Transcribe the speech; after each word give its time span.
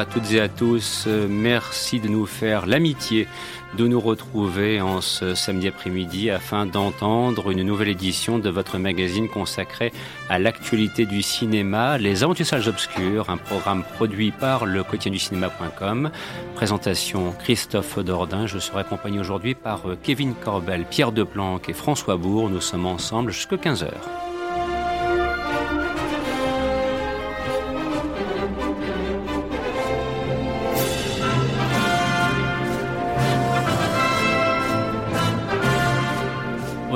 à 0.00 0.06
toutes 0.06 0.32
et 0.32 0.40
à 0.40 0.48
tous. 0.48 1.06
Merci 1.06 2.00
de 2.00 2.08
nous 2.08 2.24
faire 2.24 2.64
l'amitié 2.66 3.28
de 3.76 3.86
nous 3.86 4.00
retrouver 4.00 4.80
en 4.80 5.00
ce 5.00 5.34
samedi 5.34 5.68
après-midi 5.68 6.30
afin 6.30 6.64
d'entendre 6.64 7.50
une 7.50 7.62
nouvelle 7.62 7.88
édition 7.88 8.38
de 8.38 8.48
votre 8.48 8.78
magazine 8.78 9.28
consacré 9.28 9.92
à 10.30 10.38
l'actualité 10.38 11.04
du 11.04 11.20
cinéma, 11.20 11.98
Les 11.98 12.24
Aventures 12.24 12.46
Salles 12.46 12.68
Obscures, 12.68 13.28
un 13.28 13.36
programme 13.36 13.84
produit 13.94 14.30
par 14.30 14.64
le 14.64 14.82
quotidien 14.82 15.12
du 15.12 15.18
cinéma.com. 15.18 16.10
Présentation 16.54 17.32
Christophe 17.38 17.98
Dordain. 17.98 18.46
Je 18.46 18.58
serai 18.58 18.80
accompagné 18.80 19.20
aujourd'hui 19.20 19.54
par 19.54 19.82
Kevin 20.02 20.34
Corbel, 20.34 20.86
Pierre 20.88 21.12
Deplanque 21.12 21.68
et 21.68 21.74
François 21.74 22.16
Bourg. 22.16 22.48
Nous 22.48 22.62
sommes 22.62 22.86
ensemble 22.86 23.32
jusqu'à 23.32 23.58
15 23.58 23.84
heures. 23.84 24.29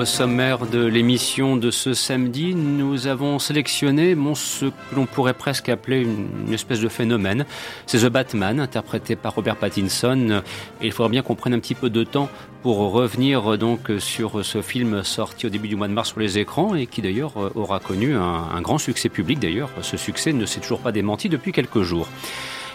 Au 0.04 0.06
sommaire 0.06 0.66
de 0.66 0.84
l'émission 0.84 1.56
de 1.56 1.70
ce 1.70 1.94
samedi, 1.94 2.54
nous 2.54 3.06
avons 3.06 3.38
sélectionné 3.38 4.14
ce 4.34 4.66
que 4.66 4.94
l'on 4.94 5.06
pourrait 5.06 5.32
presque 5.32 5.70
appeler 5.70 6.02
une, 6.02 6.52
espèce 6.52 6.80
de 6.80 6.90
phénomène. 6.90 7.46
C'est 7.86 8.00
The 8.00 8.10
Batman, 8.10 8.60
interprété 8.60 9.16
par 9.16 9.34
Robert 9.34 9.56
Pattinson. 9.56 10.42
Il 10.82 10.92
faudra 10.92 11.08
bien 11.08 11.22
qu'on 11.22 11.36
prenne 11.36 11.54
un 11.54 11.58
petit 11.58 11.74
peu 11.74 11.88
de 11.88 12.04
temps 12.04 12.28
pour 12.62 12.92
revenir 12.92 13.56
donc 13.56 13.90
sur 13.98 14.44
ce 14.44 14.60
film 14.60 15.02
sorti 15.04 15.46
au 15.46 15.48
début 15.48 15.68
du 15.68 15.76
mois 15.76 15.88
de 15.88 15.94
mars 15.94 16.10
sur 16.10 16.20
les 16.20 16.36
écrans 16.36 16.74
et 16.74 16.86
qui 16.86 17.00
d'ailleurs 17.00 17.32
aura 17.56 17.80
connu 17.80 18.14
un, 18.14 18.20
un 18.54 18.60
grand 18.60 18.76
succès 18.76 19.08
public. 19.08 19.38
D'ailleurs, 19.40 19.70
ce 19.80 19.96
succès 19.96 20.34
ne 20.34 20.44
s'est 20.44 20.60
toujours 20.60 20.80
pas 20.80 20.92
démenti 20.92 21.30
depuis 21.30 21.52
quelques 21.52 21.80
jours. 21.80 22.08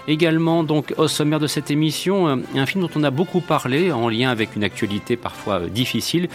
Également, 0.08 0.64
donc, 0.64 0.96
au 0.98 1.08
sommaire 1.08 1.40
de 1.40 1.46
cette 1.46 1.70
émission, 1.70 2.26
un 2.28 2.66
film 2.66 2.82
dont 2.82 2.90
on 2.96 3.04
a 3.04 3.12
beaucoup 3.12 3.42
parlé 3.42 3.92
en 3.92 4.10
lien 4.10 4.32
avec 4.32 4.56
une 4.56 4.64
actualité 4.64 5.16
parfois 5.16 5.68
difficile. 5.68 6.30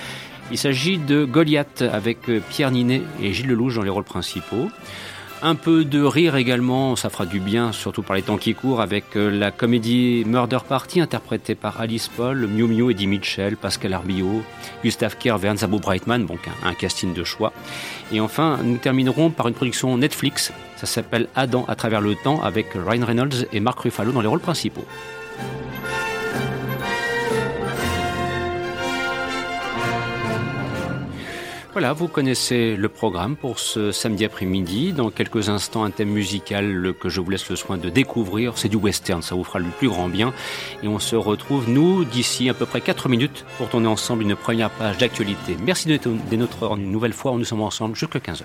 Il 0.50 0.58
s'agit 0.58 0.98
de 0.98 1.24
Goliath 1.24 1.82
avec 1.82 2.28
euh, 2.28 2.40
Pierre 2.50 2.70
Ninet 2.70 3.02
et 3.22 3.32
Gilles 3.32 3.48
Lelouch 3.48 3.76
dans 3.76 3.82
les 3.82 3.90
rôles 3.90 4.04
principaux. 4.04 4.68
Un 5.42 5.56
peu 5.56 5.84
de 5.84 6.02
rire 6.02 6.36
également, 6.36 6.96
ça 6.96 7.10
fera 7.10 7.26
du 7.26 7.38
bien, 7.38 7.72
surtout 7.72 8.02
par 8.02 8.16
les 8.16 8.22
temps 8.22 8.38
qui 8.38 8.54
courent, 8.54 8.80
avec 8.80 9.16
euh, 9.16 9.30
la 9.30 9.50
comédie 9.50 10.22
Murder 10.26 10.60
Party 10.66 11.00
interprétée 11.00 11.54
par 11.54 11.80
Alice 11.80 12.08
Paul, 12.08 12.46
Miu 12.46 12.66
Miu, 12.66 12.90
Eddie 12.90 13.06
Mitchell, 13.06 13.56
Pascal 13.56 13.92
Arbillot, 13.92 14.42
Gustave 14.82 15.16
Kerr, 15.18 15.36
Verne 15.36 15.58
Zabo 15.58 15.78
Breitman, 15.78 16.24
donc 16.24 16.40
un, 16.48 16.68
un, 16.68 16.74
casting 16.74 17.12
de 17.12 17.24
choix. 17.24 17.52
Et 18.12 18.20
enfin, 18.20 18.58
nous 18.62 18.78
terminerons 18.78 19.30
par 19.30 19.48
une 19.48 19.54
production 19.54 19.96
Netflix, 19.98 20.52
ça 20.76 20.86
s'appelle 20.86 21.28
Adam 21.34 21.64
à 21.68 21.74
travers 21.74 22.00
le 22.00 22.14
temps, 22.14 22.42
avec 22.42 22.68
Ryan 22.74 23.04
Reynolds 23.04 23.46
et 23.52 23.60
Mark 23.60 23.80
Ruffalo 23.80 24.12
dans 24.12 24.22
les 24.22 24.28
rôles 24.28 24.40
principaux. 24.40 24.86
Voilà, 31.74 31.92
vous 31.92 32.06
connaissez 32.06 32.76
le 32.76 32.88
programme 32.88 33.34
pour 33.34 33.58
ce 33.58 33.90
samedi 33.90 34.24
après-midi. 34.24 34.92
Dans 34.92 35.10
quelques 35.10 35.48
instants, 35.48 35.82
un 35.82 35.90
thème 35.90 36.10
musical 36.10 36.94
que 37.00 37.08
je 37.08 37.20
vous 37.20 37.28
laisse 37.28 37.50
le 37.50 37.56
soin 37.56 37.78
de 37.78 37.90
découvrir. 37.90 38.56
C'est 38.56 38.68
du 38.68 38.76
western, 38.76 39.22
ça 39.22 39.34
vous 39.34 39.42
fera 39.42 39.58
le 39.58 39.66
plus 39.66 39.88
grand 39.88 40.08
bien. 40.08 40.32
Et 40.84 40.86
on 40.86 41.00
se 41.00 41.16
retrouve, 41.16 41.68
nous, 41.68 42.04
d'ici 42.04 42.48
à 42.48 42.54
peu 42.54 42.64
près 42.64 42.80
4 42.80 43.08
minutes 43.08 43.44
pour 43.58 43.68
tourner 43.68 43.88
ensemble 43.88 44.22
une 44.22 44.36
première 44.36 44.70
page 44.70 44.98
d'actualité. 44.98 45.56
Merci 45.66 45.88
de 45.88 46.36
notre 46.36 46.76
une 46.76 46.92
nouvelle 46.92 47.12
fois. 47.12 47.32
Nous 47.32 47.44
sommes 47.44 47.62
ensemble 47.62 47.96
jusqu'à 47.96 48.20
15h. 48.20 48.44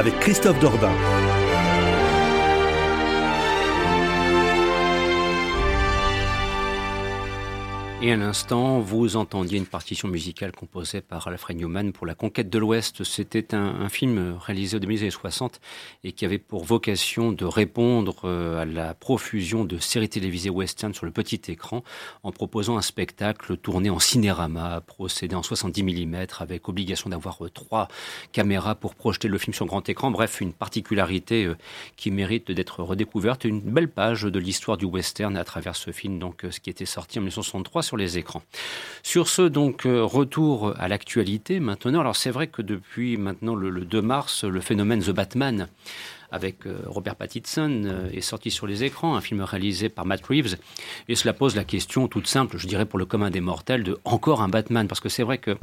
avec 0.00 0.18
Christophe 0.18 0.58
Dordain. 0.60 0.96
Et 8.02 8.12
à 8.12 8.16
l'instant, 8.16 8.80
vous 8.80 9.16
entendiez 9.16 9.58
une 9.58 9.66
partition 9.66 10.08
musicale 10.08 10.52
composée 10.52 11.02
par 11.02 11.28
Alfred 11.28 11.58
Newman 11.58 11.92
pour 11.92 12.06
La 12.06 12.14
Conquête 12.14 12.48
de 12.48 12.58
l'Ouest. 12.58 13.04
C'était 13.04 13.54
un, 13.54 13.90
film 13.90 14.38
réalisé 14.40 14.78
au 14.78 14.80
début 14.80 14.94
des 14.94 15.02
années 15.02 15.10
60 15.10 15.60
et 16.02 16.12
qui 16.12 16.24
avait 16.24 16.38
pour 16.38 16.64
vocation 16.64 17.30
de 17.30 17.44
répondre 17.44 18.22
euh, 18.24 18.62
à 18.62 18.64
la 18.64 18.94
profusion 18.94 19.66
de 19.66 19.76
séries 19.76 20.08
télévisées 20.08 20.48
western 20.48 20.94
sur 20.94 21.04
le 21.04 21.12
petit 21.12 21.42
écran 21.48 21.84
en 22.22 22.32
proposant 22.32 22.78
un 22.78 22.82
spectacle 22.82 23.58
tourné 23.58 23.90
en 23.90 23.98
cinérama, 23.98 24.80
procédé 24.80 25.34
en 25.34 25.42
70 25.42 25.82
mm 25.82 26.16
avec 26.38 26.70
obligation 26.70 27.10
d'avoir 27.10 27.44
euh, 27.44 27.50
trois 27.50 27.88
caméras 28.32 28.76
pour 28.76 28.94
projeter 28.94 29.28
le 29.28 29.36
film 29.36 29.52
sur 29.52 29.66
grand 29.66 29.86
écran. 29.90 30.10
Bref, 30.10 30.40
une 30.40 30.54
particularité 30.54 31.44
euh, 31.44 31.56
qui 31.96 32.10
mérite 32.10 32.50
d'être 32.50 32.82
redécouverte. 32.82 33.44
Une 33.44 33.60
belle 33.60 33.90
page 33.90 34.22
de 34.22 34.38
l'histoire 34.38 34.78
du 34.78 34.86
western 34.86 35.36
à 35.36 35.44
travers 35.44 35.76
ce 35.76 35.90
film, 35.90 36.18
donc 36.18 36.46
ce 36.48 36.60
qui 36.60 36.70
était 36.70 36.86
sorti 36.86 37.18
en 37.18 37.22
1963 37.22 37.82
sur 37.90 37.96
Sur 39.02 39.28
ce, 39.28 39.42
donc, 39.42 39.86
euh, 39.86 40.02
retour 40.02 40.74
à 40.78 40.88
l'actualité 40.88 41.60
maintenant. 41.60 42.00
Alors, 42.00 42.16
c'est 42.16 42.30
vrai 42.30 42.46
que 42.46 42.62
depuis 42.62 43.16
maintenant 43.16 43.54
le, 43.54 43.70
le 43.70 43.84
2 43.84 44.02
mars, 44.02 44.44
le 44.44 44.60
phénomène 44.60 45.02
The 45.02 45.10
Batman 45.10 45.68
avec 46.32 46.66
euh, 46.66 46.82
Robert 46.86 47.16
Pattinson 47.16 47.82
euh, 47.84 48.10
est 48.12 48.20
sorti 48.20 48.50
sur 48.50 48.66
les 48.66 48.84
écrans, 48.84 49.16
un 49.16 49.20
film 49.20 49.40
réalisé 49.42 49.88
par 49.88 50.06
Matt 50.06 50.24
Reeves. 50.26 50.56
Et 51.08 51.14
cela 51.14 51.32
pose 51.32 51.56
la 51.56 51.64
question 51.64 52.08
toute 52.08 52.26
simple, 52.26 52.58
je 52.58 52.66
dirais 52.66 52.86
pour 52.86 52.98
le 52.98 53.06
commun 53.06 53.30
des 53.30 53.40
mortels, 53.40 53.82
de 53.82 53.98
encore 54.04 54.42
un 54.42 54.48
Batman. 54.48 54.86
Parce 54.86 55.00
que 55.00 55.08
c'est 55.08 55.22
vrai 55.22 55.38
que 55.38 55.56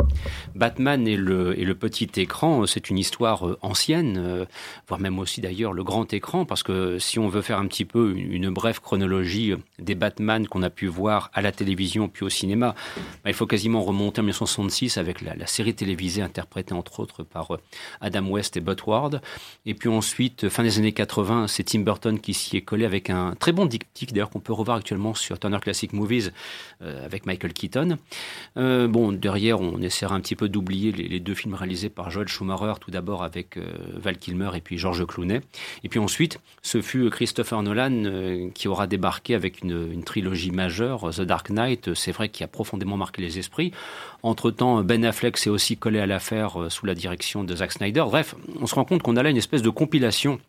Batman 0.55 1.07
et 1.07 1.17
le, 1.17 1.57
et 1.59 1.63
le 1.63 1.75
petit 1.75 2.09
écran, 2.17 2.61
euh, 2.61 2.65
c'est 2.65 2.89
une 2.89 2.97
histoire 2.97 3.57
ancienne, 3.61 4.47
voire 4.87 4.99
même 4.99 5.19
aussi 5.19 5.41
d'ailleurs 5.41 5.73
le 5.73 5.83
grand 5.83 6.11
écran. 6.13 6.45
Parce 6.45 6.63
que 6.63 6.99
si 6.99 7.19
on 7.19 7.27
veut 7.27 7.41
faire 7.41 7.59
un 7.59 7.67
petit 7.67 7.85
peu 7.85 8.13
une, 8.15 8.49
brève 8.49 8.79
chronologie 8.79 9.53
des 9.77 9.93
Batman 9.93 10.47
qu'on 10.47 10.63
a 10.63 10.69
pu 10.69 10.87
voir 10.87 11.29
à 11.33 11.41
la 11.41 11.51
télévision 11.51 12.07
puis 12.07 12.25
au 12.25 12.29
cinéma, 12.29 12.75
bah, 13.23 13.29
il 13.29 13.33
faut 13.33 13.45
quasiment 13.45 13.83
remonter 13.83 14.21
en 14.21 14.23
1966 14.23 14.97
avec 14.97 15.21
la, 15.21 15.47
série 15.47 15.75
télévisée 15.75 16.21
interprétée 16.21 16.73
entre 16.73 16.99
autres 16.99 17.23
par 17.23 17.49
Adam 18.01 18.25
West 18.27 18.57
et 18.57 18.61
Burt 18.61 18.85
Ward. 18.85 19.21
Et 19.65 19.73
puis 19.73 19.89
ensuite, 19.89 20.49
fin 20.57 20.63
des 20.63 20.79
années 20.79 20.91
80, 20.91 21.45
c'est 21.47 21.65
Tim 21.65 21.81
Burton 21.81 22.19
qui 22.19 22.33
s'y 22.33 22.57
est 22.57 22.61
collé 22.61 22.83
avec 22.83 23.11
un 23.11 23.35
très 23.35 23.51
bon 23.51 23.67
diptyque, 23.67 24.11
d'ailleurs, 24.11 24.31
qu'on 24.31 24.39
peut 24.39 24.53
revoir 24.53 24.77
actuellement 24.77 25.13
sur 25.13 25.37
Turner 25.37 25.59
Classic 25.61 25.93
Movies 25.93 26.31
euh, 26.81 27.05
avec 27.05 27.27
Michael 27.27 27.53
Keaton. 27.53 27.99
Euh, 28.57 28.87
bon, 28.87 29.11
derrière, 29.11 29.61
on 29.61 29.79
essaiera 29.83 30.15
un 30.15 30.19
petit 30.19 30.35
peu 30.35 30.49
d'oublier 30.49 30.91
les, 30.91 31.19
deux 31.19 31.35
films 31.35 31.53
réalisés 31.53 31.89
par 31.89 32.09
Joel 32.09 32.27
Schumacher, 32.27 32.73
tout 32.81 32.89
d'abord 32.89 33.23
avec 33.23 33.57
euh, 33.57 33.65
Val 33.97 34.17
Kilmer 34.17 34.49
et 34.55 34.61
puis 34.61 34.79
George 34.79 35.05
Clooney. 35.05 35.41
Et 35.83 35.89
puis 35.89 35.99
ensuite, 35.99 36.39
ce 36.63 36.81
fut 36.81 37.07
Christopher 37.11 37.61
Nolan 37.61 38.49
qui 38.55 38.67
aura 38.67 38.87
débarqué 38.87 39.35
avec 39.35 39.61
une, 39.61 39.91
une 39.93 40.03
trilogie 40.03 40.49
majeure, 40.49 41.11
The 41.11 41.21
Dark 41.21 41.51
Knight, 41.51 41.93
c'est 41.93 42.11
vrai, 42.11 42.29
qui 42.29 42.43
a 42.43 42.47
profondément 42.47 42.97
marqué 42.97 43.21
les 43.21 43.37
esprits. 43.37 43.73
Entre-temps, 44.23 44.81
Ben 44.83 45.05
Affleck 45.05 45.37
s'est 45.37 45.51
aussi 45.51 45.77
collé 45.77 45.99
à 45.99 46.07
l'affaire 46.07 46.57
sous 46.69 46.87
la 46.87 46.95
direction 46.95 47.43
de 47.43 47.55
Zack 47.55 47.73
Snyder. 47.73 48.05
Bref, 48.07 48.33
on 48.59 48.65
se 48.65 48.73
rend 48.73 48.85
compte 48.85 49.03
qu'on 49.03 49.17
a 49.17 49.21
là 49.21 49.29
une 49.29 49.37
espèce 49.37 49.61
de 49.61 49.69
compilation 49.69 50.39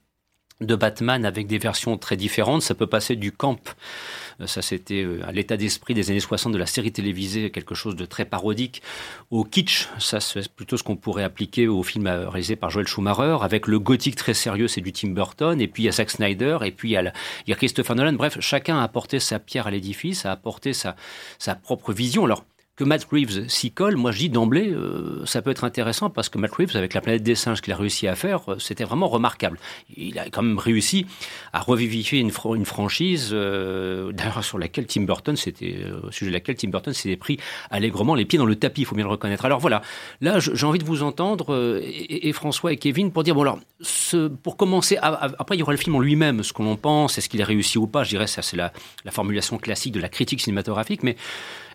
de 0.60 0.74
Batman 0.74 1.24
avec 1.24 1.46
des 1.46 1.58
versions 1.58 1.96
très 1.98 2.16
différentes. 2.16 2.62
Ça 2.62 2.74
peut 2.74 2.86
passer 2.86 3.16
du 3.16 3.30
camp, 3.30 3.60
euh, 4.40 4.46
ça 4.46 4.62
c'était 4.62 5.02
euh, 5.02 5.20
à 5.26 5.32
l'état 5.32 5.56
d'esprit 5.56 5.94
des 5.94 6.10
années 6.10 6.20
60 6.20 6.52
de 6.52 6.58
la 6.58 6.66
série 6.66 6.90
télévisée, 6.92 7.50
quelque 7.50 7.74
chose 7.74 7.96
de 7.96 8.04
très 8.04 8.24
parodique, 8.24 8.82
au 9.30 9.44
kitsch, 9.44 9.88
ça 9.98 10.20
c'est 10.20 10.48
plutôt 10.48 10.76
ce 10.76 10.82
qu'on 10.82 10.96
pourrait 10.96 11.22
appliquer 11.22 11.68
au 11.68 11.82
film 11.82 12.06
euh, 12.06 12.28
réalisé 12.28 12.56
par 12.56 12.70
Joel 12.70 12.86
Schumacher, 12.86 13.38
avec 13.42 13.66
le 13.66 13.78
gothique 13.78 14.16
très 14.16 14.34
sérieux, 14.34 14.68
c'est 14.68 14.80
du 14.80 14.92
Tim 14.92 15.10
Burton, 15.10 15.60
et 15.60 15.68
puis 15.68 15.84
il 15.84 15.86
y 15.86 15.88
a 15.88 15.92
Zack 15.92 16.10
Snyder, 16.10 16.58
et 16.64 16.72
puis 16.72 16.90
il 16.90 17.12
y 17.46 17.52
a, 17.52 17.56
Christopher 17.56 17.96
Nolan. 17.96 18.14
Bref, 18.14 18.38
chacun 18.40 18.78
a 18.78 18.82
apporté 18.82 19.20
sa 19.20 19.38
pierre 19.38 19.66
à 19.66 19.70
l'édifice, 19.70 20.26
a 20.26 20.32
apporté 20.32 20.72
sa, 20.72 20.96
sa 21.38 21.54
propre 21.54 21.92
vision. 21.92 22.24
Alors, 22.24 22.44
que 22.78 22.84
Matt 22.84 23.08
Reeves 23.10 23.48
s'y 23.48 23.72
colle, 23.72 23.96
moi 23.96 24.12
je 24.12 24.18
dis 24.18 24.28
d'emblée, 24.28 24.70
euh, 24.70 25.26
ça 25.26 25.42
peut 25.42 25.50
être 25.50 25.64
intéressant 25.64 26.10
parce 26.10 26.28
que 26.28 26.38
Matt 26.38 26.54
Reeves, 26.54 26.76
avec 26.76 26.94
la 26.94 27.00
planète 27.00 27.24
des 27.24 27.34
singes 27.34 27.60
qu'il 27.60 27.72
a 27.72 27.76
réussi 27.76 28.06
à 28.06 28.14
faire, 28.14 28.52
euh, 28.52 28.58
c'était 28.60 28.84
vraiment 28.84 29.08
remarquable. 29.08 29.58
Il 29.96 30.16
a 30.20 30.30
quand 30.30 30.42
même 30.42 30.58
réussi 30.58 31.04
à 31.52 31.58
revivifier 31.58 32.20
une, 32.20 32.30
franchise, 32.30 33.30
euh, 33.32 34.12
d'ailleurs 34.12 34.44
sur 34.44 34.58
laquelle 34.58 34.86
Tim 34.86 35.02
Burton, 35.02 35.34
sujet 35.34 35.56
de 35.60 36.30
laquelle 36.30 36.54
Tim 36.54 36.68
Burton 36.68 36.92
s'était 36.92 37.16
pris 37.16 37.38
allègrement 37.68 38.14
les 38.14 38.24
pieds 38.24 38.38
dans 38.38 38.46
le 38.46 38.54
tapis, 38.54 38.82
il 38.82 38.84
faut 38.84 38.94
bien 38.94 39.04
le 39.04 39.10
reconnaître. 39.10 39.44
Alors 39.44 39.58
voilà, 39.58 39.82
là 40.20 40.38
j'ai 40.38 40.66
envie 40.66 40.78
de 40.78 40.84
vous 40.84 41.02
entendre 41.02 41.80
et, 41.82 42.32
François 42.32 42.72
et 42.72 42.76
Kevin 42.76 43.10
pour 43.10 43.24
dire 43.24 43.34
bon 43.34 43.42
alors, 43.42 43.58
pour 44.44 44.56
commencer, 44.56 44.98
après 45.00 45.56
il 45.56 45.58
y 45.58 45.62
aura 45.62 45.72
le 45.72 45.78
film 45.78 45.96
en 45.96 46.00
lui-même, 46.00 46.44
ce 46.44 46.52
qu'on 46.52 46.70
en 46.70 46.76
pense, 46.76 47.18
est-ce 47.18 47.28
qu'il 47.28 47.42
a 47.42 47.44
réussi 47.44 47.76
ou 47.76 47.88
pas. 47.88 48.04
Je 48.04 48.10
dirais 48.10 48.28
ça 48.28 48.42
c'est 48.42 48.56
la, 48.56 48.72
la 49.04 49.10
formulation 49.10 49.58
classique 49.58 49.94
de 49.94 50.00
la 50.00 50.08
critique 50.08 50.40
cinématographique, 50.40 51.02
mais 51.02 51.16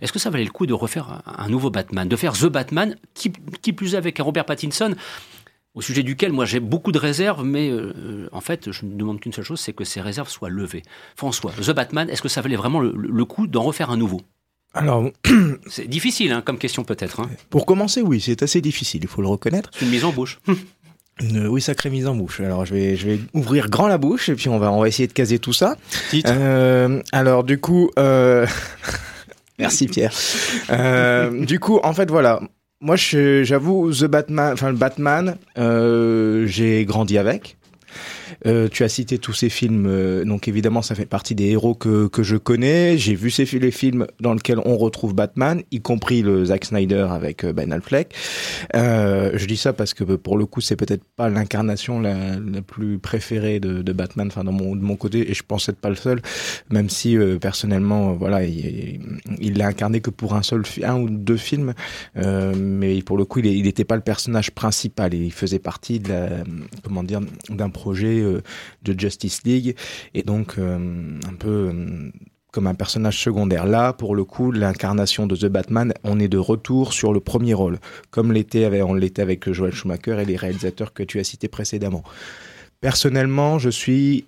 est-ce 0.03 0.11
que 0.11 0.19
ça 0.19 0.29
valait 0.29 0.43
le 0.43 0.51
coup 0.51 0.65
de 0.65 0.73
refaire 0.73 0.92
un, 0.99 1.49
nouveau 1.49 1.69
Batman, 1.69 2.07
de 2.07 2.15
faire 2.15 2.33
The 2.33 2.45
Batman, 2.45 2.95
qui, 3.13 3.29
plus 3.73 3.95
est 3.95 3.97
avec 3.97 4.19
un 4.19 4.23
Robert 4.23 4.45
Pattinson 4.45 4.95
au 5.75 5.81
sujet 5.81 6.03
duquel 6.03 6.31
moi 6.31 6.45
j'ai 6.45 6.59
beaucoup 6.59 6.91
de 6.91 6.99
réserves, 6.99 7.43
mais 7.43 7.69
euh, 7.69 8.29
en 8.31 8.41
fait 8.41 8.71
je 8.71 8.85
ne 8.85 8.95
demande 8.95 9.19
qu'une 9.19 9.33
seule 9.33 9.45
chose, 9.45 9.59
c'est 9.59 9.73
que 9.73 9.83
ces 9.83 10.01
réserves 10.01 10.29
soient 10.29 10.49
levées. 10.49 10.83
François, 11.15 11.51
The 11.51 11.71
Batman, 11.71 12.09
est-ce 12.09 12.21
que 12.21 12.29
ça 12.29 12.41
valait 12.41 12.55
vraiment 12.55 12.79
le, 12.79 13.25
coup 13.25 13.47
d'en 13.47 13.63
refaire 13.63 13.89
un 13.89 13.97
nouveau? 13.97 14.21
Alors, 14.75 15.09
c'est 15.67 15.87
difficile 15.87 16.31
hein, 16.31 16.41
comme 16.41 16.57
question 16.57 16.83
peut-être. 16.83 17.19
Hein. 17.19 17.29
Pour 17.49 17.65
commencer, 17.65 18.01
oui, 18.01 18.21
c'est 18.21 18.43
assez 18.43 18.61
difficile, 18.61 19.01
il 19.03 19.09
faut 19.09 19.21
le 19.21 19.27
reconnaître. 19.27 19.69
C'est 19.73 19.85
une 19.85 19.91
mise 19.91 20.05
en 20.05 20.11
bouche. 20.11 20.39
Une, 21.19 21.45
oui, 21.45 21.61
sacrée 21.61 21.91
mise 21.91 22.07
en 22.07 22.15
bouche. 22.15 22.39
Alors, 22.39 22.65
je 22.65 22.73
vais, 22.73 22.95
je 22.95 23.07
vais 23.07 23.19
ouvrir 23.33 23.69
grand 23.69 23.87
la 23.87 23.99
bouche 23.99 24.29
et 24.29 24.35
puis 24.35 24.49
on 24.49 24.57
va, 24.57 24.71
on 24.71 24.81
va 24.81 24.87
essayer 24.87 25.07
de 25.07 25.13
caser 25.13 25.37
tout 25.37 25.53
ça. 25.53 25.77
Euh, 26.25 27.01
alors, 27.11 27.43
du 27.43 27.59
coup, 27.59 27.91
euh... 27.99 28.47
Merci 29.59 29.87
Pierre. 29.87 30.13
Euh, 30.69 31.45
du 31.45 31.59
coup, 31.59 31.79
en 31.83 31.93
fait, 31.93 32.09
voilà. 32.09 32.41
Moi, 32.81 32.95
j'avoue, 32.97 33.91
The 33.93 34.05
Batman, 34.05 34.53
enfin 34.53 34.69
le 34.69 34.75
Batman, 34.75 35.37
euh, 35.57 36.45
j'ai 36.47 36.83
grandi 36.85 37.17
avec. 37.17 37.57
Euh, 38.45 38.67
tu 38.69 38.83
as 38.83 38.89
cité 38.89 39.17
tous 39.17 39.33
ces 39.33 39.49
films, 39.49 39.85
euh, 39.87 40.25
donc 40.25 40.47
évidemment 40.47 40.81
ça 40.81 40.95
fait 40.95 41.05
partie 41.05 41.35
des 41.35 41.45
héros 41.45 41.75
que, 41.75 42.07
que 42.07 42.23
je 42.23 42.37
connais. 42.37 42.97
J'ai 42.97 43.15
vu 43.15 43.29
ces 43.29 43.45
les 43.45 43.71
films 43.71 44.07
dans 44.19 44.33
lesquels 44.33 44.59
on 44.65 44.77
retrouve 44.77 45.13
Batman, 45.13 45.61
y 45.71 45.81
compris 45.81 46.21
le 46.21 46.45
Zack 46.45 46.65
Snyder 46.65 47.07
avec 47.11 47.43
euh, 47.43 47.53
Ben 47.53 47.71
Affleck. 47.71 48.15
Je 48.73 49.45
dis 49.45 49.57
ça 49.57 49.73
parce 49.73 49.93
que 49.93 50.03
pour 50.03 50.37
le 50.37 50.45
coup 50.45 50.61
c'est 50.61 50.75
peut-être 50.75 51.03
pas 51.15 51.29
l'incarnation 51.29 51.99
la, 51.99 52.37
plus 52.65 52.99
préférée 52.99 53.59
de, 53.59 53.93
Batman, 53.93 54.27
enfin 54.27 54.43
de 54.43 54.49
mon 54.49 54.95
côté, 54.95 55.29
et 55.29 55.33
je 55.33 55.43
pense 55.43 55.69
être 55.69 55.77
pas 55.77 55.89
le 55.89 55.95
seul, 55.95 56.21
même 56.69 56.89
si 56.89 57.17
personnellement 57.39 58.13
voilà 58.13 58.43
il 58.43 59.57
l'a 59.57 59.67
incarné 59.67 60.01
que 60.01 60.09
pour 60.09 60.35
un 60.35 60.41
seul 60.41 60.63
un 60.83 60.99
ou 60.99 61.09
deux 61.09 61.37
films, 61.37 61.73
mais 62.15 63.01
pour 63.01 63.17
le 63.17 63.25
coup 63.25 63.39
il 63.39 63.63
n'était 63.63 63.83
pas 63.83 63.95
le 63.95 64.01
personnage 64.01 64.51
principal, 64.51 65.13
il 65.13 65.31
faisait 65.31 65.59
partie 65.59 65.99
de 65.99 66.13
comment 66.83 67.03
dire 67.03 67.21
d'un 67.49 67.69
projet 67.69 68.22
de 68.23 68.99
Justice 68.99 69.43
League 69.43 69.75
et 70.13 70.23
donc 70.23 70.57
euh, 70.57 71.19
un 71.27 71.33
peu 71.33 71.71
euh, 71.73 72.11
comme 72.51 72.67
un 72.67 72.75
personnage 72.75 73.19
secondaire. 73.19 73.65
Là, 73.65 73.93
pour 73.93 74.15
le 74.15 74.23
coup, 74.23 74.51
l'incarnation 74.51 75.25
de 75.25 75.35
The 75.35 75.47
Batman, 75.47 75.93
on 76.03 76.19
est 76.19 76.27
de 76.27 76.37
retour 76.37 76.93
sur 76.93 77.11
le 77.11 77.19
premier 77.19 77.53
rôle, 77.53 77.79
comme 78.11 78.31
l'était 78.31 78.81
on 78.83 78.93
l'était 78.93 79.23
avec 79.23 79.51
Joel 79.51 79.73
Schumacher 79.73 80.21
et 80.21 80.25
les 80.25 80.35
réalisateurs 80.37 80.93
que 80.93 81.03
tu 81.03 81.19
as 81.19 81.23
cités 81.23 81.47
précédemment. 81.47 82.03
Personnellement, 82.79 83.59
je 83.59 83.69
suis 83.69 84.25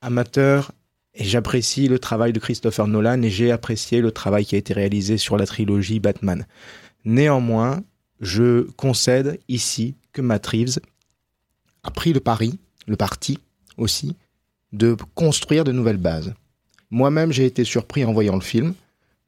amateur 0.00 0.72
et 1.14 1.24
j'apprécie 1.24 1.88
le 1.88 1.98
travail 1.98 2.32
de 2.32 2.40
Christopher 2.40 2.86
Nolan 2.86 3.22
et 3.22 3.30
j'ai 3.30 3.50
apprécié 3.50 4.00
le 4.00 4.10
travail 4.10 4.44
qui 4.44 4.54
a 4.54 4.58
été 4.58 4.72
réalisé 4.72 5.16
sur 5.16 5.36
la 5.36 5.46
trilogie 5.46 6.00
Batman. 6.00 6.46
Néanmoins, 7.04 7.82
je 8.20 8.62
concède 8.76 9.38
ici 9.48 9.94
que 10.12 10.22
Matt 10.22 10.46
Reeves 10.46 10.80
a 11.82 11.90
pris 11.90 12.12
le 12.12 12.20
pari 12.20 12.58
le 12.90 12.96
parti 12.96 13.38
aussi, 13.76 14.16
de 14.72 14.96
construire 15.14 15.62
de 15.62 15.70
nouvelles 15.70 15.96
bases. 15.96 16.34
Moi-même, 16.90 17.30
j'ai 17.30 17.46
été 17.46 17.62
surpris 17.64 18.04
en 18.04 18.12
voyant 18.12 18.34
le 18.34 18.40
film, 18.40 18.74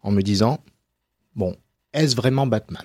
en 0.02 0.11
me 0.11 0.21
disant, 0.21 0.59
bon, 1.37 1.57
est-ce 1.92 2.16
vraiment 2.16 2.47
Batman? 2.47 2.85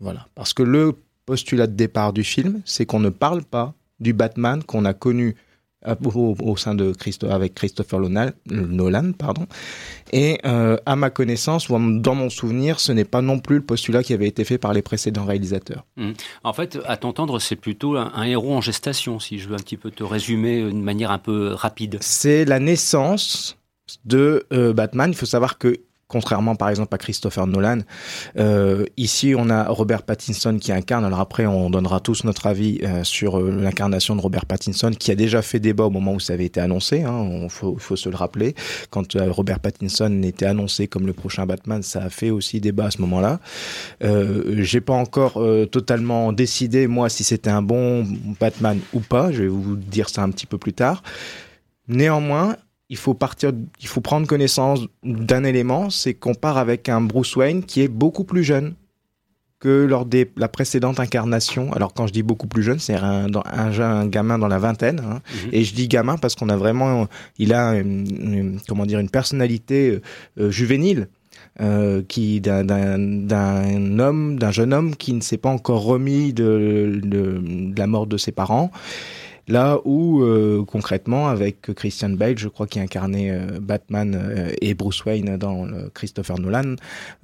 Voilà. 0.00 0.28
Parce 0.34 0.52
que 0.52 0.62
le 0.62 0.94
postulat 1.24 1.66
de 1.66 1.72
départ 1.72 2.12
du 2.12 2.22
film, 2.22 2.60
c'est 2.66 2.84
qu'on 2.84 3.00
ne 3.00 3.08
parle 3.08 3.42
pas 3.42 3.72
du 3.98 4.12
Batman 4.12 4.62
qu'on 4.62 4.84
a 4.84 4.92
connu 4.92 5.36
au, 6.04 6.56
sein 6.56 6.74
de 6.74 6.92
Christo, 6.92 7.28
avec 7.28 7.54
Christopher 7.54 8.00
Nolan, 8.50 9.12
pardon. 9.12 9.46
Et 10.12 10.38
euh, 10.44 10.76
à 10.86 10.96
ma 10.96 11.10
connaissance 11.10 11.68
ou 11.68 11.78
dans 12.00 12.14
mon 12.14 12.30
souvenir, 12.30 12.80
ce 12.80 12.92
n'est 12.92 13.04
pas 13.04 13.22
non 13.22 13.38
plus 13.38 13.56
le 13.56 13.62
postulat 13.62 14.02
qui 14.02 14.12
avait 14.12 14.28
été 14.28 14.44
fait 14.44 14.58
par 14.58 14.72
les 14.72 14.82
précédents 14.82 15.24
réalisateurs. 15.24 15.84
Mmh. 15.96 16.12
En 16.44 16.52
fait, 16.52 16.78
à 16.86 16.96
t'entendre, 16.96 17.38
c'est 17.38 17.56
plutôt 17.56 17.96
un, 17.96 18.22
héros 18.22 18.54
en 18.54 18.60
gestation, 18.60 19.18
si 19.18 19.38
je 19.38 19.48
veux 19.48 19.54
un 19.54 19.58
petit 19.58 19.76
peu 19.76 19.90
te 19.90 20.04
résumer 20.04 20.62
d'une 20.62 20.82
manière 20.82 21.10
un 21.10 21.18
peu 21.18 21.52
rapide. 21.52 21.98
C'est 22.00 22.44
la 22.44 22.60
naissance 22.60 23.58
de 24.04 24.46
euh, 24.52 24.72
Batman. 24.72 25.10
Il 25.10 25.16
faut 25.16 25.26
savoir 25.26 25.58
que 25.58 25.80
contrairement 26.14 26.54
par 26.54 26.68
exemple 26.68 26.94
à 26.94 26.98
Christopher 26.98 27.48
Nolan. 27.48 27.80
Euh, 28.38 28.84
ici, 28.96 29.34
on 29.36 29.50
a 29.50 29.64
Robert 29.64 30.04
Pattinson 30.04 30.58
qui 30.60 30.70
incarne. 30.70 31.04
Alors 31.04 31.18
après, 31.18 31.44
on 31.44 31.70
donnera 31.70 31.98
tous 31.98 32.22
notre 32.22 32.46
avis 32.46 32.78
euh, 32.84 33.02
sur 33.02 33.40
euh, 33.40 33.50
l'incarnation 33.50 34.14
de 34.14 34.20
Robert 34.20 34.46
Pattinson, 34.46 34.92
qui 34.96 35.10
a 35.10 35.16
déjà 35.16 35.42
fait 35.42 35.58
débat 35.58 35.82
au 35.82 35.90
moment 35.90 36.12
où 36.12 36.20
ça 36.20 36.34
avait 36.34 36.44
été 36.44 36.60
annoncé. 36.60 37.02
Hein, 37.02 37.40
il 37.42 37.50
faut, 37.50 37.76
faut, 37.78 37.96
se 37.96 38.08
le 38.08 38.14
rappeler. 38.14 38.54
Quand 38.90 39.16
Robert 39.16 39.58
Pattinson 39.58 40.22
était 40.22 40.46
annoncé 40.46 40.86
comme 40.86 41.04
le 41.04 41.14
prochain 41.14 41.46
Batman, 41.46 41.82
ça 41.82 42.04
a 42.04 42.10
fait 42.10 42.30
aussi 42.30 42.60
débat 42.60 42.86
à 42.86 42.90
ce 42.92 43.00
moment-là. 43.00 43.40
J'ai 44.00 44.80
pas 44.80 44.94
encore 44.94 45.42
totalement 45.72 46.32
décidé 46.32 46.86
moi 46.86 47.08
si 47.08 47.24
c'était 47.24 47.50
un 47.50 47.62
bon 47.62 48.06
Batman 48.38 48.78
ou 48.92 49.00
pas. 49.00 49.32
Je 49.32 49.42
vais 49.42 49.48
vous 49.48 49.74
dire 49.74 50.08
ça 50.08 50.22
un 50.22 50.30
petit 50.30 50.46
peu 50.46 50.58
plus 50.58 50.74
tard. 50.74 51.02
Néanmoins, 51.88 52.56
il 52.90 52.96
faut 52.96 53.14
partir, 53.14 53.52
il 53.80 53.88
faut 53.88 54.00
prendre 54.00 54.26
connaissance 54.26 54.80
d'un 55.02 55.44
élément, 55.44 55.90
c'est 55.90 56.14
qu'on 56.14 56.34
part 56.34 56.58
avec 56.58 56.88
un 56.88 57.00
Bruce 57.00 57.34
Wayne 57.36 57.64
qui 57.64 57.80
est 57.80 57.88
beaucoup 57.88 58.24
plus 58.24 58.44
jeune 58.44 58.74
que 59.64 59.86
lors 59.86 60.04
de 60.04 60.28
la 60.36 60.48
précédente 60.48 61.00
incarnation. 61.00 61.72
Alors 61.72 61.94
quand 61.94 62.06
je 62.06 62.12
dis 62.12 62.22
beaucoup 62.22 62.46
plus 62.46 62.62
jeune, 62.62 62.78
c'est 62.78 62.96
un, 62.96 63.28
un, 63.34 64.06
gamin 64.06 64.38
dans 64.38 64.48
la 64.48 64.58
vingtaine. 64.58 65.00
Hein. 65.00 65.20
Mhm. 65.46 65.50
Et 65.52 65.64
je 65.64 65.74
dis 65.74 65.88
gamin 65.88 66.18
parce 66.18 66.34
qu'on 66.34 66.50
a 66.50 66.56
vraiment, 66.56 67.08
il 67.38 67.54
a 67.54 67.74
une, 67.74 68.60
comment 68.68 68.84
dire 68.84 68.98
une 68.98 69.10
personnalité 69.10 70.00
euh, 70.38 70.50
juvénile. 70.50 71.08
Euh, 71.60 72.02
qui 72.08 72.40
d'un 72.40 72.68
homme, 74.00 74.38
d'un 74.40 74.50
jeune 74.50 74.72
homme 74.74 74.96
qui 74.96 75.12
ne 75.12 75.20
s'est 75.20 75.36
pas 75.36 75.50
encore 75.50 75.84
remis 75.84 76.32
de, 76.32 77.00
de, 77.00 77.40
la 77.76 77.86
mort 77.86 78.08
de 78.08 78.16
ses 78.16 78.32
parents 78.32 78.72
Là 79.46 79.78
où, 79.84 80.22
euh, 80.22 80.64
concrètement, 80.66 81.28
avec 81.28 81.72
Christian 81.74 82.10
Bale, 82.10 82.38
je 82.38 82.48
crois, 82.48 82.66
qui 82.66 82.80
incarnait 82.80 83.30
euh, 83.30 83.58
Batman 83.60 84.14
euh, 84.14 84.52
et 84.60 84.74
Bruce 84.74 85.04
Wayne 85.04 85.36
dans 85.36 85.68
Christopher 85.92 86.38
Nolan, 86.38 86.76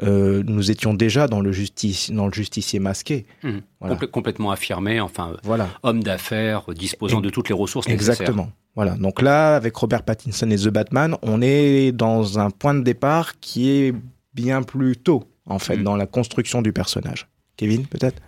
nous 0.02 0.70
étions 0.70 0.94
déjà 0.94 1.28
dans 1.28 1.40
le, 1.40 1.52
justice, 1.52 2.10
dans 2.10 2.26
le 2.26 2.32
justicier 2.32 2.78
masqué. 2.78 3.26
Mmh. 3.42 4.06
complètement 4.12 4.50
affirmé, 4.50 5.00
enfin, 5.00 5.36
voilà. 5.44 5.68
homme 5.82 6.02
d'affaires, 6.02 6.64
disposant 6.74 7.20
de 7.20 7.30
toutes 7.30 7.48
les 7.48 7.54
ressources 7.54 7.88
nécessaires. 7.88 8.12
Exactement. 8.12 8.50
Voilà. 8.76 8.94
Donc 8.96 9.22
là, 9.22 9.56
avec 9.56 9.74
Robert 9.74 10.02
Pattinson 10.02 10.50
et 10.50 10.56
The 10.56 10.68
Batman, 10.68 11.16
on 11.22 11.42
est 11.42 11.92
dans 11.92 12.38
un 12.38 12.50
point 12.50 12.74
de 12.74 12.82
départ 12.82 13.40
qui 13.40 13.70
est 13.70 13.94
bien 14.34 14.62
plus 14.62 14.96
tôt, 14.96 15.24
en 15.46 15.58
fait, 15.58 15.76
mmh. 15.76 15.82
dans 15.82 15.96
la 15.96 16.06
construction 16.06 16.62
du 16.62 16.72
personnage. 16.72 17.28
Kevin, 17.56 17.86
peut-être? 17.86 18.22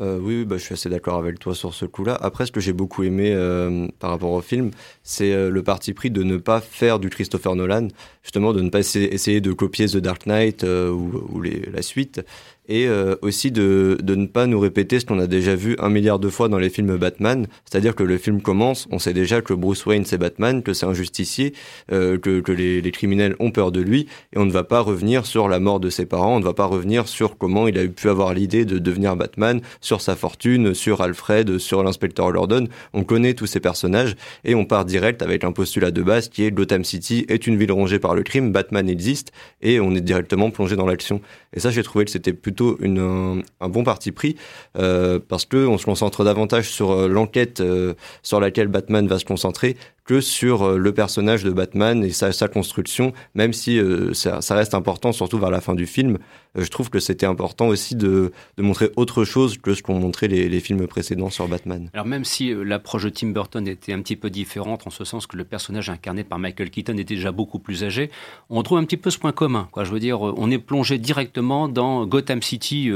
Euh, 0.00 0.18
oui, 0.20 0.44
bah, 0.44 0.56
je 0.58 0.62
suis 0.62 0.74
assez 0.74 0.88
d'accord 0.88 1.18
avec 1.18 1.38
toi 1.38 1.54
sur 1.54 1.74
ce 1.74 1.84
coup-là. 1.84 2.16
Après, 2.20 2.46
ce 2.46 2.52
que 2.52 2.60
j'ai 2.60 2.72
beaucoup 2.72 3.02
aimé 3.02 3.32
euh, 3.34 3.88
par 3.98 4.10
rapport 4.10 4.30
au 4.30 4.40
film, 4.40 4.70
c'est 5.02 5.32
euh, 5.32 5.50
le 5.50 5.62
parti 5.62 5.92
pris 5.92 6.10
de 6.10 6.22
ne 6.22 6.36
pas 6.36 6.60
faire 6.60 7.00
du 7.00 7.10
Christopher 7.10 7.56
Nolan, 7.56 7.88
justement 8.22 8.52
de 8.52 8.60
ne 8.60 8.70
pas 8.70 8.80
essayer 8.80 9.40
de 9.40 9.52
copier 9.52 9.86
The 9.86 9.96
Dark 9.96 10.26
Knight 10.26 10.62
ou, 10.62 11.42
la 11.42 11.82
suite, 11.82 12.20
et 12.68 12.86
euh, 12.86 13.16
aussi 13.22 13.50
de, 13.50 13.98
de, 14.02 14.14
ne 14.14 14.26
pas 14.26 14.46
nous 14.46 14.60
répéter 14.60 15.00
ce 15.00 15.06
qu'on 15.06 15.18
a 15.18 15.26
déjà 15.26 15.54
vu 15.54 15.76
un 15.78 15.88
milliard 15.88 16.18
de 16.18 16.28
fois 16.28 16.48
dans 16.48 16.58
les 16.58 16.70
films 16.70 16.96
Batman, 16.96 17.46
c'est-à-dire 17.64 17.94
que 17.94 18.02
le 18.02 18.18
film 18.18 18.42
commence, 18.42 18.86
on 18.90 18.98
sait 18.98 19.14
déjà 19.14 19.40
que 19.40 19.54
Bruce 19.54 19.86
Wayne 19.86 20.04
c'est 20.04 20.18
Batman, 20.18 20.62
que 20.62 20.74
c'est 20.74 20.86
un 20.86 20.92
justicier, 20.92 21.54
euh, 21.92 22.18
que, 22.18 22.40
que 22.40 22.52
les, 22.52 22.80
les, 22.80 22.90
criminels 22.90 23.36
ont 23.40 23.50
peur 23.50 23.72
de 23.72 23.80
lui, 23.80 24.06
et 24.34 24.38
on 24.38 24.44
ne 24.44 24.50
va 24.50 24.64
pas 24.64 24.80
revenir 24.80 25.24
sur 25.24 25.48
la 25.48 25.60
mort 25.60 25.80
de 25.80 25.90
ses 25.90 26.06
parents, 26.06 26.36
on 26.36 26.40
ne 26.40 26.44
va 26.44 26.54
pas 26.54 26.66
revenir 26.66 27.08
sur 27.08 27.38
comment 27.38 27.68
il 27.68 27.78
a 27.78 27.86
pu 27.86 28.08
avoir 28.08 28.34
l'idée 28.34 28.64
de 28.64 28.78
devenir 28.78 29.16
Batman, 29.16 29.60
sur 29.80 30.00
sa 30.00 30.14
fortune, 30.14 30.74
sur 30.74 31.00
Alfred, 31.00 31.58
sur 31.58 31.82
l'inspecteur 31.82 32.30
Lordon, 32.30 32.66
on 32.92 33.04
connaît 33.04 33.34
tous 33.34 33.46
ces 33.46 33.60
personnages, 33.60 34.14
et 34.44 34.54
on 34.54 34.66
part 34.66 34.84
direct 34.84 35.22
avec 35.22 35.44
un 35.44 35.52
postulat 35.52 35.90
de 35.90 36.02
base 36.02 36.28
qui 36.28 36.44
est 36.44 36.50
Gotham 36.50 36.84
City 36.84 37.24
est 37.28 37.46
une 37.46 37.56
ville 37.56 37.72
rongée 37.72 37.98
par 37.98 38.14
le 38.14 38.22
crime, 38.22 38.52
Batman 38.52 38.88
existe, 38.88 39.32
et 39.62 39.80
on 39.80 39.94
est 39.94 40.00
directement 40.00 40.50
plongé 40.50 40.76
dans 40.76 40.86
l'action. 40.86 41.20
Et 41.54 41.60
ça 41.60 41.70
j'ai 41.70 41.82
trouvé 41.82 42.04
que 42.04 42.10
c'était 42.10 42.32
plutôt 42.32 42.57
un, 42.60 43.68
bon 43.68 43.84
parti 43.84 44.12
pris 44.12 44.36
euh, 44.78 45.18
parce 45.26 45.44
que 45.44 45.66
on 45.66 45.78
se 45.78 45.84
concentre 45.84 46.24
davantage 46.24 46.70
sur 46.70 46.90
euh, 46.90 47.08
l'enquête 47.08 47.60
euh, 47.60 47.94
sur 48.22 48.40
laquelle 48.40 48.68
Batman 48.68 49.06
va 49.06 49.18
se 49.18 49.24
concentrer 49.24 49.76
que 50.04 50.20
sur 50.22 50.78
le 50.78 50.92
personnage 50.94 51.44
de 51.44 51.50
Batman 51.50 52.02
et 52.02 52.12
sa, 52.12 52.48
construction, 52.48 53.12
même 53.34 53.52
si 53.52 53.78
ça, 54.14 54.40
reste 54.54 54.72
important, 54.72 55.12
surtout 55.12 55.38
vers 55.38 55.50
la 55.50 55.60
fin 55.60 55.74
du 55.74 55.84
film. 55.84 56.16
Euh, 56.56 56.64
je 56.64 56.70
trouve 56.70 56.90
que 56.90 56.98
c'était 56.98 57.26
important 57.26 57.68
aussi 57.68 57.96
de, 57.96 58.32
montrer 58.58 58.90
autre 58.96 59.24
chose 59.24 59.58
que 59.58 59.74
ce 59.74 59.82
qu'ont 59.82 59.98
montré 59.98 60.28
les, 60.28 60.60
films 60.60 60.86
précédents 60.86 61.30
sur 61.30 61.46
Batman. 61.48 61.90
Alors 61.92 62.06
même 62.06 62.24
si 62.24 62.52
l'approche 62.54 63.04
de 63.04 63.10
Tim 63.10 63.28
Burton 63.28 63.66
était 63.68 63.92
un 63.92 64.00
petit 64.00 64.16
peu 64.16 64.30
différente, 64.30 64.86
en 64.86 64.90
ce 64.90 65.04
sens 65.04 65.26
que 65.26 65.36
le 65.36 65.44
personnage 65.44 65.90
incarné 65.90 66.24
par 66.24 66.38
Michael 66.38 66.70
Keaton 66.70 66.94
était 66.94 67.14
déjà 67.14 67.32
beaucoup 67.32 67.58
plus 67.58 67.84
âgé, 67.84 68.10
on 68.50 68.62
trouve 68.62 68.78
un 68.78 68.84
petit 68.84 68.96
peu 68.96 69.10
ce 69.10 69.18
point 69.18 69.32
commun. 69.32 69.68
Quoi. 69.72 69.84
Je 69.84 69.90
veux 69.90 70.00
dire, 70.00 70.20
on 70.20 70.50
est 70.50 70.58
plongé 70.58 70.98
directement 70.98 71.68
dans 71.68 72.06
Gotham 72.06 72.42
City, 72.42 72.90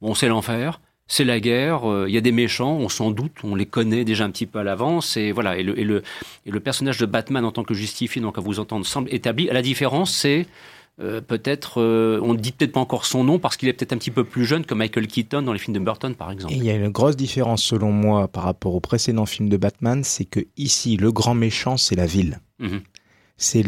on 0.00 0.14
sait 0.14 0.28
l'enfer 0.28 0.80
c'est 1.08 1.24
la 1.24 1.40
guerre, 1.40 1.90
euh, 1.90 2.04
il 2.06 2.14
y 2.14 2.18
a 2.18 2.20
des 2.20 2.32
méchants, 2.32 2.74
on 2.74 2.90
s'en 2.90 3.10
doute, 3.10 3.32
on 3.42 3.54
les 3.54 3.66
connaît 3.66 4.04
déjà 4.04 4.24
un 4.24 4.30
petit 4.30 4.46
peu 4.46 4.58
à 4.58 4.62
l'avance, 4.62 5.16
et 5.16 5.32
voilà. 5.32 5.56
Et 5.56 5.62
le, 5.62 5.78
et, 5.78 5.84
le, 5.84 6.02
et 6.44 6.50
le, 6.50 6.60
personnage 6.60 6.98
de 6.98 7.06
Batman 7.06 7.44
en 7.46 7.50
tant 7.50 7.64
que 7.64 7.72
justifié, 7.72 8.20
donc 8.20 8.36
à 8.36 8.42
vous 8.42 8.60
entendre, 8.60 8.84
semble 8.84 9.12
établi. 9.12 9.48
La 9.50 9.62
différence, 9.62 10.12
c'est 10.12 10.46
euh, 11.00 11.20
peut-être, 11.20 11.80
euh, 11.80 12.20
on 12.24 12.34
ne 12.34 12.38
dit 12.38 12.50
peut-être 12.50 12.72
pas 12.72 12.80
encore 12.80 13.06
son 13.06 13.22
nom 13.22 13.38
parce 13.38 13.56
qu'il 13.56 13.68
est 13.68 13.72
peut-être 13.72 13.92
un 13.92 13.98
petit 13.98 14.10
peu 14.10 14.24
plus 14.24 14.44
jeune 14.44 14.66
que 14.66 14.74
Michael 14.74 15.06
Keaton 15.06 15.42
dans 15.42 15.52
les 15.52 15.60
films 15.60 15.74
de 15.74 15.80
Burton, 15.80 16.14
par 16.14 16.32
exemple. 16.32 16.52
il 16.52 16.64
y 16.64 16.70
a 16.70 16.74
une 16.74 16.88
grosse 16.88 17.16
différence, 17.16 17.62
selon 17.62 17.92
moi, 17.92 18.26
par 18.26 18.42
rapport 18.42 18.74
au 18.74 18.80
précédent 18.80 19.24
film 19.24 19.48
de 19.48 19.56
Batman, 19.56 20.02
c'est 20.02 20.24
que 20.24 20.40
ici, 20.56 20.96
le 20.96 21.12
grand 21.12 21.34
méchant, 21.34 21.76
c'est 21.76 21.94
la 21.94 22.06
ville. 22.06 22.40
Mhm. 22.58 22.80
C'est 23.36 23.64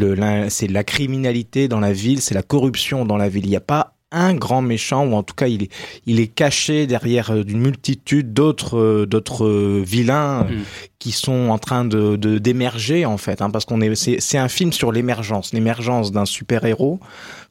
c'est 0.49 0.67
la 0.67 0.83
criminalité 0.83 1.69
dans 1.69 1.79
la 1.79 1.93
ville, 1.93 2.19
c'est 2.19 2.33
la 2.35 2.43
corruption 2.43 3.05
dans 3.05 3.15
la 3.15 3.29
ville. 3.29 3.45
Il 3.45 3.49
n'y 3.49 3.55
a 3.55 3.61
pas 3.61 3.95
un 4.11 4.33
grand 4.33 4.61
méchant, 4.61 5.05
ou 5.05 5.15
en 5.15 5.23
tout 5.23 5.35
cas 5.35 5.47
il 5.47 5.63
est, 5.63 5.71
il 6.05 6.19
est 6.19 6.27
caché 6.27 6.87
derrière 6.87 7.31
euh, 7.31 7.43
une 7.47 7.59
multitude 7.59 8.33
d'autres 8.33 8.77
euh, 8.77 9.05
d'autres 9.05 9.45
euh, 9.45 9.81
vilains 9.85 10.43
mm. 10.43 10.63
qui 10.99 11.11
sont 11.11 11.49
en 11.49 11.57
train 11.57 11.85
de 11.85 12.15
d'émerger 12.15 13.05
en 13.05 13.17
fait, 13.17 13.41
hein, 13.41 13.49
parce 13.49 13.65
qu'on 13.65 13.81
est 13.81 13.95
c'est 13.95 14.37
un 14.37 14.49
film 14.49 14.73
sur 14.73 14.91
l'émergence, 14.91 15.53
l'émergence 15.53 16.11
d'un 16.11 16.25
super 16.25 16.65
héros 16.65 16.99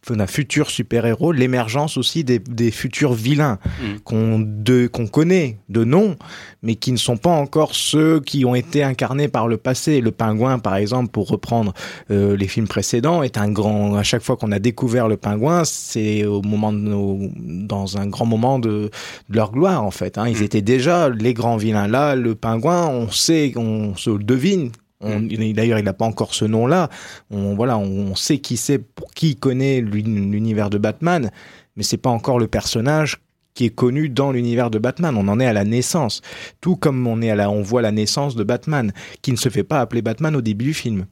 d'un 0.08 0.26
futur 0.26 0.70
super-héros, 0.70 1.32
l'émergence 1.32 1.96
aussi 1.96 2.24
des, 2.24 2.38
des, 2.38 2.70
futurs 2.70 3.12
vilains 3.12 3.58
mm. 3.82 3.98
qu'on 4.04 4.48
qu'on 4.92 5.06
connaît 5.06 5.58
de 5.68 5.84
nom, 5.84 6.16
mais 6.62 6.74
qui 6.74 6.90
ne 6.92 6.96
sont 6.96 7.16
pas 7.16 7.30
encore 7.30 7.74
ceux 7.74 8.20
qui 8.20 8.44
ont 8.44 8.54
été 8.54 8.82
incarnés 8.82 9.28
par 9.28 9.46
le 9.46 9.56
passé. 9.56 10.00
Le 10.00 10.10
pingouin, 10.10 10.58
par 10.58 10.76
exemple, 10.76 11.10
pour 11.10 11.28
reprendre 11.28 11.74
euh, 12.10 12.36
les 12.36 12.48
films 12.48 12.66
précédents, 12.66 13.22
est 13.22 13.36
un 13.36 13.50
grand. 13.50 13.94
À 13.94 14.02
chaque 14.02 14.22
fois 14.22 14.36
qu'on 14.36 14.52
a 14.52 14.58
découvert 14.58 15.06
le 15.06 15.16
pingouin, 15.16 15.64
c'est 15.64 16.24
au 16.24 16.42
moment 16.42 16.72
de, 16.72 17.30
dans 17.66 17.98
un 17.98 18.06
grand 18.06 18.26
moment 18.26 18.58
de, 18.58 18.90
de 19.28 19.36
leur 19.36 19.52
gloire 19.52 19.84
en 19.84 19.90
fait. 19.90 20.18
Hein. 20.18 20.28
Ils 20.28 20.40
mm. 20.40 20.44
étaient 20.44 20.62
déjà 20.62 21.08
les 21.10 21.34
grands 21.34 21.56
vilains. 21.56 21.88
Là, 21.88 22.16
le 22.16 22.34
pingouin, 22.34 22.88
on 22.88 23.10
sait, 23.10 23.52
on 23.56 23.94
se 23.96 24.10
devine. 24.10 24.70
D'ailleurs, 25.00 25.78
il 25.78 25.84
n'a 25.84 25.92
pas 25.92 26.04
encore 26.04 26.34
ce 26.34 26.44
nom-là. 26.44 26.90
On, 27.30 27.54
voilà, 27.54 27.78
on, 27.78 28.14
sait 28.14 28.38
qui 28.38 28.56
c'est, 28.56 28.78
pour 28.78 29.10
qui 29.12 29.36
connaît 29.36 29.80
l'univers 29.80 30.70
de 30.70 30.78
Batman, 30.78 31.30
mais 31.76 31.82
c'est 31.82 31.96
pas 31.96 32.10
encore 32.10 32.38
le 32.38 32.48
personnage 32.48 33.18
qui 33.54 33.64
est 33.64 33.74
connu 33.74 34.08
dans 34.08 34.32
l'univers 34.32 34.70
de 34.70 34.78
Batman. 34.78 35.16
On 35.16 35.28
en 35.28 35.40
est 35.40 35.46
à 35.46 35.52
la 35.52 35.64
naissance, 35.64 36.22
tout 36.60 36.76
comme 36.76 37.06
on 37.06 37.20
est 37.22 37.30
à 37.30 37.34
la, 37.34 37.50
on 37.50 37.62
voit 37.62 37.82
la 37.82 37.92
naissance 37.92 38.36
de 38.36 38.44
Batman, 38.44 38.92
qui 39.22 39.32
ne 39.32 39.36
se 39.36 39.48
fait 39.48 39.64
pas 39.64 39.80
appeler 39.80 40.02
Batman 40.02 40.36
au 40.36 40.40
début 40.40 40.66
du 40.66 40.74
film. 40.74 41.06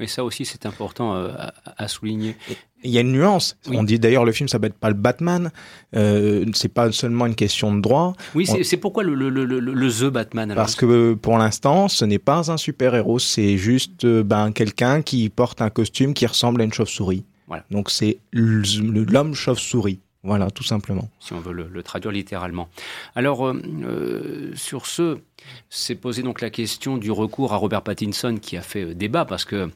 Oui, 0.00 0.08
ça 0.08 0.24
aussi, 0.24 0.44
c'est 0.44 0.66
important 0.66 1.14
euh, 1.14 1.30
à, 1.76 1.88
souligner. 1.88 2.36
Il 2.84 2.90
y 2.90 2.98
a 2.98 3.00
une 3.00 3.12
nuance. 3.12 3.56
On 3.72 3.82
dit 3.82 3.98
d'ailleurs 3.98 4.24
le 4.24 4.32
film 4.32 4.48
s'appelle 4.48 4.72
pas 4.72 4.88
le 4.88 4.94
Batman. 4.94 5.50
Euh, 5.96 6.44
c'est 6.54 6.72
pas 6.72 6.92
seulement 6.92 7.26
une 7.26 7.34
question 7.34 7.74
de 7.74 7.80
droit. 7.80 8.14
Oui, 8.34 8.46
c'est 8.46 8.76
pourquoi 8.76 9.02
le, 9.02 9.14
le, 9.14 9.30
le, 9.30 9.44
le, 9.44 9.90
The 9.90 10.04
Batman 10.12 10.52
Parce 10.54 10.74
que 10.74 11.14
pour 11.14 11.38
l'instant, 11.38 11.88
ce 11.88 12.04
n'est 12.04 12.18
pas 12.18 12.50
un 12.50 12.56
super 12.56 12.94
héros. 12.94 13.18
C'est 13.18 13.56
juste 13.56 14.04
euh, 14.04 14.22
ben 14.22 14.52
quelqu'un 14.52 15.02
qui 15.02 15.28
porte 15.28 15.60
un 15.60 15.70
costume 15.70 16.14
qui 16.14 16.26
ressemble 16.26 16.60
à 16.60 16.64
une 16.64 16.72
chauve-souris. 16.72 17.24
Voilà. 17.48 17.64
Donc 17.70 17.90
c'est 17.90 18.18
l'homme 18.32 19.34
chauve-souris. 19.34 20.00
Voilà, 20.24 20.50
tout 20.50 20.64
simplement. 20.64 21.08
Si 21.20 21.32
on 21.32 21.38
veut 21.38 21.52
le, 21.52 21.82
traduire 21.84 22.10
littéralement. 22.10 22.68
Alors, 23.14 23.46
euh, 23.46 23.62
euh, 23.84 24.52
sur 24.56 24.86
ce, 24.86 25.18
c'est 25.70 25.94
posé 25.94 26.22
donc 26.22 26.40
la 26.40 26.50
question 26.50 26.96
du 26.96 27.12
recours 27.12 27.52
à 27.52 27.56
Robert 27.56 27.82
Pattinson 27.82 28.36
qui 28.40 28.56
a 28.56 28.62
fait 28.62 28.82
euh, 28.82 28.94
débat 28.94 29.24
parce 29.24 29.44
que 29.44 29.70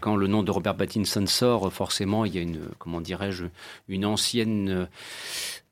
quand 0.00 0.16
le 0.16 0.28
nom 0.28 0.42
de 0.42 0.50
Robert 0.50 0.76
Pattinson 0.76 1.26
sort, 1.26 1.70
forcément, 1.70 2.24
il 2.24 2.34
y 2.34 2.38
a 2.38 2.40
une, 2.40 2.68
comment 2.78 3.02
dirais-je, 3.02 3.46
une 3.88 4.06
ancienne 4.06 4.88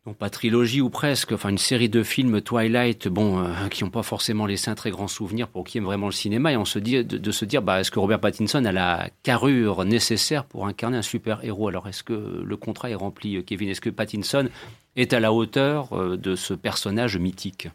non 0.07 0.13
pas 0.13 0.29
trilogie 0.29 0.83
ou 0.83 0.91
presque, 0.91 1.33
enfin 1.33 1.49
une 1.49 1.59
série 1.59 1.89
de 1.89 2.03
films 2.03 2.43
Twilight, 2.43 3.09
bon, 3.09 3.39
euh, 3.39 3.69
qui 3.71 3.85
n'ont 3.85 3.91
pas 3.91 4.03
forcément 4.03 4.45
laissé 4.45 4.71
un 4.71 4.75
très 4.75 4.91
grand 4.91 5.09
souvenir 5.09 5.49
pour 5.49 5.65
qui 5.65 5.79
aime 5.79 5.85
vraiment 5.85 6.07
le 6.07 6.13
cinéma, 6.13 6.53
et 6.53 6.59
on 6.59 6.67
se 6.67 6.79
dit 6.79 7.03
de, 7.03 7.31
se 7.33 7.45
dire, 7.47 7.63
bah, 7.63 7.81
est-ce 7.81 7.91
que 7.91 7.99
Robert 7.99 8.21
Pattinson 8.21 8.65
a 8.67 8.73
la 8.73 9.09
carrure 9.23 9.85
nécessaire 9.87 10.45
pour 10.45 10.67
incarner 10.67 10.99
un 10.99 11.03
super 11.03 11.43
héros 11.43 11.69
Alors 11.69 11.89
est-ce 11.89 12.03
que 12.03 12.43
le 12.45 12.57
contrat 12.57 12.91
est 12.91 12.95
rempli, 12.95 13.43
Kevin? 13.45 13.71
Est-ce 13.71 13.81
que 13.81 13.89
Pattinson 13.89 14.49
est 14.97 15.15
à 15.15 15.21
la 15.21 15.33
hauteur 15.33 15.95
euh, 15.95 16.19
de 16.19 16.37
ce 16.37 16.53
personnage 16.53 17.17
mythique? 17.17 17.69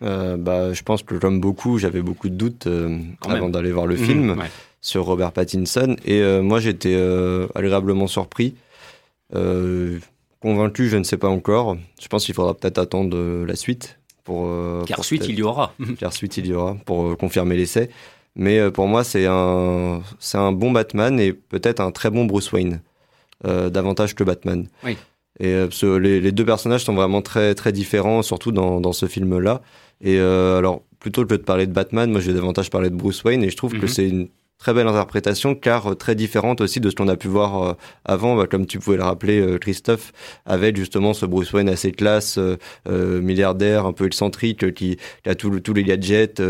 Euh, 0.00 0.38
bah, 0.38 0.72
je 0.72 0.82
pense 0.82 1.02
que 1.02 1.16
comme 1.16 1.38
beaucoup, 1.38 1.76
j'avais 1.76 2.02
beaucoup 2.02 2.30
de 2.30 2.34
doutes 2.34 2.66
avant 3.26 3.50
d'aller 3.50 3.72
voir 3.72 3.86
le 3.86 3.96
mhm, 3.96 4.04
film 4.04 4.36
sur 4.80 5.04
Robert 5.04 5.32
Pattinson, 5.32 5.96
et 6.06 6.22
moi 6.40 6.60
j'étais 6.60 6.96
agréablement 7.54 8.06
surpris. 8.06 8.54
Convaincu, 10.40 10.88
je 10.88 10.96
ne 10.96 11.02
sais 11.02 11.16
pas 11.16 11.28
encore. 11.28 11.76
Je 12.00 12.06
pense 12.08 12.24
qu'il 12.24 12.34
faudra 12.34 12.54
peut-être 12.54 12.78
attendre 12.78 13.16
euh, 13.16 13.44
la 13.44 13.56
suite. 13.56 13.98
Pour, 14.24 14.46
euh, 14.46 14.84
Car 14.84 15.04
suite, 15.04 15.26
il 15.28 15.38
y 15.38 15.42
aura. 15.42 15.74
Car 15.98 16.12
suite, 16.12 16.36
il 16.36 16.46
y 16.46 16.52
aura, 16.52 16.76
pour 16.84 17.06
euh, 17.06 17.16
confirmer 17.16 17.56
l'essai. 17.56 17.90
Mais 18.36 18.70
pour 18.70 18.86
moi, 18.86 19.02
c'est 19.02 19.26
un, 19.26 20.00
c'est 20.20 20.38
un 20.38 20.52
bon 20.52 20.70
Batman 20.70 21.18
et 21.18 21.32
peut-être 21.32 21.80
un 21.80 21.90
très 21.90 22.08
bon 22.08 22.24
Bruce 22.24 22.52
Wayne. 22.52 22.80
davantage 23.44 24.14
que 24.14 24.22
Batman. 24.22 24.68
Oui. 24.84 24.96
Et 25.40 25.56
les, 25.82 26.20
les, 26.20 26.32
deux 26.32 26.44
personnages 26.44 26.84
sont 26.84 26.94
vraiment 26.94 27.20
très, 27.20 27.56
très 27.56 27.72
différents, 27.72 28.22
surtout 28.22 28.52
dans, 28.52 28.80
dans 28.80 28.92
ce 28.92 29.06
film-là. 29.06 29.60
Et 30.00 30.20
alors, 30.20 30.82
plutôt 31.00 31.24
que 31.24 31.34
de 31.34 31.42
parler 31.42 31.66
de 31.66 31.72
Batman, 31.72 32.12
moi, 32.12 32.20
je 32.20 32.28
vais 32.28 32.34
davantage 32.34 32.70
parler 32.70 32.90
de 32.90 32.94
Bruce 32.94 33.24
Wayne 33.24 33.42
et 33.42 33.50
je 33.50 33.56
trouve 33.56 33.72
que 33.72 33.86
mhm. 33.86 33.88
c'est 33.88 34.08
une 34.08 34.28
très 34.58 34.74
belle 34.74 34.88
interprétation, 34.88 35.54
car 35.54 35.92
euh, 35.92 35.94
très 35.94 36.14
différente 36.14 36.60
aussi 36.60 36.80
de 36.80 36.90
ce 36.90 36.96
qu'on 36.96 37.08
a 37.08 37.16
pu 37.16 37.28
voir 37.28 37.62
euh, 37.62 37.72
avant, 38.04 38.36
bah, 38.36 38.46
comme 38.46 38.66
tu 38.66 38.78
pouvais 38.80 38.96
le 38.96 39.04
rappeler, 39.04 39.40
euh, 39.40 39.58
Christophe, 39.58 40.12
avec 40.46 40.76
justement 40.76 41.14
ce 41.14 41.26
Bruce 41.26 41.52
Wayne 41.52 41.68
assez 41.68 41.92
classe, 41.92 42.38
milliardaire, 42.86 43.86
un 43.86 43.92
peu 43.92 44.06
excentrique, 44.06 44.74
qui, 44.74 44.98
a 45.26 45.34
tous 45.34 45.72
les 45.74 45.84
gadgets, 45.84 46.42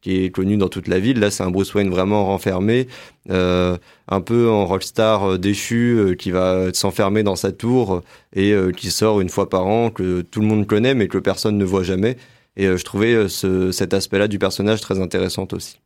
qui 0.00 0.24
est 0.24 0.30
connu 0.30 0.56
dans 0.56 0.68
toute 0.68 0.88
la 0.88 0.98
ville. 0.98 1.18
Là, 1.18 1.30
c'est 1.30 1.42
un 1.42 1.50
Bruce 1.50 1.74
Wayne 1.74 1.90
vraiment 1.90 2.26
renfermé, 2.26 2.86
un 3.28 4.20
peu 4.24 4.48
en 4.48 4.66
rockstar 4.66 5.38
déchu, 5.38 6.16
qui 6.18 6.30
va 6.30 6.72
s'enfermer 6.72 7.22
dans 7.22 7.36
sa 7.36 7.52
tour 7.52 8.02
et 8.34 8.54
qui 8.76 8.90
sort 8.90 9.20
une 9.20 9.28
fois 9.28 9.48
par 9.48 9.66
an, 9.66 9.90
que 9.90 10.22
tout 10.22 10.40
le 10.40 10.46
monde 10.46 10.66
connaît, 10.66 10.94
mais 10.94 11.08
que 11.08 11.18
personne 11.18 11.58
ne 11.58 11.64
voit 11.64 11.82
jamais. 11.82 12.16
Et 12.56 12.66
je 12.66 12.84
trouvais 12.84 13.28
cet 13.28 13.94
aspect-là 13.94 14.28
du 14.28 14.38
personnage 14.38 14.80
très 14.80 15.00
intéressant 15.00 15.48
aussi. 15.52 15.78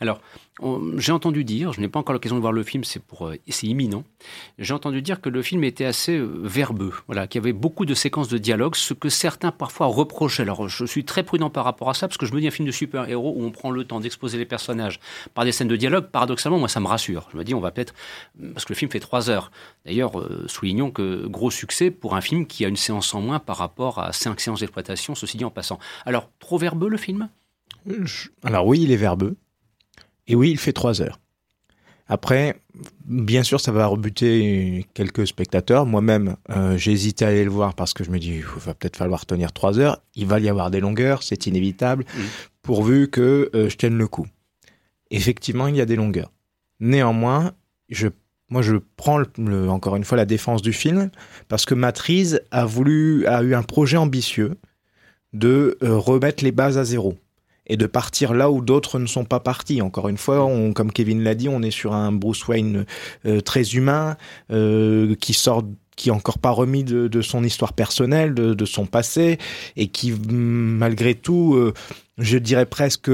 Alors, 0.00 0.20
j'ai 0.98 1.10
entendu 1.10 1.42
dire, 1.42 1.72
je 1.72 1.80
n'ai 1.80 1.88
pas 1.88 1.98
encore 1.98 2.12
l'occasion 2.12 2.36
de 2.36 2.40
voir 2.40 2.52
le 2.52 2.62
film, 2.62 2.84
c'est 2.84 3.02
pour, 3.02 3.26
euh, 3.26 3.36
c'est 3.48 3.66
imminent. 3.66 4.04
J'ai 4.58 4.72
entendu 4.72 5.02
dire 5.02 5.20
que 5.20 5.28
le 5.28 5.42
film 5.42 5.64
était 5.64 5.84
assez 5.84 6.16
euh, 6.16 6.40
verbeux, 6.44 6.92
voilà, 7.06 7.26
qu'il 7.26 7.40
y 7.40 7.42
avait 7.42 7.52
beaucoup 7.52 7.84
de 7.84 7.94
séquences 7.94 8.28
de 8.28 8.38
dialogue, 8.38 8.76
ce 8.76 8.94
que 8.94 9.08
certains 9.08 9.50
parfois 9.50 9.86
reprochaient. 9.86 10.42
Alors, 10.42 10.68
je 10.68 10.84
suis 10.84 11.04
très 11.04 11.24
prudent 11.24 11.50
par 11.50 11.64
rapport 11.64 11.90
à 11.90 11.94
ça, 11.94 12.06
parce 12.06 12.18
que 12.18 12.26
je 12.26 12.32
me 12.34 12.40
dis 12.40 12.46
un 12.46 12.52
film 12.52 12.66
de 12.66 12.72
super-héros 12.72 13.34
où 13.36 13.44
on 13.44 13.50
prend 13.50 13.72
le 13.72 13.84
temps 13.84 13.98
d'exposer 13.98 14.38
les 14.38 14.44
personnages 14.44 15.00
par 15.34 15.44
des 15.44 15.50
scènes 15.50 15.68
de 15.68 15.76
dialogue. 15.76 16.06
Paradoxalement, 16.06 16.58
moi, 16.60 16.68
ça 16.68 16.78
me 16.78 16.86
rassure. 16.86 17.28
Je 17.32 17.36
me 17.36 17.42
dis, 17.42 17.54
on 17.54 17.60
va 17.60 17.72
peut-être, 17.72 17.92
parce 18.52 18.64
que 18.64 18.72
le 18.72 18.76
film 18.76 18.90
fait 18.92 19.00
trois 19.00 19.30
heures. 19.30 19.50
D'ailleurs, 19.84 20.20
euh, 20.20 20.44
soulignons 20.46 20.92
que 20.92 21.26
gros 21.26 21.50
succès 21.50 21.90
pour 21.90 22.14
un 22.14 22.20
film 22.20 22.46
qui 22.46 22.64
a 22.64 22.68
une 22.68 22.76
séance 22.76 23.12
en 23.12 23.20
moins 23.20 23.40
par 23.40 23.56
rapport 23.56 23.98
à 23.98 24.12
cinq 24.12 24.40
séances 24.40 24.60
d'exploitation. 24.60 25.16
Ceci 25.16 25.36
dit 25.36 25.44
en 25.44 25.50
passant. 25.50 25.80
Alors, 26.06 26.30
trop 26.38 26.58
verbeux 26.58 26.88
le 26.88 26.96
film? 26.96 27.28
Alors 28.42 28.66
oui, 28.66 28.80
il 28.80 28.92
est 28.92 28.96
verbeux. 28.96 29.36
Et 30.26 30.34
oui, 30.34 30.50
il 30.50 30.58
fait 30.58 30.72
trois 30.72 31.02
heures. 31.02 31.20
Après, 32.06 32.60
bien 33.06 33.42
sûr, 33.42 33.60
ça 33.60 33.72
va 33.72 33.86
rebuter 33.86 34.86
quelques 34.92 35.26
spectateurs. 35.26 35.86
Moi-même, 35.86 36.36
euh, 36.50 36.76
j'ai 36.76 36.92
hésité 36.92 37.24
à 37.24 37.28
aller 37.28 37.44
le 37.44 37.50
voir 37.50 37.74
parce 37.74 37.94
que 37.94 38.04
je 38.04 38.10
me 38.10 38.18
dis, 38.18 38.36
il 38.36 38.42
va 38.42 38.74
peut-être 38.74 38.96
falloir 38.96 39.24
tenir 39.24 39.52
trois 39.52 39.78
heures. 39.78 40.02
Il 40.14 40.26
va 40.26 40.38
y 40.38 40.48
avoir 40.48 40.70
des 40.70 40.80
longueurs, 40.80 41.22
c'est 41.22 41.46
inévitable, 41.46 42.04
pourvu 42.62 43.08
que 43.08 43.50
euh, 43.54 43.70
je 43.70 43.76
tienne 43.76 43.96
le 43.96 44.06
coup. 44.06 44.26
Effectivement, 45.10 45.66
il 45.66 45.76
y 45.76 45.80
a 45.80 45.86
des 45.86 45.96
longueurs. 45.96 46.30
Néanmoins, 46.78 47.52
je, 47.88 48.08
moi, 48.50 48.60
je 48.60 48.76
prends 48.96 49.22
encore 49.68 49.96
une 49.96 50.04
fois 50.04 50.18
la 50.18 50.26
défense 50.26 50.60
du 50.60 50.74
film 50.74 51.10
parce 51.48 51.64
que 51.64 51.74
Matrice 51.74 52.38
a 52.50 52.66
voulu, 52.66 53.26
a 53.26 53.42
eu 53.42 53.54
un 53.54 53.62
projet 53.62 53.96
ambitieux 53.96 54.56
de 55.32 55.78
euh, 55.82 55.96
remettre 55.96 56.44
les 56.44 56.52
bases 56.52 56.76
à 56.76 56.84
zéro 56.84 57.16
et 57.66 57.76
de 57.76 57.86
partir 57.86 58.34
là 58.34 58.50
où 58.50 58.60
d'autres 58.60 58.98
ne 58.98 59.06
sont 59.06 59.24
pas 59.24 59.40
partis. 59.40 59.80
Encore 59.80 60.08
une 60.08 60.18
fois, 60.18 60.44
on, 60.44 60.72
comme 60.72 60.92
Kevin 60.92 61.22
l'a 61.22 61.34
dit, 61.34 61.48
on 61.48 61.62
est 61.62 61.70
sur 61.70 61.94
un 61.94 62.12
Bruce 62.12 62.46
Wayne 62.46 62.84
euh, 63.26 63.40
très 63.40 63.74
humain 63.74 64.16
euh, 64.50 65.14
qui 65.16 65.32
sort 65.34 65.64
qui 65.96 66.08
est 66.08 66.12
encore 66.12 66.40
pas 66.40 66.50
remis 66.50 66.82
de, 66.82 67.22
son 67.22 67.44
histoire 67.44 67.72
personnelle, 67.72 68.34
de, 68.34 68.64
son 68.64 68.84
passé, 68.84 69.38
et 69.76 69.86
qui, 69.86 70.12
malgré 70.28 71.14
tout, 71.14 71.54
euh, 71.54 71.72
je 72.18 72.36
dirais 72.36 72.66
presque 72.66 73.12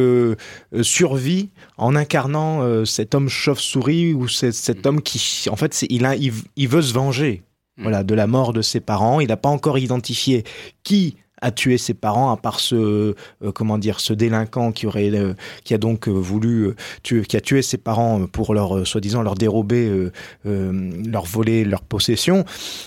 survit 0.81 1.51
en 1.77 1.95
incarnant 1.95 2.87
cet 2.87 3.15
homme 3.15 3.29
chauve-souris 3.29 4.15
ou 4.15 4.29
cet, 4.29 4.87
homme 4.87 5.03
qui, 5.03 5.51
en 5.51 5.57
fait, 5.57 5.85
il, 5.91 6.07
a, 6.07 6.17
il, 6.17 6.69
veut 6.69 6.81
se 6.81 6.95
venger, 6.95 7.43
mm. 7.77 7.83
voilà, 7.83 8.03
de 8.03 8.15
la 8.15 8.27
mort 8.27 8.55
de 8.55 8.63
ses 8.63 8.81
parents. 8.81 9.21
Il 9.21 9.29
n'a 9.29 9.37
pas 9.37 9.51
encore 9.51 9.77
identifié 9.77 10.45
qui 10.83 11.17
a 11.41 11.51
tué 11.51 11.79
ses 11.79 11.95
parents, 11.95 12.31
à 12.33 12.37
part 12.37 12.61
ce 12.61 12.75
euh, 12.75 13.53
comment 13.55 13.79
dire 13.79 14.01
ce 14.01 14.13
délinquant 14.13 14.73
qui 14.73 14.87
aurait 14.87 15.11
euh, 15.11 15.35
qui 15.65 15.75
a 15.75 15.79
donc 15.79 16.09
euh, 16.09 16.13
voulu 16.13 16.75
tuer, 17.03 17.23
qui 17.23 17.37
a 17.37 17.41
tué 17.41 17.63
ses 17.63 17.79
parents 17.79 18.27
pour 18.27 18.55
leur 18.55 18.87
soi-disant 18.87 19.23
leur 19.23 19.35
dérober, 19.35 20.11
leur 20.45 21.25
voler 21.25 21.65
leur 21.65 21.83
possession. 21.83 22.45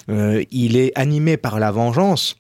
il 0.08 0.78
est 0.78 0.92
animé 0.96 1.38
par 1.38 1.60
la 1.60 1.72
vengeance 1.72 2.36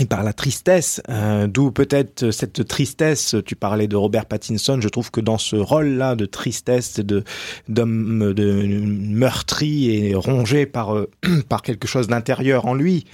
et 0.00 0.06
par 0.06 0.24
la 0.24 0.32
tristesse, 0.32 1.00
euh, 1.08 1.46
d'où 1.46 1.70
peut-être 1.70 2.32
cette 2.32 2.66
tristesse. 2.66 3.36
Tu 3.46 3.54
parlais 3.54 3.86
de 3.86 3.94
Robert 3.94 4.26
Pattinson. 4.26 4.80
Je 4.80 4.88
trouve 4.88 5.12
que 5.12 5.20
dans 5.20 5.38
ce 5.38 5.54
rôle-là 5.54 6.16
de 6.16 6.26
tristesse, 6.26 6.98
de 6.98 7.22
d'homme 7.68 8.32
de 8.34 8.82
meurtri 8.84 9.90
et 9.90 10.16
rongé 10.16 10.66
par 10.66 10.96
euh, 10.96 11.08
par 11.48 11.62
quelque 11.62 11.86
chose 11.86 12.08
d'intérieur 12.08 12.66
en 12.66 12.74
lui, 12.74 13.04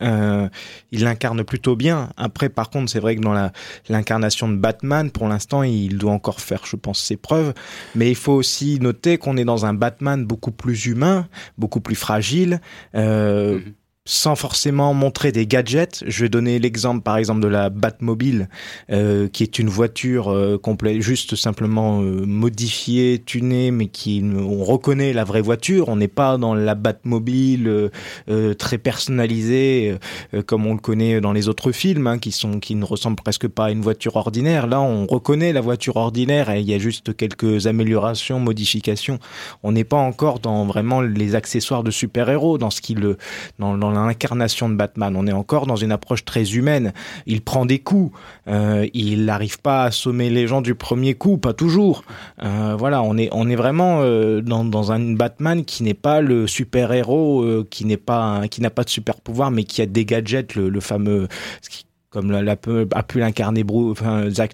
euh, 0.00 0.48
il 0.92 1.04
l'incarne 1.04 1.44
plutôt 1.44 1.76
bien. 1.76 2.08
Après, 2.16 2.48
par 2.48 2.70
contre, 2.70 2.90
c'est 2.90 3.00
vrai 3.00 3.16
que 3.16 3.20
dans 3.20 3.34
la 3.34 3.52
l'incarnation 3.90 4.48
de 4.48 4.56
Batman, 4.56 5.10
pour 5.10 5.28
l'instant, 5.28 5.62
il 5.62 5.98
doit 5.98 6.12
encore 6.12 6.40
faire, 6.40 6.64
je 6.64 6.76
pense, 6.76 7.00
ses 7.00 7.18
preuves. 7.18 7.52
Mais 7.94 8.08
il 8.08 8.16
faut 8.16 8.32
aussi 8.32 8.78
noter 8.80 9.18
qu'on 9.18 9.36
est 9.36 9.44
dans 9.44 9.66
un 9.66 9.74
Batman 9.74 10.24
beaucoup 10.24 10.52
plus 10.52 10.86
humain, 10.86 11.28
beaucoup 11.58 11.82
plus 11.82 11.96
fragile. 11.96 12.62
Euh, 12.94 13.58
mm-hmm 13.58 13.72
sans 14.10 14.34
forcément 14.34 14.92
montrer 14.92 15.30
des 15.30 15.46
gadgets. 15.46 16.02
Je 16.04 16.24
vais 16.24 16.28
donner 16.28 16.58
l'exemple 16.58 17.00
par 17.02 17.16
exemple 17.16 17.40
de 17.40 17.46
la 17.46 17.70
Batmobile, 17.70 18.48
euh, 18.90 19.28
qui 19.28 19.44
est 19.44 19.60
une 19.60 19.68
voiture 19.68 20.32
euh, 20.32 20.58
complète, 20.58 21.00
juste 21.00 21.36
simplement 21.36 22.02
euh, 22.02 22.26
modifiée, 22.26 23.22
tunée, 23.24 23.70
mais 23.70 23.86
qui 23.86 24.24
on 24.24 24.64
reconnaît 24.64 25.12
la 25.12 25.22
vraie 25.22 25.42
voiture. 25.42 25.88
On 25.88 25.94
n'est 25.94 26.08
pas 26.08 26.38
dans 26.38 26.54
la 26.54 26.74
Batmobile 26.74 27.90
euh, 28.28 28.54
très 28.54 28.78
personnalisée 28.78 29.96
comme 30.46 30.66
on 30.66 30.74
le 30.74 30.80
connaît 30.80 31.20
dans 31.20 31.32
les 31.32 31.48
autres 31.48 31.70
films, 31.70 32.08
hein, 32.08 32.18
qui 32.18 32.32
sont 32.32 32.58
qui 32.58 32.74
ne 32.74 32.84
ressemblent 32.84 33.16
presque 33.22 33.46
pas 33.46 33.66
à 33.66 33.70
une 33.70 33.80
voiture 33.80 34.16
ordinaire. 34.16 34.66
Là, 34.66 34.80
on 34.80 35.06
reconnaît 35.06 35.52
la 35.52 35.60
voiture 35.60 35.96
ordinaire 35.96 36.50
et 36.50 36.60
il 36.60 36.68
y 36.68 36.74
a 36.74 36.78
juste 36.78 37.16
quelques 37.16 37.68
améliorations, 37.68 38.40
modifications. 38.40 39.20
On 39.62 39.70
n'est 39.70 39.84
pas 39.84 39.98
encore 39.98 40.40
dans 40.40 40.66
vraiment 40.66 41.00
les 41.00 41.36
accessoires 41.36 41.84
de 41.84 41.92
super-héros, 41.92 42.58
dans 42.58 42.70
ce 42.70 42.80
qui 42.80 42.94
le 42.94 43.16
dans, 43.60 43.78
dans 43.78 43.99
l'incarnation 44.06 44.68
de 44.68 44.74
Batman. 44.74 45.14
On 45.16 45.26
est 45.26 45.32
encore 45.32 45.66
dans 45.66 45.76
une 45.76 45.92
approche 45.92 46.24
très 46.24 46.54
humaine. 46.54 46.92
Il 47.26 47.42
prend 47.42 47.66
des 47.66 47.78
coups. 47.78 48.16
Euh, 48.48 48.86
il 48.94 49.24
n'arrive 49.24 49.60
pas 49.60 49.82
à 49.82 49.86
assommer 49.86 50.30
les 50.30 50.46
gens 50.46 50.60
du 50.60 50.74
premier 50.74 51.14
coup, 51.14 51.38
pas 51.38 51.52
toujours. 51.52 52.04
Euh, 52.42 52.76
voilà, 52.78 53.02
on 53.02 53.16
est 53.16 53.28
on 53.32 53.48
est 53.48 53.56
vraiment 53.56 54.00
euh, 54.00 54.40
dans, 54.40 54.64
dans 54.64 54.92
un 54.92 55.14
Batman 55.14 55.64
qui 55.64 55.82
n'est 55.82 55.94
pas 55.94 56.20
le 56.20 56.46
super 56.46 56.92
héros, 56.92 57.64
qui 57.70 57.84
n'est 57.84 57.96
pas 57.96 58.48
qui 58.48 58.60
n'a 58.60 58.70
pas 58.70 58.84
de 58.84 58.90
super 58.90 59.20
pouvoir, 59.20 59.50
mais 59.50 59.64
qui 59.64 59.82
a 59.82 59.86
des 59.86 60.04
gadgets, 60.04 60.54
le 60.54 60.80
fameux 60.80 61.28
comme 62.10 62.32
l'a, 62.32 62.52
a 62.52 63.02
pu 63.02 63.20
l'incarner 63.20 63.64
enfin, 63.68 64.28
Zack, 64.30 64.52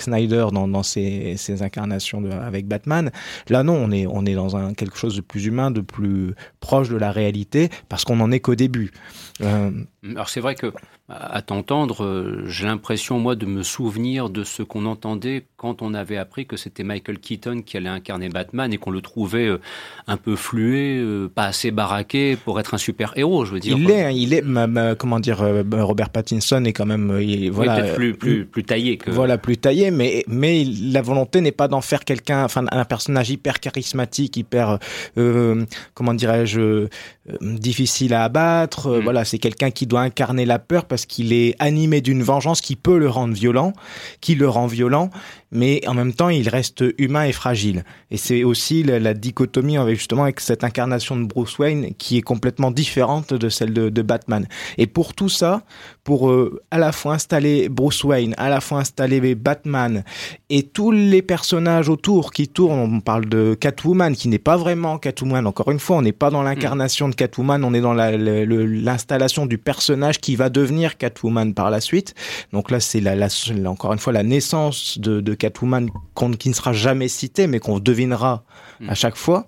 Snyder 0.00 0.46
dans, 0.52 0.82
ses, 0.82 1.62
incarnations 1.62 2.24
avec 2.30 2.66
Batman. 2.66 3.10
Là, 3.48 3.62
non, 3.62 3.76
on 3.76 4.26
est, 4.26 4.34
dans 4.34 4.74
quelque 4.74 4.96
chose 4.96 5.16
de 5.16 5.20
plus 5.20 5.46
humain, 5.46 5.70
de 5.70 5.80
plus 5.80 6.34
proche 6.60 6.88
de 6.88 6.96
la 6.96 7.12
réalité, 7.12 7.70
parce 7.88 8.04
qu'on 8.04 8.16
n'en 8.16 8.30
est 8.32 8.40
qu'au 8.40 8.56
début. 8.56 8.90
Euh... 9.42 9.70
Alors 10.04 10.28
c'est 10.28 10.40
vrai 10.40 10.54
que 10.54 10.72
à 11.10 11.40
t'entendre, 11.40 12.04
euh, 12.04 12.44
j'ai 12.46 12.66
l'impression, 12.66 13.18
moi, 13.18 13.34
de 13.34 13.46
me 13.46 13.62
souvenir 13.62 14.28
de 14.28 14.44
ce 14.44 14.62
qu'on 14.62 14.84
entendait 14.84 15.46
quand 15.56 15.80
on 15.80 15.94
avait 15.94 16.18
appris 16.18 16.44
que 16.44 16.58
c'était 16.58 16.82
Michael 16.82 17.18
Keaton 17.18 17.62
qui 17.62 17.78
allait 17.78 17.88
incarner 17.88 18.28
Batman 18.28 18.70
et 18.74 18.76
qu'on 18.76 18.90
le 18.90 19.00
trouvait 19.00 19.46
euh, 19.46 19.58
un 20.06 20.18
peu 20.18 20.36
flué, 20.36 20.98
euh, 20.98 21.30
pas 21.34 21.44
assez 21.44 21.70
baraqué 21.70 22.36
pour 22.36 22.60
être 22.60 22.74
un 22.74 22.78
super-héros, 22.78 23.46
je 23.46 23.52
veux 23.54 23.60
dire. 23.60 23.78
Il 23.78 23.90
est, 23.90 24.04
hein, 24.04 24.10
il 24.10 24.34
est, 24.34 24.44
comment 24.98 25.18
dire, 25.18 25.38
Robert 25.38 26.10
Pattinson 26.10 26.62
est 26.66 26.74
quand 26.74 26.84
même, 26.84 27.18
il, 27.22 27.50
voilà. 27.50 27.76
peut-être 27.76 27.94
plus, 27.94 28.14
plus, 28.14 28.44
plus 28.44 28.64
taillé 28.64 28.98
que. 28.98 29.10
Voilà, 29.10 29.38
plus 29.38 29.56
taillé, 29.56 29.90
mais, 29.90 30.24
mais 30.28 30.62
la 30.64 31.00
volonté 31.00 31.40
n'est 31.40 31.52
pas 31.52 31.68
d'en 31.68 31.80
faire 31.80 32.04
quelqu'un, 32.04 32.44
enfin, 32.44 32.66
un 32.70 32.84
personnage 32.84 33.30
hyper 33.30 33.60
charismatique, 33.60 34.36
hyper, 34.36 34.78
comment 35.94 36.12
dirais-je, 36.12 36.88
difficile 37.40 38.14
à 38.14 38.24
abattre. 38.24 38.88
Mm. 38.88 39.02
Voilà, 39.02 39.24
c'est 39.24 39.38
quelqu'un 39.38 39.70
qui 39.70 39.86
doit 39.86 40.00
incarner 40.00 40.46
la 40.46 40.58
peur 40.58 40.84
parce 40.84 41.06
qu'il 41.06 41.32
est 41.32 41.54
animé 41.58 42.00
d'une 42.00 42.22
vengeance 42.22 42.60
qui 42.60 42.76
peut 42.76 42.98
le 42.98 43.08
rendre 43.08 43.34
violent, 43.34 43.72
qui 44.20 44.34
le 44.34 44.48
rend 44.48 44.66
violent, 44.66 45.10
mais 45.50 45.86
en 45.86 45.94
même 45.94 46.12
temps, 46.12 46.28
il 46.28 46.48
reste 46.48 46.84
humain 46.98 47.24
et 47.24 47.32
fragile. 47.32 47.84
Et 48.10 48.16
c'est 48.16 48.44
aussi 48.44 48.82
la, 48.82 49.14
dichotomie 49.14 49.78
avec 49.78 49.96
justement 49.96 50.24
avec 50.24 50.40
cette 50.40 50.64
incarnation 50.64 51.16
de 51.16 51.24
Bruce 51.24 51.58
Wayne 51.58 51.94
qui 51.96 52.18
est 52.18 52.22
complètement 52.22 52.70
différente 52.70 53.32
de 53.32 53.48
celle 53.48 53.72
de, 53.72 54.02
Batman. 54.02 54.46
Et 54.76 54.86
pour 54.86 55.14
tout 55.14 55.28
ça, 55.28 55.62
pour 56.04 56.30
euh, 56.30 56.60
à 56.70 56.78
la 56.78 56.92
fois 56.92 57.14
installer 57.14 57.68
Bruce 57.68 58.04
Wayne, 58.04 58.34
à 58.38 58.48
la 58.48 58.60
fois 58.60 58.78
installer 58.78 59.34
Batman 59.34 60.04
et 60.50 60.62
tous 60.62 60.92
les 60.92 61.20
personnages 61.20 61.88
autour 61.88 62.32
qui 62.32 62.48
tournent, 62.48 62.78
on 62.78 63.00
parle 63.00 63.26
de 63.26 63.54
Catwoman 63.54 64.14
qui 64.14 64.28
n'est 64.28 64.38
pas 64.38 64.56
vraiment 64.56 64.98
Catwoman. 64.98 65.46
Encore 65.46 65.70
une 65.70 65.78
fois, 65.78 65.96
on 65.96 66.02
n'est 66.02 66.12
pas 66.12 66.30
dans 66.30 66.42
l'incarnation 66.42 67.08
de 67.08 67.14
Catwoman, 67.14 67.64
on 67.64 67.74
est 67.74 67.80
dans 67.80 67.94
l'installation 67.94 69.46
du 69.46 69.58
personnage 69.58 70.20
qui 70.20 70.36
va 70.36 70.48
devenir 70.48 70.96
Catwoman 70.96 71.54
par 71.54 71.70
la 71.70 71.80
suite. 71.80 72.14
Donc 72.52 72.70
là, 72.70 72.80
c'est 72.80 73.02
encore 73.66 73.92
une 73.92 73.98
fois 73.98 74.12
la 74.12 74.22
naissance 74.22 74.98
de, 74.98 75.20
de 75.20 75.34
Catwoman 75.38 75.90
qui 76.38 76.48
ne 76.48 76.54
sera 76.54 76.72
jamais 76.72 77.08
cité, 77.08 77.46
mais 77.46 77.60
qu'on 77.60 77.78
devinera 77.78 78.44
à 78.86 78.94
chaque 78.94 79.16
fois. 79.16 79.46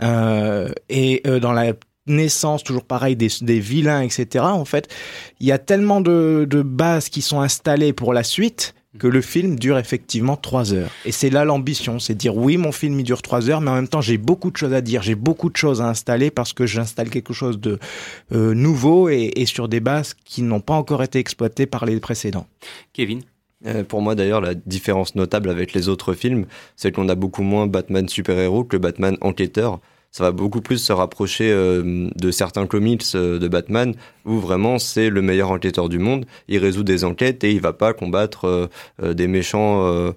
Euh, 0.00 0.70
et 0.88 1.20
euh, 1.26 1.40
dans 1.40 1.52
la 1.52 1.72
naissance, 2.06 2.64
toujours 2.64 2.84
pareil, 2.84 3.16
des, 3.16 3.28
des, 3.42 3.60
vilains, 3.60 4.02
etc. 4.02 4.44
En 4.44 4.64
fait, 4.64 4.92
il 5.40 5.46
y 5.46 5.52
a 5.52 5.58
tellement 5.58 6.00
de, 6.00 6.46
de 6.48 6.62
bases 6.62 7.08
qui 7.08 7.22
sont 7.22 7.40
installées 7.40 7.92
pour 7.92 8.12
la 8.12 8.24
suite 8.24 8.74
que 8.98 9.06
le 9.06 9.22
film 9.22 9.58
dure 9.58 9.78
effectivement 9.78 10.36
trois 10.36 10.74
heures. 10.74 10.90
Et 11.04 11.12
c'est 11.12 11.30
là 11.30 11.44
l'ambition, 11.44 11.98
c'est 11.98 12.14
dire 12.14 12.36
oui, 12.36 12.56
mon 12.56 12.72
film 12.72 13.00
il 13.00 13.04
dure 13.04 13.22
trois 13.22 13.48
heures, 13.48 13.60
mais 13.60 13.70
en 13.70 13.74
même 13.74 13.88
temps 13.88 14.02
j'ai 14.02 14.18
beaucoup 14.18 14.50
de 14.50 14.56
choses 14.56 14.74
à 14.74 14.80
dire, 14.82 15.02
j'ai 15.02 15.14
beaucoup 15.14 15.48
de 15.48 15.56
choses 15.56 15.80
à 15.80 15.88
installer 15.88 16.30
parce 16.30 16.52
que 16.52 16.66
j'installe 16.66 17.08
quelque 17.08 17.32
chose 17.32 17.58
de 17.58 17.78
euh, 18.32 18.52
nouveau 18.52 19.08
et, 19.08 19.32
et, 19.36 19.46
sur 19.46 19.68
des 19.68 19.80
bases 19.80 20.14
qui 20.24 20.42
n'ont 20.42 20.60
pas 20.60 20.74
encore 20.74 21.02
été 21.02 21.18
exploitées 21.18 21.66
par 21.66 21.86
les 21.86 21.98
précédents. 22.00 22.46
Kevin? 22.92 23.22
Euh, 23.66 23.84
pour 23.84 24.02
moi 24.02 24.14
d'ailleurs, 24.14 24.40
la 24.40 24.54
différence 24.54 25.14
notable 25.14 25.50
avec 25.50 25.72
les 25.72 25.88
autres 25.88 26.14
films, 26.14 26.46
c'est 26.76 26.92
qu'on 26.92 27.08
a 27.08 27.14
beaucoup 27.14 27.42
moins 27.42 27.66
Batman 27.66 28.08
super-héros 28.08 28.64
que 28.64 28.76
Batman 28.76 29.16
enquêteur. 29.20 29.80
Ça 30.10 30.24
va 30.24 30.32
beaucoup 30.32 30.60
plus 30.60 30.76
se 30.76 30.92
rapprocher 30.92 31.50
euh, 31.50 32.10
de 32.14 32.30
certains 32.30 32.66
comics 32.66 33.02
euh, 33.14 33.38
de 33.38 33.48
Batman 33.48 33.94
où 34.26 34.38
vraiment 34.38 34.78
c'est 34.78 35.08
le 35.08 35.22
meilleur 35.22 35.50
enquêteur 35.50 35.88
du 35.88 35.98
monde. 35.98 36.26
Il 36.48 36.58
résout 36.58 36.82
des 36.82 37.04
enquêtes 37.04 37.44
et 37.44 37.52
il 37.52 37.60
va 37.60 37.72
pas 37.72 37.94
combattre 37.94 38.68
des 39.02 39.26
méchants 39.26 40.12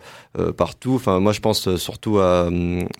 partout. 0.58 0.96
Enfin, 0.96 1.20
moi 1.20 1.32
je 1.32 1.40
pense 1.40 1.76
surtout 1.78 2.20
à, 2.20 2.50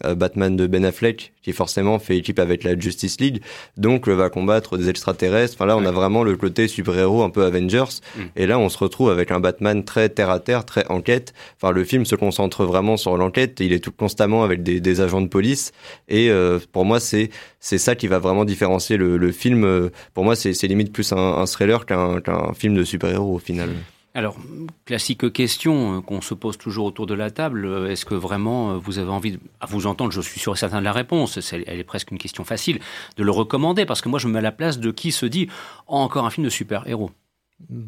à, 0.02 0.16
Batman 0.16 0.56
de 0.56 0.68
Ben 0.68 0.86
Affleck 0.86 1.34
qui 1.42 1.54
forcément 1.54 2.00
fait 2.00 2.18
équipe 2.18 2.40
avec 2.40 2.64
la 2.64 2.78
Justice 2.78 3.20
League, 3.22 3.42
donc 3.78 4.08
va 4.08 4.30
combattre 4.30 4.78
des 4.78 4.90
extraterrestres. 4.90 5.54
Enfin 5.56 5.68
là, 5.68 5.78
on 5.78 5.86
a 5.86 5.92
vraiment 5.92 6.24
le 6.24 6.36
côté 6.38 6.68
super-héros 6.68 7.24
un 7.24 7.30
peu 7.30 7.44
Avengers, 7.46 8.02
mm. 8.16 8.22
et 8.36 8.48
là 8.48 8.58
on 8.58 8.70
se 8.70 8.78
retrouve 8.80 9.12
avec 9.12 9.30
un 9.30 9.40
Batman 9.40 9.84
très 9.84 10.10
terre 10.10 10.32
à 10.32 10.40
terre, 10.40 10.66
très 10.66 10.88
enquête. 10.88 11.34
Enfin, 11.62 11.72
le 11.72 11.84
film 11.84 12.06
se 12.06 12.16
concentre 12.16 12.66
vraiment 12.66 12.98
sur 12.98 13.16
l'enquête. 13.16 13.60
Il 13.60 13.74
est 13.74 13.80
tout 13.80 13.92
constamment 13.92 14.44
avec 14.44 14.64
des, 14.64 14.80
des 14.80 15.02
agents 15.02 15.22
de 15.22 15.28
police, 15.28 15.72
et 16.08 16.30
euh, 16.32 16.60
pour 16.72 16.86
moi 16.86 17.00
c'est 17.00 17.30
c'est 17.60 17.80
ça 17.80 17.96
qui 17.96 18.08
va 18.08 18.20
vraiment 18.20 18.46
différencier 18.46 18.96
le, 18.96 19.18
le 19.18 19.32
film. 19.32 19.64
Euh, 19.64 19.90
pour 20.14 20.24
moi, 20.24 20.36
c'est 20.36 20.52
limite 20.68 20.94
plus 20.94 21.12
un, 21.14 21.18
un 21.18 21.46
thriller 21.48 21.86
qu'un 21.86 22.22
qu'un 22.22 22.54
film 22.54 22.76
de 22.76 22.84
super-héros 22.84 23.34
au 23.34 23.40
final. 23.40 23.70
Alors, 24.16 24.38
classique 24.86 25.34
question 25.34 25.98
euh, 25.98 26.02
qu'on 26.02 26.22
se 26.22 26.34
pose 26.34 26.58
toujours 26.58 26.86
autour 26.86 27.06
de 27.06 27.14
la 27.14 27.32
table, 27.32 27.66
euh, 27.66 27.92
est-ce 27.92 28.06
que 28.06 28.16
vraiment 28.16 28.72
euh, 28.72 28.78
vous 28.78 28.98
avez 28.98 29.12
envie, 29.12 29.38
à 29.60 29.66
vous 29.66 29.88
entendre, 29.88 30.14
je 30.14 30.22
suis 30.22 30.40
sûr 30.40 30.54
et 30.54 30.58
certain 30.58 30.80
de 30.80 30.86
la 30.86 30.94
réponse, 30.94 31.38
elle 31.52 31.68
est 31.68 31.84
presque 31.84 32.12
une 32.12 32.18
question 32.18 32.46
facile, 32.46 32.80
de 33.18 33.24
le 33.24 33.32
recommander, 33.32 33.86
parce 33.86 34.02
que 34.02 34.08
moi 34.08 34.18
je 34.18 34.28
me 34.28 34.34
mets 34.34 34.40
à 34.40 34.42
la 34.42 34.54
place 34.54 34.80
de 34.80 34.90
qui 34.90 35.12
se 35.12 35.26
dit, 35.26 35.50
encore 35.86 36.26
un 36.26 36.30
film 36.30 36.46
de 36.46 36.50
super-héros. 36.50 37.12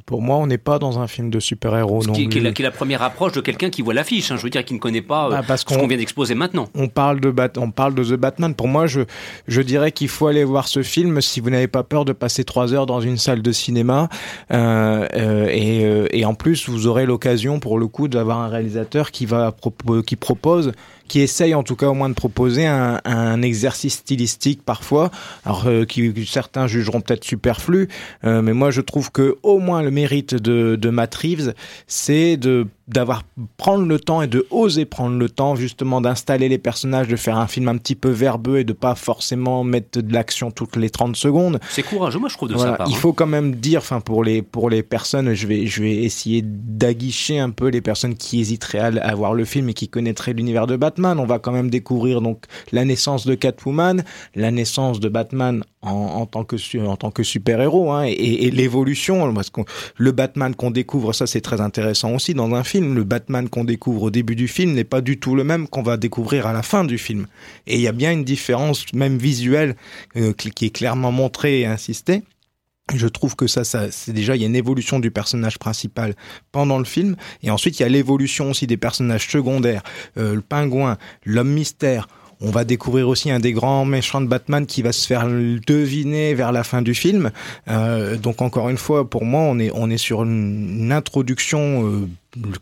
Pour 0.05 0.21
moi, 0.21 0.37
on 0.37 0.47
n'est 0.47 0.57
pas 0.57 0.79
dans 0.79 0.99
un 0.99 1.07
film 1.07 1.29
de 1.29 1.41
super-héros. 1.41 1.99
Qui, 1.99 2.29
qui, 2.29 2.37
est 2.39 2.59
la 2.59 2.71
première 2.71 3.03
approche 3.03 3.33
de 3.33 3.41
quelqu'un 3.41 3.69
qui 3.69 3.81
voit 3.81 3.93
l'affiche. 3.93 4.31
Hein, 4.31 4.37
je 4.37 4.43
veux 4.43 4.49
dire, 4.49 4.63
qui 4.63 4.73
ne 4.73 4.79
connaît 4.79 5.01
pas 5.01 5.29
bah, 5.29 5.41
parce 5.45 5.61
ce 5.61 5.65
qu'on 5.65 5.87
vient 5.87 5.97
d'exposer 5.97 6.35
maintenant. 6.35 6.69
On 6.73 6.87
parle 6.87 7.19
de 7.19 7.33
on 7.57 7.71
parle 7.71 7.93
de 7.93 8.03
The 8.03 8.13
Batman. 8.13 8.55
Pour 8.55 8.69
moi, 8.69 8.87
je 8.87 9.01
je 9.47 9.61
dirais 9.61 9.91
qu'il 9.91 10.07
faut 10.07 10.27
aller 10.27 10.45
voir 10.45 10.69
ce 10.69 10.83
film 10.83 11.19
si 11.19 11.41
vous 11.41 11.49
n'avez 11.49 11.67
pas 11.67 11.83
peur 11.83 12.05
de 12.05 12.13
passer 12.13 12.45
trois 12.45 12.73
heures 12.73 12.85
dans 12.85 13.01
une 13.01 13.17
salle 13.17 13.41
de 13.41 13.51
cinéma. 13.51 14.07
Euh, 14.51 15.05
euh, 15.13 15.49
et, 15.51 15.83
euh, 15.83 16.07
et 16.11 16.23
en 16.23 16.33
plus, 16.33 16.69
vous 16.69 16.87
aurez 16.87 17.05
l'occasion, 17.05 17.59
pour 17.59 17.77
le 17.77 17.87
coup, 17.87 18.07
d'avoir 18.07 18.39
un 18.39 18.47
réalisateur 18.47 19.11
qui 19.11 19.25
va 19.25 19.53
qui 20.05 20.15
propose 20.15 20.71
qui 21.07 21.21
essaye 21.21 21.53
en 21.55 21.63
tout 21.63 21.75
cas 21.75 21.87
au 21.87 21.93
moins 21.93 22.09
de 22.09 22.13
proposer 22.13 22.65
un, 22.65 23.41
exercice 23.41 23.95
stylistique 23.95 24.63
parfois, 24.63 25.11
alors 25.45 25.67
euh, 25.67 25.85
qui 25.85 26.13
certains 26.25 26.67
jugeront 26.67 27.01
peut-être 27.01 27.23
superflu, 27.23 27.87
euh, 28.23 28.41
mais 28.41 28.53
moi 28.53 28.71
je 28.71 28.81
trouve 28.81 29.11
que 29.11 29.37
au 29.43 29.59
moins 29.59 29.81
le 29.81 29.91
mérite 29.91 30.35
de, 30.35 30.75
de 30.75 30.89
Matt 30.89 31.13
Reeves, 31.15 31.53
c'est 31.87 32.37
de 32.37 32.67
d'avoir 32.87 33.23
prendre 33.57 33.85
le 33.85 33.99
temps 33.99 34.21
et 34.21 34.27
de 34.27 34.47
oser 34.49 34.85
prendre 34.85 35.17
le 35.17 35.29
temps 35.29 35.55
justement 35.55 35.99
d'installer 35.99 36.47
les 36.47 36.57
personnages, 36.57 37.07
de 37.07 37.17
faire 37.17 37.37
un 37.37 37.47
film 37.47 37.67
un 37.67 37.77
petit 37.77 37.95
peu 37.95 38.09
verbeux 38.09 38.59
et 38.59 38.63
de 38.63 38.73
pas 38.73 38.95
forcément 38.95 39.63
mettre 39.63 40.01
de 40.01 40.13
l'action 40.13 40.51
toutes 40.51 40.77
les 40.77 40.89
30 40.89 41.15
secondes. 41.15 41.59
C'est 41.69 41.83
courageux, 41.83 42.19
moi 42.19 42.29
je 42.29 42.35
trouve 42.37 42.49
de 42.49 42.57
ça. 42.57 42.77
Il 42.87 42.95
faut 42.95 43.11
quand 43.11 43.27
même 43.27 43.55
dire, 43.55 43.79
enfin 43.79 43.99
pour 43.99 44.23
les 44.23 44.41
pour 44.41 44.69
les 44.69 44.83
personnes, 44.83 45.33
je 45.33 45.47
vais 45.47 45.67
je 45.67 45.83
vais 45.83 45.95
essayer 45.95 46.41
d'aguicher 46.43 47.39
un 47.39 47.49
peu 47.49 47.67
les 47.67 47.81
personnes 47.81 48.15
qui 48.15 48.39
hésiteraient 48.39 48.79
à, 48.79 49.03
à 49.03 49.15
voir 49.15 49.33
le 49.33 49.43
film 49.43 49.67
et 49.69 49.73
qui 49.73 49.89
connaîtraient 49.89 50.33
l'univers 50.33 50.67
de 50.67 50.77
Batman. 50.77 51.19
On 51.19 51.25
va 51.25 51.39
quand 51.39 51.51
même 51.51 51.69
découvrir 51.69 52.21
donc 52.21 52.45
la 52.71 52.85
naissance 52.85 53.25
de 53.25 53.35
Catwoman, 53.35 54.03
la 54.35 54.51
naissance 54.51 55.01
de 55.01 55.09
Batman 55.09 55.63
en, 55.81 55.89
en 55.91 56.25
tant 56.25 56.45
que 56.45 56.55
en 56.85 56.95
tant 56.95 57.11
que 57.11 57.23
super 57.23 57.61
héros 57.61 57.91
hein, 57.91 58.05
et, 58.05 58.45
et 58.45 58.51
l'évolution. 58.51 59.33
Le 59.97 60.11
Batman 60.11 60.55
qu'on 60.55 60.71
découvre, 60.71 61.13
ça 61.13 61.27
c'est 61.27 61.41
très 61.41 61.59
intéressant 61.59 62.13
aussi 62.13 62.33
dans 62.33 62.53
un 62.53 62.63
film 62.63 62.76
le 62.79 63.03
Batman 63.03 63.49
qu'on 63.49 63.63
découvre 63.63 64.03
au 64.03 64.09
début 64.11 64.35
du 64.35 64.47
film 64.47 64.73
n'est 64.73 64.83
pas 64.83 65.01
du 65.01 65.19
tout 65.19 65.35
le 65.35 65.43
même 65.43 65.67
qu'on 65.67 65.83
va 65.83 65.97
découvrir 65.97 66.47
à 66.47 66.53
la 66.53 66.63
fin 66.63 66.83
du 66.83 66.97
film. 66.97 67.27
Et 67.65 67.75
il 67.75 67.81
y 67.81 67.87
a 67.87 67.91
bien 67.91 68.11
une 68.11 68.23
différence, 68.23 68.85
même 68.93 69.17
visuelle, 69.17 69.75
euh, 70.15 70.33
qui 70.33 70.65
est 70.65 70.69
clairement 70.69 71.11
montrée 71.11 71.61
et 71.61 71.65
insistée. 71.65 72.23
Je 72.95 73.07
trouve 73.07 73.35
que 73.35 73.47
ça, 73.47 73.65
c'est 73.65 74.13
déjà 74.13 74.35
il 74.35 74.41
y 74.41 74.45
a 74.45 74.47
une 74.47 74.55
évolution 74.55 74.99
du 74.99 75.11
personnage 75.11 75.59
principal 75.59 76.15
pendant 76.53 76.77
le 76.77 76.85
film, 76.85 77.17
et 77.43 77.51
ensuite 77.51 77.79
il 77.79 77.83
y 77.83 77.85
a 77.85 77.89
l'évolution 77.89 78.51
aussi 78.51 78.65
des 78.65 78.77
personnages 78.77 79.27
secondaires, 79.27 79.83
euh, 80.17 80.35
le 80.35 80.41
pingouin, 80.41 80.97
l'homme 81.25 81.51
mystère. 81.51 82.07
On 82.39 82.51
va 82.51 82.63
découvrir 82.63 83.09
aussi 83.09 83.31
un 83.31 83.39
des 83.39 83.51
grands 83.51 83.85
méchants 83.85 84.21
de 84.21 84.27
Batman 84.27 84.65
qui 84.65 84.81
va 84.81 84.91
se 84.91 85.07
faire 85.07 85.27
deviner 85.27 86.33
vers 86.35 86.51
la 86.51 86.63
fin 86.63 86.81
du 86.81 86.93
film. 86.93 87.31
Euh, 87.67 88.15
donc 88.17 88.41
encore 88.41 88.69
une 88.69 88.77
fois, 88.77 89.09
pour 89.09 89.25
moi, 89.25 89.41
on 89.41 89.57
est 89.59 89.71
on 89.73 89.89
est 89.89 89.97
sur 89.97 90.23
une, 90.23 90.81
une 90.81 90.91
introduction 90.91 91.85
euh, 91.85 92.07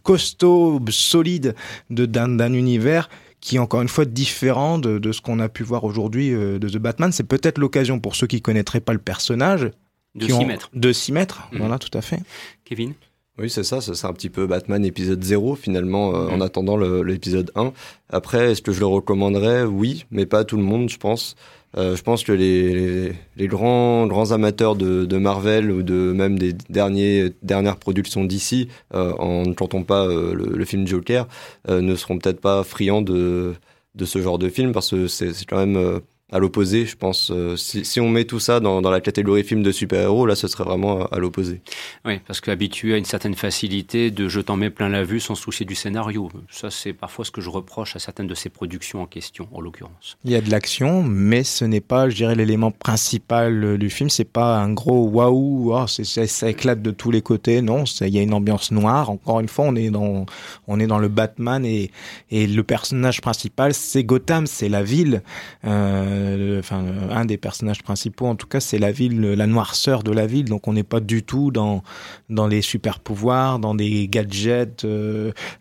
costaud, 0.03 0.79
solide 0.89 1.55
d'un 1.89 2.53
univers 2.53 3.09
qui 3.41 3.57
est 3.57 3.59
encore 3.59 3.81
une 3.81 3.89
fois 3.89 4.05
différent 4.05 4.79
de, 4.79 4.97
de 4.97 5.11
ce 5.11 5.21
qu'on 5.21 5.39
a 5.39 5.49
pu 5.49 5.63
voir 5.63 5.83
aujourd'hui 5.83 6.33
euh, 6.33 6.57
de 6.57 6.67
The 6.67 6.77
Batman. 6.77 7.11
C'est 7.11 7.27
peut-être 7.27 7.57
l'occasion 7.57 7.99
pour 7.99 8.15
ceux 8.15 8.27
qui 8.27 8.41
connaîtraient 8.41 8.79
pas 8.79 8.93
le 8.93 8.99
personnage 8.99 9.69
de 10.15 10.27
s'y 10.27 10.45
mettre. 10.45 10.69
De 10.73 10.93
s'y 10.93 11.11
mettre, 11.11 11.49
mmh. 11.51 11.57
voilà, 11.57 11.77
tout 11.77 11.95
à 11.95 12.01
fait. 12.01 12.21
Kevin? 12.63 12.93
Oui, 13.37 13.49
c'est 13.49 13.63
ça, 13.63 13.81
c'est 13.81 14.05
un 14.05 14.13
petit 14.13 14.29
peu 14.29 14.47
Batman 14.47 14.85
épisode 14.85 15.23
0 15.23 15.55
finalement, 15.55 16.15
euh, 16.15 16.27
mmh. 16.27 16.33
en 16.33 16.41
attendant 16.41 16.77
l'épisode 16.77 17.51
1. 17.55 17.73
Après, 18.09 18.51
est-ce 18.51 18.61
que 18.61 18.71
je 18.71 18.79
le 18.79 18.85
recommanderais? 18.85 19.63
Oui, 19.63 20.05
mais 20.11 20.25
pas 20.25 20.39
à 20.39 20.43
tout 20.45 20.57
le 20.57 20.63
monde, 20.63 20.89
je 20.89 20.97
pense. 20.97 21.35
Euh, 21.77 21.95
je 21.95 22.01
pense 22.03 22.23
que 22.23 22.31
les, 22.31 23.11
les, 23.35 23.47
grands, 23.47 24.07
grands 24.07 24.31
amateurs 24.31 24.75
de, 24.75 25.05
de, 25.05 25.17
Marvel 25.17 25.71
ou 25.71 25.83
de 25.83 26.13
même 26.13 26.39
des 26.39 26.53
derniers, 26.69 27.33
dernières 27.43 27.75
productions 27.75 28.23
d'ici, 28.23 28.69
euh, 28.93 29.11
en 29.19 29.43
ne 29.43 29.53
comptant 29.53 29.83
pas 29.83 30.07
euh, 30.07 30.33
le, 30.33 30.55
le, 30.55 30.65
film 30.65 30.87
Joker, 30.87 31.27
euh, 31.69 31.81
ne 31.81 31.95
seront 31.95 32.17
peut-être 32.17 32.39
pas 32.39 32.63
friands 32.63 33.01
de, 33.01 33.55
de 33.95 34.05
ce 34.05 34.21
genre 34.21 34.37
de 34.37 34.49
film 34.49 34.71
parce 34.71 34.91
que 34.91 35.07
c'est 35.07 35.33
quand 35.45 35.57
même 35.57 35.75
euh, 35.75 35.99
à 36.31 36.39
l'opposé, 36.39 36.87
je 36.87 36.95
pense. 36.97 37.29
Euh, 37.31 37.55
si, 37.55 37.85
si, 37.85 37.99
on 37.99 38.09
met 38.09 38.25
tout 38.25 38.39
ça 38.39 38.59
dans, 38.59 38.81
dans 38.81 38.89
la 38.89 38.99
catégorie 38.99 39.43
film 39.43 39.61
de 39.61 39.71
super-héros, 39.71 40.25
là, 40.25 40.35
ce 40.35 40.47
serait 40.47 40.63
vraiment 40.63 41.05
à, 41.05 41.19
l'opposé. 41.19 41.61
Oui, 42.03 42.19
parce 42.25 42.41
qu'habitué 42.41 42.95
à 42.95 42.97
une 42.97 43.05
certaine 43.05 43.35
facilité 43.35 44.09
de 44.09 44.27
je 44.27 44.41
t'en 44.41 44.57
mets 44.57 44.71
plein 44.71 44.89
la 44.89 45.03
vue 45.03 45.19
sans 45.19 45.35
soucier 45.35 45.67
du 45.67 45.75
scénario. 45.75 46.31
Ça, 46.49 46.71
c'est 46.71 46.93
parfois 46.93 47.25
ce 47.25 47.31
que 47.31 47.41
je 47.41 47.49
reproche 47.49 47.95
à 47.95 47.99
certaines 47.99 48.25
de 48.25 48.33
ces 48.33 48.49
productions 48.49 49.03
en 49.03 49.05
question, 49.05 49.47
en 49.53 49.61
l'occurrence. 49.61 50.17
Il 50.25 50.31
y 50.31 50.35
a 50.35 50.41
de 50.41 50.49
l'action, 50.49 51.03
mais 51.03 51.43
ce 51.43 51.63
n'est 51.63 51.79
pas, 51.79 52.09
je 52.09 52.15
dirais, 52.15 52.33
l'élément 52.33 52.71
principal 52.71 53.77
du 53.77 53.91
film. 53.91 54.09
C'est 54.09 54.23
pas 54.23 54.57
un 54.57 54.73
gros 54.73 55.07
waouh, 55.07 55.75
oh, 55.75 55.85
ça 55.87 56.49
éclate 56.49 56.81
de 56.81 56.91
tous 56.91 57.11
les 57.11 57.21
côtés. 57.21 57.61
Non, 57.61 57.83
il 58.01 58.09
y 58.09 58.17
a 58.17 58.23
une 58.23 58.33
ambiance 58.33 58.71
noire. 58.71 59.11
Encore 59.11 59.41
une 59.41 59.47
fois, 59.47 59.65
on 59.65 59.75
est 59.75 59.91
dans, 59.91 60.25
on 60.67 60.79
est 60.79 60.87
dans 60.87 60.99
le 60.99 61.07
Batman 61.07 61.63
et, 61.65 61.91
et 62.31 62.47
le 62.47 62.63
personnage 62.63 63.21
principal, 63.21 63.75
c'est 63.75 64.03
Gotham, 64.03 64.47
c'est 64.47 64.69
la 64.69 64.81
ville. 64.81 65.21
Euh, 65.65 66.24
enfin 66.59 66.85
un 67.09 67.25
des 67.25 67.37
personnages 67.37 67.83
principaux 67.83 68.25
en 68.25 68.35
tout 68.35 68.47
cas, 68.47 68.59
c'est 68.59 68.79
la 68.79 68.91
ville, 68.91 69.19
la 69.21 69.47
noirceur 69.47 70.03
de 70.03 70.11
la 70.11 70.27
ville. 70.27 70.45
Donc 70.45 70.67
on 70.67 70.73
n'est 70.73 70.83
pas 70.83 70.99
du 70.99 71.23
tout 71.23 71.51
dans 71.51 71.83
dans 72.29 72.47
les 72.47 72.61
super 72.61 72.99
pouvoirs, 72.99 73.59
dans 73.59 73.75
des 73.75 74.07
gadgets 74.07 74.85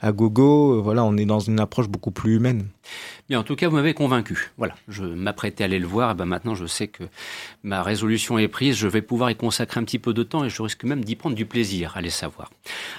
à 0.00 0.12
gogo. 0.12 0.82
Voilà, 0.82 1.04
on 1.04 1.16
est 1.16 1.26
dans 1.26 1.40
une 1.40 1.60
approche 1.60 1.88
beaucoup 1.88 2.10
plus 2.10 2.36
humaine. 2.36 2.66
Bien, 3.28 3.40
en 3.40 3.42
tout 3.42 3.56
cas, 3.56 3.68
vous 3.68 3.76
m'avez 3.76 3.94
convaincu. 3.94 4.52
Voilà, 4.58 4.74
je 4.88 5.04
m'apprêtais 5.04 5.64
à 5.64 5.66
aller 5.66 5.78
le 5.78 5.86
voir, 5.86 6.10
et 6.10 6.14
ben 6.14 6.26
maintenant 6.26 6.54
je 6.54 6.66
sais 6.66 6.88
que 6.88 7.04
ma 7.62 7.82
résolution 7.82 8.38
est 8.38 8.48
prise, 8.48 8.76
je 8.76 8.88
vais 8.88 9.00
pouvoir 9.00 9.30
y 9.30 9.36
consacrer 9.36 9.80
un 9.80 9.84
petit 9.84 9.98
peu 9.98 10.12
de 10.12 10.22
temps 10.22 10.44
et 10.44 10.50
je 10.50 10.60
risque 10.60 10.84
même 10.84 11.04
d'y 11.04 11.16
prendre 11.16 11.34
du 11.34 11.46
plaisir, 11.46 11.92
allez 11.96 12.10
savoir. 12.10 12.50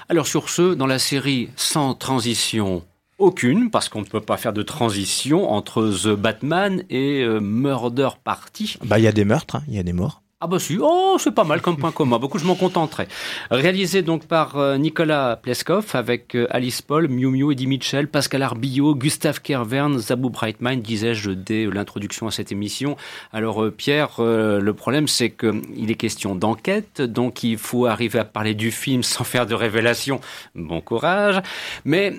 Alors 0.08 0.26
sur 0.26 0.48
ce, 0.50 0.74
dans 0.74 0.86
la 0.86 0.98
série 0.98 1.50
sans 1.56 1.94
transition 1.94 2.84
aucune, 3.18 3.70
parce 3.70 3.88
qu'on 3.88 4.00
ne 4.00 4.06
peut 4.06 4.20
pas 4.20 4.36
faire 4.36 4.52
de 4.52 4.62
transition 4.62 5.50
entre 5.50 5.90
The 5.90 6.14
Batman 6.14 6.84
et 6.90 7.22
euh, 7.22 7.40
Murder 7.40 8.10
Party. 8.22 8.76
Bah, 8.84 8.98
il 8.98 9.02
y 9.02 9.08
a 9.08 9.12
des 9.12 9.24
meurtres, 9.24 9.56
hein, 9.56 9.62
il 9.68 9.74
y 9.74 9.78
a 9.78 9.82
des 9.82 9.92
morts. 9.92 10.22
Ah 10.38 10.48
bah 10.48 10.58
si, 10.58 10.76
oh 10.78 11.16
c'est 11.18 11.34
pas 11.34 11.44
mal 11.44 11.62
comme 11.62 11.78
point 11.78 11.92
commun, 11.92 12.18
beaucoup 12.18 12.38
je 12.38 12.44
m'en 12.44 12.56
contenterai. 12.56 13.08
Réalisé 13.50 14.02
donc 14.02 14.26
par 14.26 14.58
euh, 14.58 14.76
Nicolas 14.76 15.36
Pleskov 15.36 15.92
avec 15.94 16.34
euh, 16.34 16.46
Alice 16.50 16.82
Paul, 16.82 17.08
Miu 17.08 17.30
Miu, 17.30 17.52
Eddie 17.52 17.66
Mitchell, 17.66 18.06
Pascal 18.06 18.42
Arbillot, 18.42 18.94
Gustave 18.96 19.40
Kervern, 19.40 19.98
Zabou 19.98 20.28
Brightman, 20.28 20.82
disais-je 20.82 21.30
dès 21.30 21.64
l'introduction 21.64 22.26
à 22.26 22.30
cette 22.30 22.52
émission. 22.52 22.98
Alors 23.32 23.64
euh, 23.64 23.70
Pierre, 23.70 24.16
le 24.18 24.72
problème 24.74 25.08
c'est 25.08 25.30
que 25.30 25.62
il 25.74 25.90
est 25.90 25.94
question 25.94 26.34
d'enquête, 26.34 27.00
donc 27.00 27.42
il 27.42 27.56
faut 27.56 27.86
arriver 27.86 28.18
à 28.18 28.26
parler 28.26 28.52
du 28.52 28.70
film 28.70 29.02
sans 29.02 29.24
faire 29.24 29.46
de 29.46 29.54
révélation. 29.54 30.20
Bon 30.54 30.82
courage. 30.82 31.40
Mais 31.86 32.12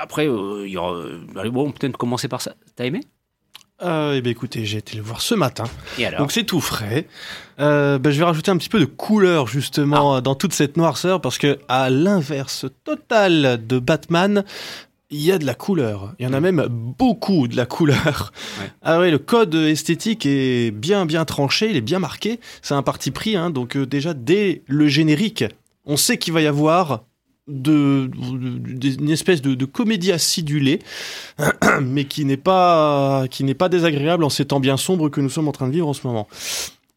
après, 0.00 0.24
il 0.24 0.70
y 0.70 0.78
aura... 0.78 1.04
bon 1.50 1.70
peut-être 1.70 1.98
commencer 1.98 2.28
par 2.28 2.40
ça. 2.40 2.54
T'as 2.76 2.86
aimé? 2.86 3.02
Euh, 3.82 4.14
eh 4.16 4.22
bien, 4.22 4.32
écoutez, 4.32 4.64
j'ai 4.64 4.78
été 4.78 4.96
le 4.96 5.02
voir 5.02 5.20
ce 5.20 5.34
matin. 5.34 5.64
Donc 6.18 6.32
c'est 6.32 6.44
tout 6.44 6.60
frais. 6.60 7.06
Euh, 7.60 7.98
ben, 7.98 8.10
je 8.10 8.18
vais 8.18 8.24
rajouter 8.24 8.50
un 8.50 8.56
petit 8.56 8.68
peu 8.68 8.80
de 8.80 8.86
couleur 8.86 9.48
justement 9.48 10.16
ah. 10.16 10.20
dans 10.20 10.34
toute 10.34 10.54
cette 10.54 10.76
noirceur 10.76 11.20
parce 11.20 11.38
que 11.38 11.58
à 11.68 11.90
l'inverse 11.90 12.66
total 12.84 13.66
de 13.66 13.78
Batman, 13.78 14.44
il 15.10 15.20
y 15.20 15.30
a 15.30 15.38
de 15.38 15.44
la 15.44 15.54
couleur. 15.54 16.14
Il 16.18 16.24
y 16.24 16.28
en 16.28 16.32
a 16.32 16.40
mm. 16.40 16.42
même 16.42 16.66
beaucoup 16.70 17.48
de 17.48 17.56
la 17.56 17.66
couleur. 17.66 18.32
Ah 18.88 19.00
ouais, 19.00 19.10
le 19.10 19.18
code 19.18 19.54
esthétique 19.54 20.26
est 20.26 20.70
bien 20.70 21.06
bien 21.06 21.24
tranché, 21.24 21.68
il 21.70 21.76
est 21.76 21.80
bien 21.80 21.98
marqué. 21.98 22.38
C'est 22.62 22.74
un 22.74 22.82
parti 22.82 23.10
pris, 23.10 23.36
hein, 23.36 23.50
donc 23.50 23.76
euh, 23.76 23.84
déjà 23.84 24.14
dès 24.14 24.62
le 24.66 24.86
générique, 24.86 25.44
on 25.84 25.96
sait 25.96 26.18
qu'il 26.18 26.32
va 26.32 26.40
y 26.40 26.46
avoir 26.46 27.02
de, 27.48 28.10
espèce 29.08 29.42
de, 29.42 29.64
comédie 29.64 30.12
acidulée, 30.12 30.80
mais 31.82 32.04
qui 32.04 32.24
n'est 32.24 32.36
pas 32.36 33.26
qui 33.30 33.44
n'est 33.44 33.54
pas 33.54 33.68
désagréable 33.68 34.24
en 34.24 34.30
ces 34.30 34.44
temps 34.46 34.60
bien 34.60 34.76
sombres 34.76 35.08
que 35.08 35.20
nous 35.20 35.30
sommes 35.30 35.48
en 35.48 35.52
train 35.52 35.68
de 35.68 35.72
vivre 35.72 35.88
en 35.88 35.92
ce 35.92 36.06
moment. 36.06 36.28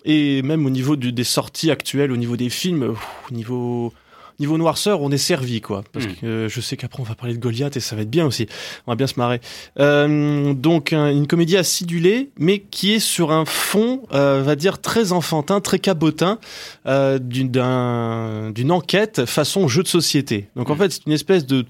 Et 0.06 0.42
même 0.42 0.66
au 0.66 0.70
niveau 0.70 0.96
des 0.96 1.24
sorties 1.24 1.72
actuelles, 1.72 2.12
au 2.12 2.18
niveau 2.18 2.38
des 2.38 2.50
films, 2.50 2.96
au 3.30 3.34
niveau 3.34 3.94
niveau 4.40 4.58
noirceur, 4.58 5.02
on 5.02 5.12
est 5.12 5.18
servi, 5.18 5.62
quoi. 5.62 5.84
Parce 5.92 6.06
hmm. 6.06 6.16
que 6.16 6.26
euh, 6.26 6.50
je 6.50 6.62
sais 6.62 6.78
qu'après, 6.78 7.02
on 7.02 7.06
va 7.06 7.16
parler 7.16 7.34
de 7.34 7.40
Goliath 7.40 7.76
et 7.78 7.80
ça 7.80 7.96
va 7.96 8.04
être 8.04 8.10
bien 8.10 8.26
aussi. 8.26 8.48
On 8.88 8.92
va 8.92 8.96
bien 8.96 9.08
se 9.08 9.16
marrer. 9.18 9.42
Euh, 9.80 10.54
donc, 10.54 10.94
une 10.94 11.28
comédie 11.28 11.58
acidulée, 11.58 12.30
mais 12.38 12.60
qui 12.60 12.94
est 12.94 13.00
sur 13.00 13.32
un 13.32 13.46
fond, 13.46 14.04
euh, 14.14 14.42
va 14.44 14.56
dire, 14.56 14.80
très 14.80 15.12
enfantin, 15.12 15.60
très 15.62 15.80
cabotin, 15.80 16.40
d'une 16.86 18.72
enquête 18.72 19.26
façon 19.26 19.68
jeu 19.68 19.84
de 19.84 19.88
société. 19.88 20.48
Donc, 20.56 20.70
en 20.70 20.76
hmm. 20.76 20.78
fait, 20.78 20.92
c'est 20.92 21.06
une 21.06 21.14
espèce 21.14 21.46
de 21.46 21.66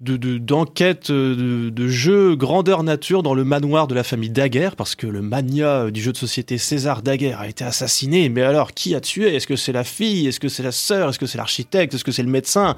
d'enquête 0.00 1.10
de, 1.10 1.68
de, 1.68 1.88
jeu 1.88 2.34
grandeur 2.34 2.82
nature 2.82 3.22
dans 3.22 3.34
le 3.34 3.44
manoir 3.44 3.86
de 3.86 3.94
la 3.94 4.02
famille 4.02 4.30
Daguerre 4.30 4.74
parce 4.74 4.94
que 4.94 5.06
le 5.06 5.20
mania 5.20 5.90
du 5.90 6.00
jeu 6.00 6.12
de 6.12 6.16
société 6.16 6.56
César 6.56 7.02
Daguerre 7.02 7.40
a 7.40 7.48
été 7.48 7.64
assassiné. 7.64 8.30
Mais 8.30 8.40
alors 8.40 8.72
qui 8.72 8.94
a 8.94 9.00
tué? 9.00 9.34
Est-ce 9.34 9.46
que 9.46 9.56
c'est 9.56 9.72
la 9.72 9.84
fille? 9.84 10.26
Est-ce 10.26 10.40
que 10.40 10.48
c'est 10.48 10.62
la 10.62 10.72
sœur? 10.72 11.10
Est-ce 11.10 11.18
que 11.18 11.26
c'est 11.26 11.36
l'architecte? 11.36 11.92
Est-ce 11.92 12.04
que 12.04 12.12
c'est 12.12 12.22
le 12.22 12.30
médecin? 12.30 12.76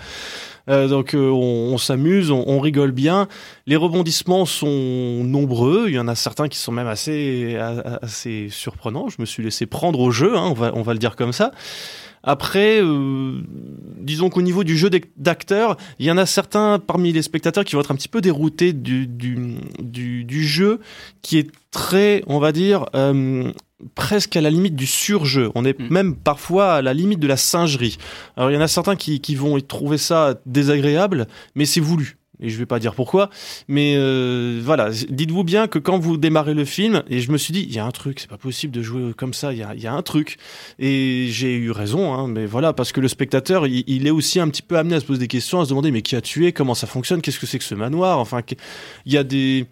Euh, 0.69 0.89
donc 0.89 1.15
euh, 1.15 1.31
on, 1.31 1.79
s'amuse 1.79 2.33
on, 2.33 2.59
rigole 2.59 2.91
bien. 2.91 3.29
Les 3.67 3.77
rebondissements 3.77 4.45
sont 4.45 5.23
nombreux. 5.23 5.85
Il 5.89 5.95
y 5.95 6.01
en 6.01 6.09
a 6.09 6.17
certains 6.17 6.49
qui 6.49 6.59
sont 6.59 6.73
même 6.73 6.89
assez 6.89 7.57
assez 8.03 8.49
surprenants. 8.51 9.09
Je 9.09 9.17
me 9.21 9.27
suis 9.27 9.45
laissé 9.45 9.67
prendre 9.67 10.01
au 10.01 10.11
jeu 10.11 10.37
hein, 10.37 10.49
on 10.51 10.55
va 10.55 10.73
on 10.75 10.83
va 10.83 10.93
le 10.93 10.99
dire 10.99 11.15
comme 11.15 11.33
ça 11.33 11.53
après, 12.23 12.81
euh, 12.81 13.41
disons 13.99 14.31
qu'au 14.31 14.43
niveau 14.43 14.65
du 14.65 14.77
jeu 14.77 14.91
d'acteurs, 15.17 15.77
il 15.99 16.07
y 16.07 16.11
en 16.11 16.19
a 16.19 16.27
certains 16.27 16.79
parmi 16.79 17.13
les 17.13 17.23
spectateurs 17.23 17.65
qui 17.65 17.75
vont 17.75 17.81
être 17.81 17.91
un 17.91 17.97
petit 17.97 18.09
peu 18.09 18.21
déroutés 18.21 18.73
du, 18.73 19.07
du, 19.07 20.25
du, 20.25 20.47
jeu 20.47 20.81
qui 21.23 21.39
est 21.39 21.51
très, 21.71 22.23
on 22.29 22.39
va 22.39 22.53
dire, 22.53 22.87
euh, 22.95 23.51
presque 23.95 24.37
à 24.37 24.41
la 24.41 24.51
limite 24.51 24.77
du 24.77 24.87
surjeu. 24.87 25.51
On 25.55 25.65
est 25.65 25.79
mm. 25.79 25.89
même 25.91 26.17
parfois 26.17 26.75
à 26.75 26.83
la 26.83 26.95
limite 26.95 27.19
de 27.19 27.27
la 27.27 27.37
singerie. 27.37 27.99
Alors 28.37 28.51
il 28.51 28.55
y 28.55 28.57
en 28.57 28.63
a 28.63 28.69
certains 28.69 28.97
qui, 28.97 29.21
qui 29.21 29.35
vont 29.35 29.59
trouver 29.61 29.99
ça 29.99 30.41
désagréable, 30.47 31.27
mais 31.57 31.65
c'est 31.65 31.81
voulu 31.81 32.19
et 32.43 32.51
je 32.51 32.59
vais 32.59 32.67
pas 32.67 32.79
dire 32.79 32.95
pourquoi, 32.95 33.31
mais 33.69 33.95
euh, 33.97 34.61
voilà, 34.63 34.91
dites-vous 34.91 35.45
bien 35.45 35.69
que 35.69 35.79
quand 35.79 35.99
vous 35.99 36.17
démarrez 36.17 36.55
le 36.55 36.65
film, 36.65 37.03
et 37.09 37.21
je 37.21 37.31
me 37.33 37.39
suis 37.39 37.53
dit, 37.53 37.65
il 37.69 37.75
y 37.75 37.79
a 37.79 37.87
un 37.87 37.91
truc, 37.91 38.21
c'est 38.21 38.29
pas 38.31 38.37
possible 38.37 38.73
de 38.73 38.83
jouer 38.83 39.15
comme 39.17 39.33
ça, 39.33 39.53
il 39.53 39.61
y 39.61 39.63
a, 39.63 39.75
y 39.75 39.87
a, 39.87 39.93
un 39.93 40.03
truc, 40.03 40.37
et 40.79 41.29
j'ai 41.31 41.55
eu 41.55 41.71
raison, 41.71 42.13
hein, 42.13 42.29
mais 42.29 42.45
voilà, 42.45 42.73
parce 42.73 42.93
que 42.93 43.01
le 43.01 43.09
spectateur, 43.09 43.67
il, 43.67 44.07
est 44.07 44.11
aussi 44.11 44.41
un 44.41 44.49
petit 44.49 44.63
peu 44.63 44.77
amené 44.77 44.97
à 44.97 45.01
se 45.01 45.07
poser 45.07 45.21
des 45.21 45.29
questions, 45.29 45.61
à 45.61 45.65
se 45.65 45.71
demander, 45.71 45.91
mais 45.91 46.03
qui 46.03 46.17
a 46.17 46.21
tué, 46.21 46.53
comment 46.53 46.75
ça 46.75 46.87
fonctionne, 46.87 47.23
qu'est-ce 47.23 47.39
que 47.39 47.47
c'est 47.47 47.59
que 47.59 47.65
ce 47.65 47.75
manoir, 47.75 48.19
enfin, 48.19 48.41
il 49.07 49.13
y 49.13 49.17
a 49.17 49.25
des 49.25 49.67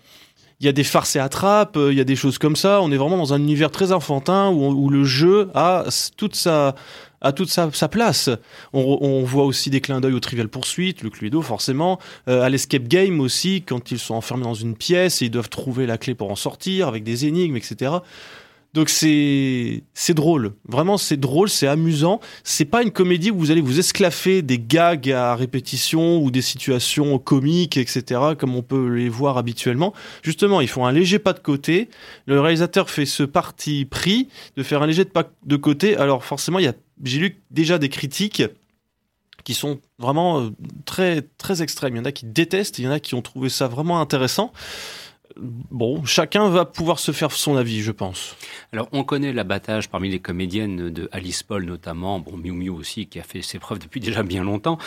il 0.61 0.67
y 0.67 0.69
a 0.69 0.73
des 0.73 0.85
farces 0.85 1.17
et 1.17 1.19
attrapes, 1.19 1.79
il 1.79 1.97
y 1.97 2.01
a 2.01 2.05
des 2.05 2.17
choses 2.17 2.39
comme 2.39 2.57
ça. 2.57 2.81
On 2.83 2.93
est 2.93 2.97
vraiment 2.97 3.17
dans 3.17 3.33
un 3.33 3.39
univers 3.39 3.71
très 3.71 3.93
enfantin 3.93 4.51
où, 4.51 4.91
le 4.91 5.05
jeu 5.05 5.51
a 5.55 5.85
toute 6.17 6.37
sa 6.37 6.75
a 7.23 7.33
toute 7.33 7.51
sa, 7.51 7.89
place. 7.89 8.31
On, 8.73 9.23
voit 9.25 9.45
aussi 9.45 9.69
des 9.69 9.81
clins 9.81 10.01
d'œil 10.01 10.15
au 10.15 10.21
Trivial 10.21 10.49
Poursuite, 10.49 11.03
le 11.03 11.11
Cluedo 11.11 11.43
forcément, 11.43 11.99
euh, 12.29 12.43
à 12.43 12.49
l'escape 12.49 12.85
game 12.85 13.21
aussi, 13.21 13.63
quand 13.63 13.91
ils 13.91 13.99
sont 13.99 14.15
enfermés 14.15 14.45
dans 14.45 14.55
une 14.55 14.75
pièce 14.75 15.21
et 15.21 15.27
ils 15.27 15.31
doivent 15.31 15.51
trouver 15.51 15.87
la 15.87 15.99
clé 15.99 16.15
pour 16.15 16.31
en 16.31 16.37
sortir 16.37 16.89
avec 16.89 17.05
des 17.05 17.27
énigmes, 17.27 17.57
etc. 17.57 17.93
Donc 18.73 18.89
c'est 18.89 19.83
c'est 19.95 20.15
drôle, 20.15 20.53
vraiment 20.69 20.97
c'est 20.97 21.17
drôle, 21.17 21.49
c'est 21.49 21.67
amusant. 21.67 22.21
C'est 22.45 22.65
pas 22.65 22.83
une 22.83 22.93
comédie 22.93 23.33
où 23.33 23.39
vous 23.39 23.51
allez 23.51 23.61
vous 23.61 23.81
esclaffer 23.81 24.43
des 24.43 24.61
gags 24.61 25.11
à 25.11 25.35
répétition 25.35 26.19
ou 26.23 26.31
des 26.31 26.43
situations 26.43 27.19
comiques, 27.19 27.77
etc. 27.77 28.21
Comme 28.39 28.55
on 28.55 28.63
peut 28.63 28.95
les 28.95 29.09
voir 29.09 29.39
habituellement. 29.39 29.93
Justement, 30.23 30.61
ils 30.61 30.69
font 30.69 30.87
un 30.87 30.93
léger 30.93 31.19
pas 31.19 31.33
de 31.33 31.41
côté. 31.41 31.89
Le 32.27 32.41
réalisateur 32.41 32.91
fait 32.91 33.07
ce 33.07 33.25
parti 33.25 33.87
pris 33.87 34.29
de 34.57 34.63
faire 34.63 34.83
un 34.83 34.87
léger 34.87 35.05
pas 35.05 35.29
de 35.45 35.57
côté. 35.57 35.97
Alors 35.97 36.25
forcément, 36.25 36.61
il 36.61 36.67
y 36.67 36.69
a 36.69 36.75
j'ai 37.03 37.19
lu 37.19 37.43
déjà 37.51 37.79
des 37.79 37.89
critiques 37.89 38.45
qui 39.43 39.55
sont 39.55 39.81
vraiment 39.99 40.43
euh, 40.43 40.51
très 40.85 41.23
très 41.39 41.61
extrêmes. 41.63 41.97
Il 41.97 41.99
y 41.99 42.01
en 42.03 42.05
a 42.05 42.13
qui 42.13 42.27
détestent, 42.27 42.79
il 42.79 42.85
y 42.85 42.89
en 42.89 42.93
a 42.93 43.01
qui 43.01 43.17
ont 43.17 43.23
trouvé 43.23 43.49
ça 43.49 43.67
vraiment 43.67 44.01
intéressant 44.01 44.53
bon, 45.41 46.05
chacun 46.05 46.49
va 46.49 46.65
pouvoir 46.65 46.99
se 46.99 47.13
faire 47.13 47.33
son 47.33 47.57
avis, 47.57 47.81
je 47.81 47.93
pense. 47.93 48.37
Alors, 48.73 48.89
on 48.93 49.05
connaît 49.05 49.33
l'abattage 49.33 49.89
parmi 49.89 50.09
les 50.09 50.21
comédiennes 50.21 50.91
de 50.91 51.09
Alice 51.13 51.43
Paul 51.43 51.65
notamment, 51.65 52.21
bon, 52.21 52.37
Miu 52.37 52.53
Miu 52.53 52.71
aussi, 52.71 53.07
qui 53.07 53.19
a 53.19 53.23
fait 53.23 53.43
ses 53.43 53.59
preuves 53.59 53.79
depuis 53.79 54.01
déjà 54.01 54.23
bien 54.23 54.45
longtemps. 54.45 54.79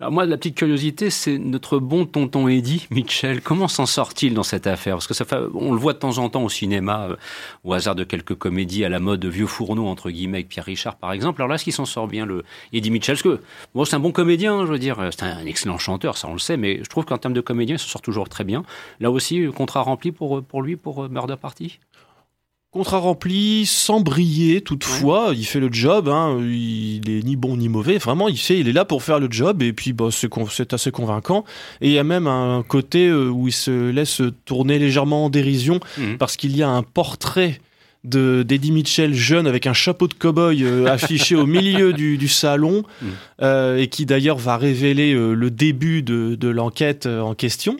Alors 0.00 0.12
moi, 0.12 0.26
la 0.26 0.36
petite 0.36 0.56
curiosité, 0.56 1.10
c'est 1.10 1.38
notre 1.38 1.78
bon 1.78 2.06
tonton 2.06 2.48
Eddie 2.48 2.86
Mitchell. 2.90 3.40
Comment 3.40 3.68
s'en 3.68 3.86
sort-il 3.86 4.34
dans 4.34 4.42
cette 4.42 4.66
affaire? 4.66 4.96
Parce 4.96 5.06
que 5.06 5.14
ça 5.14 5.24
fait, 5.24 5.38
on 5.54 5.72
le 5.72 5.78
voit 5.78 5.92
de 5.92 5.98
temps 5.98 6.18
en 6.18 6.28
temps 6.28 6.42
au 6.42 6.48
cinéma, 6.48 7.06
euh, 7.10 7.16
au 7.64 7.72
hasard 7.72 7.94
de 7.94 8.04
quelques 8.04 8.34
comédies 8.34 8.84
à 8.84 8.88
la 8.88 8.98
mode 8.98 9.24
vieux 9.24 9.46
fourneau 9.46 9.86
entre 9.86 10.10
guillemets, 10.10 10.38
avec 10.38 10.48
Pierre 10.48 10.64
Richard 10.64 10.96
par 10.96 11.12
exemple. 11.12 11.40
Alors 11.40 11.48
là, 11.48 11.54
est-ce 11.54 11.64
qu'il 11.64 11.72
s'en 11.72 11.84
sort 11.84 12.08
bien 12.08 12.26
le 12.26 12.44
Eddie 12.72 12.90
Mitchell? 12.90 13.14
Parce 13.14 13.22
que 13.22 13.40
bon, 13.74 13.84
c'est 13.84 13.96
un 13.96 14.00
bon 14.00 14.12
comédien, 14.12 14.66
je 14.66 14.72
veux 14.72 14.78
dire, 14.78 14.98
c'est 15.10 15.22
un 15.22 15.46
excellent 15.46 15.78
chanteur, 15.78 16.16
ça 16.16 16.28
on 16.28 16.32
le 16.32 16.38
sait, 16.38 16.56
mais 16.56 16.78
je 16.82 16.88
trouve 16.88 17.04
qu'en 17.04 17.18
termes 17.18 17.34
de 17.34 17.40
comédien, 17.40 17.76
il 17.76 17.78
s'en 17.78 17.88
sort 17.88 18.02
toujours 18.02 18.28
très 18.28 18.44
bien. 18.44 18.64
Là 19.00 19.10
aussi, 19.10 19.46
contrat 19.54 19.82
rempli 19.82 20.01
pour, 20.10 20.42
pour 20.42 20.62
lui, 20.62 20.76
pour 20.76 21.04
euh, 21.04 21.08
Murder 21.08 21.36
Party? 21.40 21.78
Contrat 22.72 22.98
rempli, 23.00 23.66
sans 23.66 24.00
briller 24.00 24.62
toutefois, 24.62 25.32
il 25.34 25.44
fait 25.44 25.60
le 25.60 25.70
job, 25.70 26.08
hein, 26.08 26.38
il 26.40 27.02
est 27.06 27.22
ni 27.22 27.36
bon 27.36 27.58
ni 27.58 27.68
mauvais, 27.68 27.98
vraiment 27.98 28.28
il 28.28 28.38
fait, 28.38 28.58
il 28.58 28.66
est 28.66 28.72
là 28.72 28.86
pour 28.86 29.02
faire 29.02 29.20
le 29.20 29.28
job. 29.30 29.60
Et 29.60 29.74
puis 29.74 29.92
bah, 29.92 30.08
c'est 30.10 30.72
assez 30.72 30.90
convaincant. 30.90 31.44
Et 31.82 31.88
il 31.88 31.92
y 31.92 31.98
a 31.98 32.04
même 32.04 32.26
un 32.26 32.64
côté 32.66 33.08
euh, 33.08 33.28
où 33.28 33.48
il 33.48 33.52
se 33.52 33.90
laisse 33.90 34.22
tourner 34.46 34.78
légèrement 34.78 35.26
en 35.26 35.28
dérision 35.28 35.80
mhm. 35.98 36.16
parce 36.16 36.38
qu'il 36.38 36.56
y 36.56 36.62
a 36.62 36.70
un 36.70 36.82
portrait 36.82 37.60
de 38.04 38.42
d'Eddie 38.42 38.72
Mitchell 38.72 39.14
jeune 39.14 39.46
avec 39.46 39.66
un 39.66 39.72
chapeau 39.72 40.08
de 40.08 40.14
cow-boy 40.14 40.64
euh, 40.64 40.86
affiché 40.92 41.36
au 41.36 41.46
milieu 41.46 41.92
du, 41.92 42.18
du 42.18 42.28
salon 42.28 42.82
mm. 43.00 43.06
euh, 43.42 43.78
et 43.78 43.88
qui 43.88 44.06
d'ailleurs 44.06 44.38
va 44.38 44.56
révéler 44.56 45.14
euh, 45.14 45.34
le 45.34 45.50
début 45.50 46.02
de, 46.02 46.34
de 46.34 46.48
l'enquête 46.48 47.06
en 47.06 47.34
question. 47.34 47.76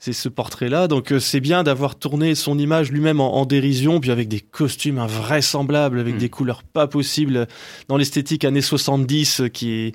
C'est 0.00 0.12
ce 0.12 0.28
portrait-là, 0.28 0.86
donc 0.86 1.14
c'est 1.18 1.40
bien 1.40 1.62
d'avoir 1.62 1.96
tourné 1.96 2.34
son 2.34 2.58
image 2.58 2.92
lui-même 2.92 3.20
en, 3.20 3.46
dérision, 3.46 4.00
puis 4.00 4.10
avec 4.10 4.28
des 4.28 4.40
costumes 4.40 4.98
invraisemblables, 4.98 5.98
avec 5.98 6.16
mm. 6.16 6.18
des 6.18 6.28
couleurs 6.28 6.62
pas 6.62 6.86
possibles, 6.86 7.46
dans 7.88 7.96
l'esthétique 7.96 8.44
années 8.44 8.60
70 8.60 9.42
qui 9.52 9.72
est 9.72 9.94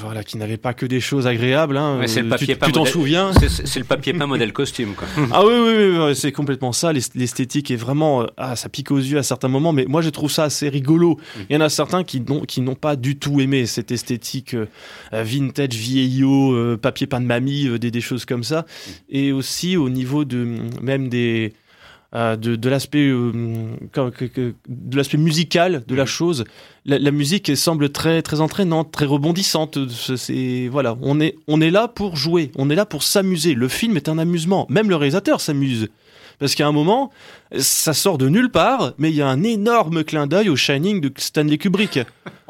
voilà, 0.00 0.24
qui 0.24 0.36
n'avait 0.36 0.56
pas 0.56 0.74
que 0.74 0.86
des 0.86 1.00
choses 1.00 1.26
agréables. 1.26 1.76
Hein. 1.76 2.00
c'est 2.06 2.22
le 2.22 2.28
papier 2.28 2.56
tu 2.60 2.72
t'en 2.72 2.84
souviens? 2.84 3.32
C'est 3.32 3.78
le 3.78 3.84
papier 3.84 4.12
peint 4.12 4.26
modèle 4.26 4.52
costume. 4.52 4.94
Quoi. 4.94 5.08
ah 5.32 5.44
oui, 5.44 5.54
oui, 5.54 5.98
oui, 5.98 6.16
c'est 6.16 6.32
complètement 6.32 6.72
ça. 6.72 6.92
L'esthétique 6.92 7.70
est 7.70 7.76
vraiment, 7.76 8.26
ah, 8.36 8.56
ça 8.56 8.68
pique 8.68 8.90
aux 8.90 8.98
yeux 8.98 9.18
à 9.18 9.22
certains 9.22 9.48
moments, 9.48 9.72
mais 9.72 9.84
moi 9.86 10.02
je 10.02 10.10
trouve 10.10 10.30
ça 10.30 10.44
assez 10.44 10.68
rigolo. 10.68 11.12
Mm. 11.14 11.40
Il 11.48 11.54
y 11.54 11.56
en 11.56 11.60
a 11.60 11.68
certains 11.68 12.04
qui 12.04 12.20
n'ont 12.20 12.40
qui 12.42 12.60
n'ont 12.60 12.74
pas 12.74 12.96
du 12.96 13.18
tout 13.18 13.40
aimé 13.40 13.66
cette 13.66 13.90
esthétique 13.90 14.54
euh, 14.54 14.66
vintage, 15.12 15.74
vieillot, 15.74 16.52
euh, 16.52 16.76
papier 16.76 17.06
peint 17.06 17.20
de 17.20 17.26
mamie, 17.26 17.66
euh, 17.66 17.78
des, 17.78 17.90
des 17.90 18.00
choses 18.00 18.24
comme 18.24 18.44
ça. 18.44 18.60
Mm. 18.60 18.90
Et 19.10 19.32
aussi 19.32 19.76
au 19.76 19.88
niveau 19.88 20.24
de 20.24 20.46
même 20.80 21.08
des 21.08 21.52
euh, 22.14 22.36
de, 22.36 22.56
de 22.56 22.68
l'aspect 22.68 23.08
euh, 23.08 23.32
de 24.68 24.96
l'aspect 24.96 25.16
musical 25.16 25.84
de 25.86 25.94
la 25.94 26.02
mhm. 26.02 26.08
chose. 26.08 26.44
La, 26.84 26.98
la, 26.98 27.10
musique 27.10 27.56
semble 27.56 27.90
très 27.90 28.22
très 28.22 28.40
entraînante, 28.40 28.90
très 28.90 29.06
rebondissante. 29.06 29.78
C'est 30.16 30.68
voilà, 30.70 30.96
on 31.02 31.20
est 31.20 31.36
on 31.46 31.60
est 31.60 31.70
là 31.70 31.88
pour 31.88 32.16
jouer, 32.16 32.50
on 32.56 32.68
est 32.70 32.74
là 32.74 32.86
pour 32.86 33.02
s'amuser. 33.02 33.54
Le 33.54 33.68
film 33.68 33.96
est 33.96 34.08
un 34.08 34.18
amusement. 34.18 34.66
Même 34.70 34.88
le 34.88 34.96
réalisateur 34.96 35.40
s'amuse 35.40 35.88
parce 36.40 36.54
qu'à 36.54 36.66
un 36.66 36.72
moment, 36.72 37.12
ça 37.58 37.94
sort 37.94 38.18
de 38.18 38.28
nulle 38.28 38.50
part, 38.50 38.92
mais 38.98 39.10
il 39.10 39.16
y 39.16 39.22
a 39.22 39.28
un 39.28 39.42
énorme 39.42 40.04
clin 40.04 40.26
d'œil 40.26 40.48
au 40.48 40.56
Shining 40.56 41.00
de 41.00 41.12
Stanley 41.16 41.58
Kubrick. 41.58 42.00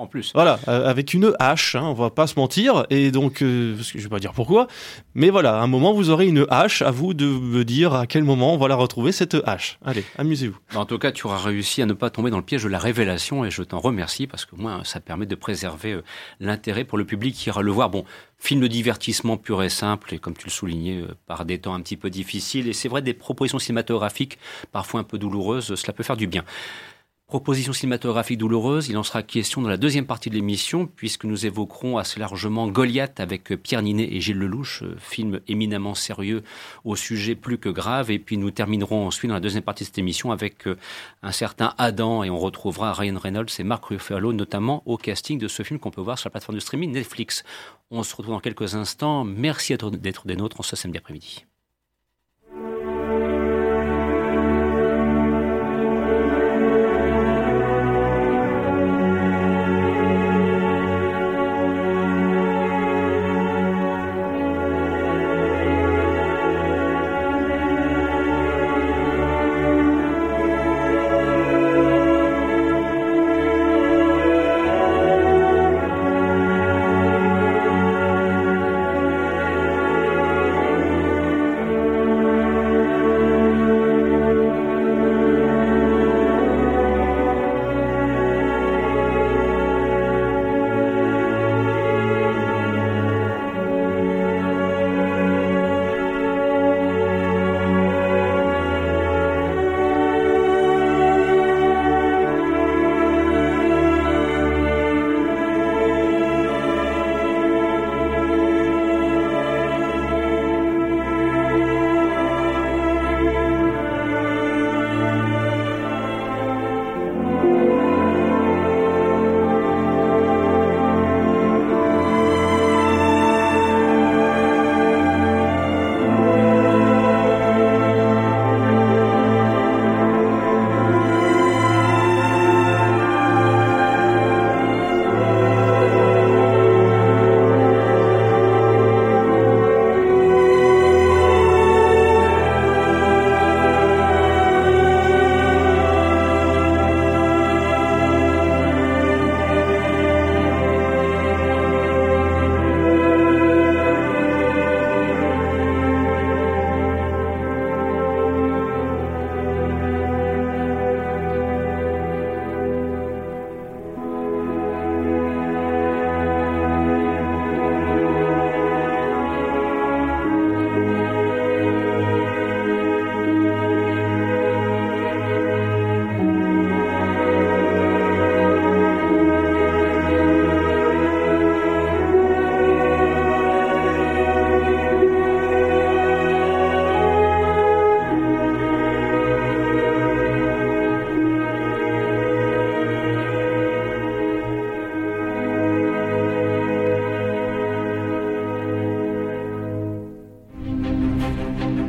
en 0.01 0.07
plus. 0.07 0.33
Voilà, 0.35 0.59
euh, 0.69 0.89
avec 0.89 1.15
une 1.15 1.33
hache, 1.39 1.75
hein, 1.75 1.85
on 1.85 1.93
va 1.93 2.11
pas 2.11 2.27
se 2.27 2.39
mentir, 2.39 2.87
et 2.91 3.11
donc, 3.11 3.43
euh, 3.43 3.77
parce 3.77 3.93
que 3.93 3.99
je 3.99 4.05
vais 4.05 4.09
pas 4.09 4.19
dire 4.19 4.33
pourquoi, 4.33 4.67
mais 5.15 5.31
voilà, 5.31 5.59
à 5.59 5.63
un 5.63 5.67
moment, 5.67 5.93
vous 5.93 6.11
aurez 6.11 6.27
une 6.27 6.47
hache, 6.49 6.83
à 6.83 6.91
vous 6.91 7.15
de 7.15 7.27
me 7.27 7.65
dire 7.65 7.95
à 7.95 8.07
quel 8.07 8.25
moment 8.25 8.55
on 8.55 8.57
va 8.57 8.69
la 8.69 8.77
retrouver, 8.77 9.13
cette 9.13 9.37
hache. 9.45 9.79
Allez, 9.85 10.05
amusez-vous. 10.17 10.59
En 10.75 10.87
tout 10.87 10.99
cas, 10.99 11.13
tu 11.13 11.27
auras 11.27 11.39
réussi 11.39 11.83
à 11.83 11.87
ne 11.87 11.93
pas 11.93 12.11
tomber 12.11 12.31
dans 12.31 12.39
le 12.39 12.43
piège 12.43 12.65
de 12.65 12.69
la 12.69 12.79
révélation, 12.79 13.45
et 13.45 13.51
je 13.51 13.63
t'en 13.63 13.79
remercie, 13.79 14.27
parce 14.27 14.47
que 14.47 14.57
moi, 14.57 14.81
ça 14.85 15.01
permet 15.01 15.27
de 15.27 15.35
préserver 15.35 15.93
euh, 15.93 16.05
l'intérêt 16.41 16.85
pour 16.85 16.99
le 16.99 17.05
public 17.05 17.35
qui 17.35 17.49
ira 17.49 17.63
le 17.63 17.71
voir. 17.71 17.91
Bon, 17.91 18.05
film 18.39 18.61
de 18.61 18.67
divertissement 18.67 19.37
pur 19.37 19.63
et 19.63 19.69
simple, 19.69 20.15
et 20.15 20.19
comme 20.19 20.35
tu 20.35 20.47
le 20.47 20.51
soulignais, 20.51 21.05
par 21.27 21.45
des 21.45 21.59
temps 21.59 21.75
un 21.75 21.81
petit 21.81 21.99
peu 21.99 22.09
difficiles, 22.09 22.69
et 22.69 22.73
c'est 22.73 22.89
vrai, 22.89 23.03
des 23.03 23.13
propositions 23.13 23.59
cinématographiques, 23.59 24.39
parfois 24.73 24.90
un 24.99 25.05
peu 25.05 25.19
douloureuses, 25.19 25.75
cela 25.75 25.93
peut 25.93 26.03
faire 26.03 26.17
du 26.17 26.27
bien. 26.27 26.45
Proposition 27.31 27.73
cinématographique 27.73 28.39
douloureuse, 28.39 28.89
il 28.89 28.99
en 28.99 29.05
sera 29.05 29.23
question 29.23 29.63
dans 29.63 29.69
la 29.69 29.77
deuxième 29.77 30.05
partie 30.05 30.31
de 30.31 30.35
l'émission, 30.35 30.89
puisque 30.89 31.27
nous 31.27 31.47
évoquerons 31.47 31.97
assez 31.97 32.19
largement 32.19 32.67
Goliath 32.67 33.21
avec 33.21 33.55
Pierre 33.63 33.83
Ninet 33.83 34.09
et 34.11 34.21
Gilles 34.21 34.37
Lelouch, 34.37 34.83
euh, 34.83 34.97
film 34.99 35.39
éminemment 35.47 35.95
sérieux 35.95 36.43
au 36.83 36.97
sujet 36.97 37.37
plus 37.37 37.57
que 37.57 37.69
grave. 37.69 38.11
Et 38.11 38.19
puis 38.19 38.37
nous 38.37 38.51
terminerons 38.51 39.07
ensuite 39.07 39.29
dans 39.29 39.37
la 39.37 39.41
deuxième 39.41 39.63
partie 39.63 39.85
de 39.85 39.87
cette 39.87 39.99
émission 39.99 40.33
avec 40.33 40.67
euh, 40.67 40.77
un 41.23 41.31
certain 41.31 41.73
Adam, 41.79 42.25
et 42.25 42.31
on 42.31 42.39
retrouvera 42.41 42.93
Ryan 42.93 43.17
Reynolds 43.17 43.61
et 43.61 43.63
Mark 43.63 43.85
Ruffalo, 43.85 44.33
notamment 44.33 44.83
au 44.85 44.97
casting 44.97 45.39
de 45.39 45.47
ce 45.47 45.63
film 45.63 45.79
qu'on 45.79 45.93
peut 45.93 46.01
voir 46.01 46.19
sur 46.19 46.27
la 46.27 46.33
plateforme 46.33 46.57
de 46.57 46.61
streaming 46.61 46.91
Netflix. 46.91 47.45
On 47.93 48.03
se 48.03 48.17
retrouve 48.17 48.35
dans 48.35 48.41
quelques 48.41 48.75
instants. 48.75 49.23
Merci 49.23 49.77
d'être 49.77 50.27
des 50.27 50.35
nôtres 50.35 50.59
en 50.59 50.65
ce 50.65 50.75
samedi 50.75 50.99
après-midi. 50.99 51.45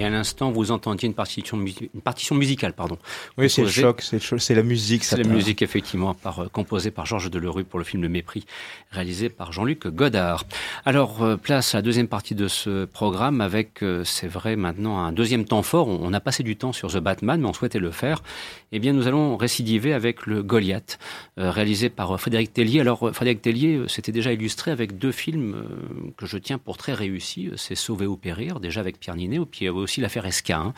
Et 0.00 0.04
à 0.04 0.08
l'instant, 0.08 0.50
vous 0.50 0.70
entendiez 0.70 1.06
une 1.06 1.14
partition, 1.14 1.58
une 1.58 2.00
partition 2.00 2.34
musicale, 2.34 2.72
pardon. 2.72 2.96
Oui, 3.36 3.50
c'est 3.50 3.60
le 3.60 3.68
choc, 3.68 4.00
c'est 4.00 4.54
la 4.54 4.62
musique. 4.62 5.04
C'est 5.04 5.22
la 5.22 5.28
musique, 5.28 5.60
effectivement, 5.60 6.14
par, 6.14 6.38
euh, 6.38 6.48
composée 6.48 6.90
par 6.90 7.04
Georges 7.04 7.30
Delerue 7.30 7.64
pour 7.64 7.78
le 7.78 7.84
film 7.84 8.02
Le 8.02 8.08
Mépris, 8.08 8.46
réalisé 8.92 9.28
par 9.28 9.52
Jean-Luc 9.52 9.86
Godard. 9.88 10.46
Alors, 10.86 11.22
euh, 11.22 11.36
place 11.36 11.74
à 11.74 11.78
la 11.78 11.82
deuxième 11.82 12.08
partie 12.08 12.34
de 12.34 12.48
ce 12.48 12.86
programme 12.86 13.40
avec, 13.40 13.82
euh, 13.82 14.02
c'est 14.04 14.28
vrai, 14.28 14.56
maintenant 14.56 14.98
un 14.98 15.12
deuxième 15.12 15.44
temps 15.44 15.62
fort. 15.62 15.88
On, 15.88 16.12
a 16.12 16.20
passé 16.20 16.42
du 16.42 16.56
temps 16.56 16.72
sur 16.72 16.90
The 16.90 16.98
Batman, 16.98 17.40
mais 17.40 17.48
on 17.48 17.52
souhaitait 17.52 17.78
le 17.78 17.90
faire. 17.90 18.22
Eh 18.72 18.78
bien, 18.78 18.92
nous 18.92 19.06
allons 19.06 19.36
récidiver 19.36 19.92
avec 19.92 20.26
le 20.26 20.42
Goliath, 20.42 20.98
réalisé 21.36 21.88
par 21.90 22.20
Frédéric 22.20 22.52
Tellier. 22.52 22.80
Alors, 22.80 23.10
Frédéric 23.12 23.42
Tellier 23.42 23.82
s'était 23.88 24.12
déjà 24.12 24.32
illustré 24.32 24.70
avec 24.70 24.98
deux 24.98 25.12
films 25.12 25.64
que 26.16 26.26
je 26.26 26.38
tiens 26.38 26.58
pour 26.58 26.76
très 26.76 26.94
réussis. 26.94 27.50
C'est 27.56 27.74
Sauver 27.74 28.06
ou 28.06 28.16
Périr, 28.16 28.60
déjà 28.60 28.80
avec 28.80 28.98
Pierre 29.00 29.16
Ninet, 29.16 29.38
au 29.38 29.46
pied 29.46 29.68
aussi 29.68 29.90
aussi 29.90 30.00
l'affaire 30.00 30.24
Esca, 30.24 30.58
hein, 30.58 30.72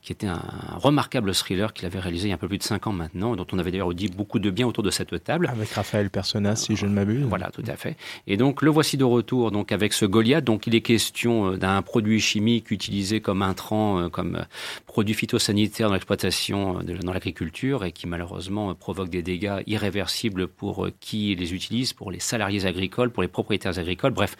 qui 0.00 0.12
était 0.12 0.26
un, 0.26 0.42
remarquable 0.76 1.34
thriller 1.34 1.72
qu'il 1.74 1.86
avait 1.86 1.98
réalisé 1.98 2.28
il 2.28 2.30
y 2.30 2.32
a 2.32 2.36
un 2.36 2.38
peu 2.38 2.48
plus 2.48 2.58
de 2.58 2.62
5 2.62 2.86
ans 2.86 2.92
maintenant, 2.92 3.36
dont 3.36 3.46
on 3.52 3.58
avait 3.58 3.70
d'ailleurs 3.70 3.92
dit 3.92 4.08
beaucoup 4.08 4.38
de 4.38 4.50
bien 4.50 4.66
autour 4.66 4.82
de 4.82 4.90
cette 4.90 5.22
table. 5.22 5.48
Avec 5.50 5.70
Raphaël 5.70 6.08
Persona, 6.08 6.56
si 6.56 6.76
je 6.76 6.86
ne 6.86 6.92
m'abuse. 6.92 7.24
Voilà, 7.24 7.50
tout 7.50 7.64
à 7.66 7.76
fait. 7.76 7.96
Et 8.26 8.36
donc 8.36 8.62
le 8.62 8.70
voici 8.70 8.96
de 8.96 9.04
retour 9.04 9.43
avec 9.70 9.92
ce 9.92 10.04
Goliath. 10.04 10.44
Donc 10.44 10.66
il 10.66 10.74
est 10.74 10.80
question 10.80 11.52
euh, 11.52 11.56
d'un 11.56 11.82
produit 11.82 12.20
chimique 12.20 12.70
utilisé 12.70 13.20
comme 13.20 13.42
intrant, 13.42 13.98
euh, 13.98 14.08
comme 14.08 14.36
euh, 14.36 14.44
produit 14.86 15.14
phytosanitaire 15.14 15.88
dans 15.88 15.94
l'exploitation, 15.94 16.80
dans 16.82 17.12
l'agriculture, 17.12 17.84
et 17.84 17.92
qui 17.92 18.06
malheureusement 18.06 18.74
provoque 18.74 19.10
des 19.10 19.22
dégâts 19.22 19.62
irréversibles 19.66 20.48
pour 20.48 20.88
qui 21.00 21.34
les 21.34 21.54
utilise, 21.54 21.92
pour 21.92 22.10
les 22.10 22.20
salariés 22.20 22.66
agricoles, 22.66 23.10
pour 23.10 23.22
les 23.22 23.28
propriétaires 23.28 23.78
agricoles. 23.78 24.12
Bref, 24.12 24.36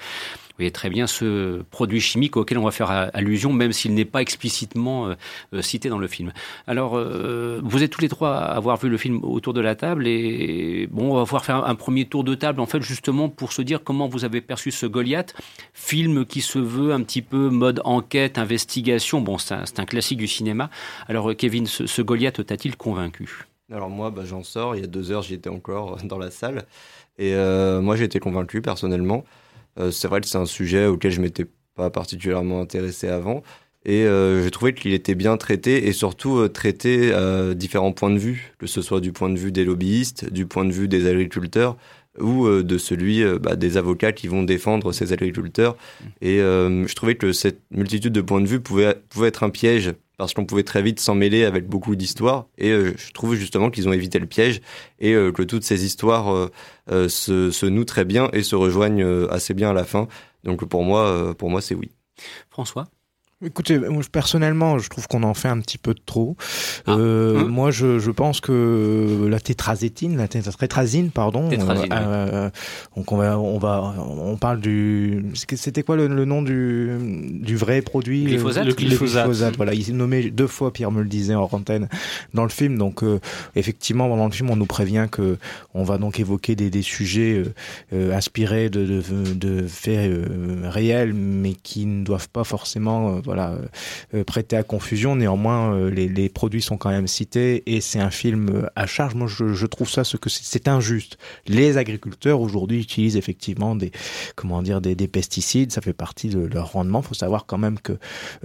vous 0.55 0.59
voyez 0.59 0.71
très 0.71 0.89
bien 0.89 1.09
ce 1.09 1.63
produit 1.63 2.01
chimique 2.01 2.37
auquel 2.37 2.59
on 2.59 2.65
va 2.65 2.71
faire 2.71 2.89
allusion, 3.13 3.53
même 3.53 3.73
s'il 3.73 3.93
n'est 3.93 4.05
pas 4.05 4.23
explicitement 4.23 5.09
euh, 5.09 5.15
euh, 5.53 5.63
cité 5.63 5.89
dans 5.89 5.99
le 5.99 6.07
film. 6.07 6.33
Alors, 6.69 6.97
euh, 6.97 7.61
vous 7.65 7.83
êtes 7.83 7.91
tous 7.91 8.01
les 8.01 8.09
trois 8.09 8.37
à 8.37 8.55
avoir 8.55 8.77
vu 8.77 8.89
le 8.89 8.97
film 8.97 9.19
autour 9.25 9.53
de 9.53 9.61
la 9.61 9.75
table, 9.75 10.07
et 10.07 10.89
bon, 10.93 11.11
on 11.11 11.17
va 11.17 11.25
pouvoir 11.25 11.45
faire 11.45 11.67
un 11.67 11.75
premier 11.75 12.05
tour 12.05 12.23
de 12.23 12.37
table, 12.37 12.61
en 12.61 12.67
fait, 12.67 12.81
justement 12.81 13.29
pour 13.29 13.53
se 13.53 13.63
dire 13.63 13.83
comment 13.83 14.07
vous 14.07 14.25
avez 14.25 14.41
perçu 14.41 14.71
ce 14.71 14.87
Goliath, 14.87 15.35
film 15.73 16.25
qui 16.25 16.41
se 16.41 16.61
veut 16.61 16.93
un 16.93 17.03
petit 17.03 17.23
peu 17.23 17.49
mode 17.49 17.81
enquête, 17.85 18.39
investigation. 18.39 19.21
Bon, 19.21 19.39
c'est 19.39 19.81
un, 19.81 19.85
classique 19.87 20.19
du 20.19 20.29
cinéma. 20.29 20.71
Alors, 21.09 21.35
Kevin, 21.35 21.67
ce, 21.67 22.01
Goliath 22.01 22.47
t'a-t-il 22.47 22.77
convaincu? 22.77 23.45
Alors 23.73 23.91
moi, 23.91 24.13
bah, 24.13 24.23
j'en 24.25 24.45
sors. 24.45 24.77
Il 24.77 24.83
y 24.83 24.85
a 24.85 24.87
deux 24.87 25.11
heures, 25.11 25.23
j'y 25.23 25.35
étais 25.35 25.51
encore 25.51 25.97
dans 26.05 26.19
la 26.19 26.31
salle. 26.31 26.65
Et 27.19 27.35
moi, 27.35 27.97
j'ai 27.97 28.05
été 28.05 28.21
convaincu 28.21 28.63
personnellement. 28.63 29.25
Euh, 29.79 29.91
c'est 29.91 30.09
vrai 30.09 30.21
que 30.21 30.27
c'est 30.27 30.39
un 30.39 30.47
sujet 30.47 30.87
auquel 30.87 31.11
je 31.11 31.21
m'étais 31.21 31.47
pas 31.75 31.91
particulièrement 31.91 32.61
intéressé 32.61 33.09
avant. 33.09 33.43
Et 33.87 34.07
euh, 34.07 34.43
j'ai 34.43 34.51
trouvé 34.51 34.73
qu'il 34.73 34.95
était 34.95 35.15
bien 35.15 35.37
traité 35.37 35.89
et 35.89 35.93
surtout 35.93 36.39
euh, 36.39 36.49
traité 36.49 37.13
à 37.13 37.55
différents 37.55 37.93
points 37.93 38.11
de 38.11 38.19
vue, 38.19 38.55
que 38.59 38.67
ce 38.67 38.81
soit 38.81 39.01
du 39.01 39.13
point 39.13 39.29
de 39.29 39.39
vue 39.39 39.53
des 39.53 39.65
lobbyistes, 39.65 40.33
du 40.33 40.47
point 40.47 40.65
de 40.65 40.73
vue 40.73 40.89
des 40.89 41.07
agriculteurs 41.07 41.77
ou 42.21 42.49
de 42.49 42.79
celui 42.79 43.25
bah, 43.41 43.57
des 43.57 43.77
avocats 43.77 44.13
qui 44.13 44.29
vont 44.29 44.45
défendre 44.45 44.93
ces 44.93 45.13
agriculteurs. 45.13 45.77
Et 46.21 46.39
je 46.39 46.95
trouvais 46.95 47.17
que 47.17 47.33
cette 47.33 47.59
multitude 47.73 48.13
de 48.13 48.21
points 48.21 48.41
de 48.41 48.47
vue 48.47 48.61
pouvait, 48.61 48.95
pouvait 49.09 49.27
être 49.27 49.43
un 49.43 49.51
piège 49.51 49.95
parce 50.17 50.35
qu'on 50.35 50.47
pouvait 50.47 50.63
très 50.63 50.83
vite 50.83 51.01
s'en 51.01 51.15
mêler 51.15 51.45
avec 51.45 51.67
beaucoup 51.67 51.97
d'histoires. 51.97 52.47
Et 52.59 52.71
je 52.71 53.13
trouve 53.13 53.35
justement 53.35 53.71
qu'ils 53.71 53.89
ont 53.89 53.93
évité 53.93 54.19
le 54.19 54.27
piège 54.27 54.61
et 55.01 55.13
que 55.13 55.43
toutes 55.43 55.65
ces 55.65 55.85
histoires 55.85 56.51
euh, 56.91 57.09
se, 57.09 57.51
se, 57.51 57.65
nouent 57.65 57.87
très 57.87 58.05
bien 58.05 58.29
et 58.35 58.43
se 58.43 58.55
rejoignent 58.55 59.03
euh, 59.03 59.33
assez 59.33 59.55
bien 59.55 59.71
à 59.71 59.73
la 59.73 59.85
fin. 59.85 60.07
Donc 60.45 60.65
pour 60.67 60.85
moi, 60.85 61.07
euh, 61.07 61.35
pour 61.35 61.49
moi, 61.49 61.63
c'est 61.63 61.75
oui. 61.75 61.91
François? 62.51 62.87
Écoutez, 63.43 63.81
personnellement, 64.13 64.79
je 64.79 64.89
trouve 64.89 65.09
qu'on 65.09 65.25
en 65.25 65.35
fait 65.35 65.49
un 65.49 65.59
petit 65.59 65.77
peu 65.77 65.93
de 65.93 66.01
trop. 66.05 66.37
Ah. 66.87 66.93
Euh, 66.93 67.41
hein 67.41 67.49
moi, 67.49 67.73
je, 67.73 67.99
je, 67.99 68.11
pense 68.13 68.41
que 68.41 69.27
la 69.29 69.41
tétrazétine, 69.41 70.17
la 70.17 70.29
tétrazine, 70.29 71.11
pardon. 71.11 71.49
Tétrazine, 71.49 71.93
euh, 71.93 72.49
donc 72.97 73.11
on 73.11 73.17
va, 73.17 73.39
on 73.39 73.59
va, 73.59 73.95
on 73.99 74.37
parle 74.37 74.61
du. 74.61 75.27
C'était 75.35 75.83
quoi 75.83 75.97
le, 75.97 76.07
le, 76.07 76.25
nom 76.25 76.43
du, 76.43 76.97
du 77.43 77.57
vrai 77.57 77.83
produit 77.83 78.25
glyphosate. 78.25 78.67
Le 78.67 78.73
glyphosate. 78.73 79.57
Voilà, 79.57 79.75
il 79.75 79.91
est 79.91 79.93
nommé 79.93 80.31
deux 80.31 80.47
fois. 80.47 80.73
Pierre 80.73 80.93
me 80.93 81.03
le 81.03 81.09
disait 81.09 81.35
en 81.35 81.49
antenne 81.51 81.89
dans 82.35 82.45
le 82.45 82.51
film. 82.51 82.79
Donc 82.79 83.03
euh, 83.03 83.19
effectivement, 83.57 84.09
dans 84.17 84.27
le 84.27 84.33
film, 84.33 84.51
on 84.51 84.57
nous 84.57 84.67
prévient 84.67 85.09
que 85.11 85.39
on 85.75 85.83
va 85.83 85.99
donc 85.99 86.21
évoquer 86.21 86.55
des, 86.55 86.71
des 86.71 86.83
sujets 86.83 87.43
euh, 87.93 88.17
inspirés 88.17 88.71
de, 88.71 88.87
de, 88.87 89.35
de 89.35 89.67
faits 89.67 90.11
réels, 90.63 91.15
mais 91.15 91.55
qui 91.55 91.85
ne 91.87 92.05
doivent 92.05 92.29
pas 92.29 92.45
forcément 92.45 93.21
voilà, 93.25 93.34
euh, 93.39 94.25
prêté 94.25 94.57
à 94.57 94.63
confusion. 94.63 95.17
Néanmoins, 95.17 95.75
euh, 95.75 95.91
les, 95.91 96.29
produits 96.29 96.63
sont 96.63 96.77
quand 96.77 96.91
même 96.91 97.07
cités 97.07 97.63
et 97.67 97.81
c'est 97.81 98.01
un 98.01 98.11
film 98.11 98.49
euh, 98.49 98.67
à 98.77 98.87
charge. 98.87 99.15
Moi, 99.15 99.29
je, 99.29 99.67
trouve 99.67 99.89
ça 99.89 100.05
ce 100.05 100.17
que 100.17 100.29
c'est 100.31 100.69
injuste. 100.69 101.19
Les 101.47 101.77
agriculteurs 101.77 102.41
aujourd'hui 102.41 102.81
utilisent 102.81 103.17
effectivement 103.17 103.75
des, 103.77 103.93
comment 104.37 104.63
dire, 104.63 104.81
des, 104.81 104.95
des, 104.95 105.09
pesticides. 105.09 105.73
Ça 105.73 105.81
fait 105.81 105.93
partie 105.93 106.29
de 106.29 106.41
leur 106.41 106.73
rendement. 106.73 107.01
Il 107.01 107.07
faut 107.07 107.15
savoir 107.15 107.47
quand 107.47 107.59
même 107.59 107.79
que 107.79 107.93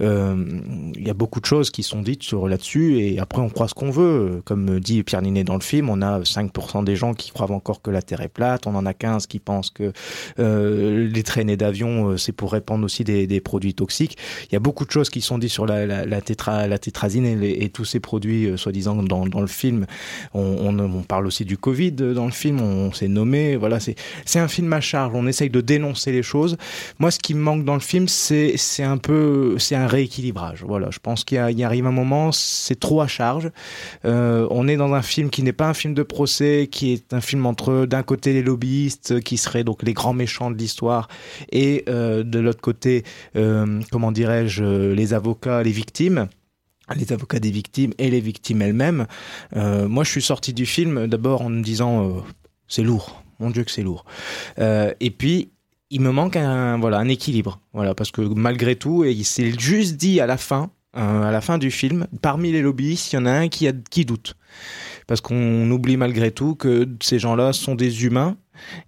euh, 0.00 0.60
il 0.94 1.06
y 1.06 1.10
a 1.10 1.14
beaucoup 1.14 1.40
de 1.40 1.46
choses 1.46 1.70
qui 1.70 1.82
sont 1.82 2.02
dites 2.02 2.22
sur 2.22 2.48
là-dessus 2.48 3.00
et 3.00 3.18
après 3.18 3.40
on 3.40 3.48
croit 3.48 3.68
ce 3.68 3.74
qu'on 3.74 3.90
veut. 3.90 4.42
Comme 4.44 4.80
dit 4.80 5.02
Pierre 5.02 5.22
Ninet 5.22 5.44
dans 5.44 5.54
le 5.54 5.60
film, 5.60 5.90
on 5.90 6.02
a 6.02 6.20
5% 6.20 6.84
des 6.84 6.96
gens 6.96 7.14
qui 7.14 7.30
croient 7.30 7.50
encore 7.50 7.82
que 7.82 7.90
la 7.90 8.02
Terre 8.02 8.20
est 8.20 8.28
plate. 8.28 8.66
On 8.66 8.74
en 8.74 8.86
a 8.86 8.94
15 8.94 9.26
qui 9.26 9.38
pensent 9.38 9.70
que 9.70 9.92
euh, 10.38 11.08
les 11.08 11.22
traînées 11.22 11.56
d'avion 11.56 12.16
c'est 12.16 12.32
pour 12.32 12.52
répandre 12.52 12.84
aussi 12.84 13.04
des, 13.04 13.26
des 13.26 13.40
produits 13.40 13.74
toxiques. 13.74 14.16
Il 14.50 14.52
y 14.54 14.56
a 14.56 14.60
beaucoup 14.60 14.69
beaucoup 14.70 14.84
de 14.84 14.92
choses 14.92 15.10
qui 15.10 15.20
sont 15.20 15.36
dites 15.36 15.50
sur 15.50 15.66
la, 15.66 16.20
tétra, 16.20 16.68
la 16.68 16.78
tétrazine 16.78 17.26
et, 17.42 17.68
tous 17.70 17.84
ces 17.84 17.98
produits, 17.98 18.46
euh, 18.46 18.56
soi-disant, 18.56 19.02
dans, 19.02 19.40
le 19.40 19.46
film. 19.48 19.84
On, 20.32 21.02
parle 21.08 21.26
aussi 21.26 21.44
du 21.44 21.58
Covid 21.58 21.90
dans 21.90 22.26
le 22.26 22.30
film, 22.30 22.60
on, 22.60 22.92
s'est 22.92 23.08
nommé. 23.08 23.56
Voilà, 23.56 23.78
c'est 23.80 24.38
un 24.38 24.46
film 24.46 24.72
à 24.72 24.80
charge. 24.80 25.12
On 25.16 25.26
essaye 25.26 25.50
de 25.50 25.60
dénoncer 25.60 26.12
les 26.12 26.22
choses. 26.22 26.56
Moi, 27.00 27.10
ce 27.10 27.18
qui 27.18 27.34
me 27.34 27.40
manque 27.40 27.64
dans 27.64 27.74
le 27.74 27.80
film, 27.80 28.06
c'est 28.06 28.54
un 28.84 28.96
peu, 28.96 29.56
c'est 29.58 29.74
un 29.74 29.88
rééquilibrage. 29.88 30.62
Voilà, 30.64 30.90
je 30.92 31.00
pense 31.00 31.24
qu'il 31.24 31.38
arrive 31.38 31.86
un 31.86 31.90
moment, 31.90 32.30
c'est 32.30 32.78
trop 32.78 33.00
à 33.00 33.08
charge. 33.08 33.50
Euh, 34.04 34.46
on 34.50 34.68
est 34.68 34.76
dans 34.76 34.94
un 34.94 35.02
film 35.02 35.30
qui 35.30 35.42
n'est 35.42 35.52
pas 35.52 35.68
un 35.68 35.74
film 35.74 35.94
de 35.94 36.04
procès, 36.04 36.68
qui 36.70 36.92
est 36.92 37.12
un 37.12 37.20
film 37.20 37.44
entre 37.44 37.86
d'un 37.86 38.04
côté 38.04 38.32
les 38.32 38.42
lobbyistes, 38.42 39.20
qui 39.20 39.36
seraient 39.36 39.64
donc 39.64 39.82
les 39.82 39.94
grands 39.94 40.14
méchants 40.14 40.52
de 40.52 40.56
l'histoire, 40.56 41.08
et 41.50 41.82
euh, 41.88 42.22
de 42.22 42.38
l'autre 42.38 42.60
côté, 42.60 43.02
euh, 43.34 43.80
comment 43.90 44.12
dirais-je, 44.12 44.59
euh, 44.60 44.94
les 44.94 45.14
avocats, 45.14 45.62
les 45.62 45.72
victimes 45.72 46.28
les 46.96 47.12
avocats 47.12 47.38
des 47.38 47.52
victimes 47.52 47.92
et 47.98 48.10
les 48.10 48.18
victimes 48.18 48.62
elles-mêmes. 48.62 49.06
Euh, 49.54 49.86
moi, 49.86 50.02
je 50.02 50.10
suis 50.10 50.22
sorti 50.22 50.52
du 50.52 50.66
film 50.66 51.06
d'abord 51.06 51.42
en 51.42 51.48
me 51.48 51.62
disant 51.62 52.04
euh, 52.04 52.20
c'est 52.66 52.82
lourd, 52.82 53.22
mon 53.38 53.50
Dieu 53.50 53.62
que 53.62 53.70
c'est 53.70 53.84
lourd. 53.84 54.04
Et 54.58 55.10
puis 55.16 55.50
il 55.90 56.00
me 56.00 56.10
manque 56.10 56.34
un 56.34 56.78
voilà 56.78 56.98
un 56.98 57.06
équilibre, 57.06 57.60
voilà 57.74 57.94
parce 57.94 58.10
que 58.10 58.22
malgré 58.22 58.74
tout, 58.74 59.04
et 59.04 59.16
c'est 59.22 59.56
juste 59.56 59.98
dit 59.98 60.20
à 60.20 60.26
la 60.26 60.36
fin, 60.36 60.72
à 60.92 61.30
la 61.30 61.40
fin 61.40 61.58
du 61.58 61.70
film, 61.70 62.08
parmi 62.22 62.50
les 62.50 62.60
lobbyistes, 62.60 63.12
il 63.12 63.16
y 63.16 63.18
en 63.20 63.26
a 63.26 63.34
un 63.34 63.48
qui 63.48 64.04
doute, 64.04 64.34
parce 65.06 65.20
qu'on 65.20 65.70
oublie 65.70 65.96
malgré 65.96 66.32
tout 66.32 66.56
que 66.56 66.88
ces 67.00 67.20
gens-là 67.20 67.52
sont 67.52 67.76
des 67.76 68.04
humains 68.04 68.36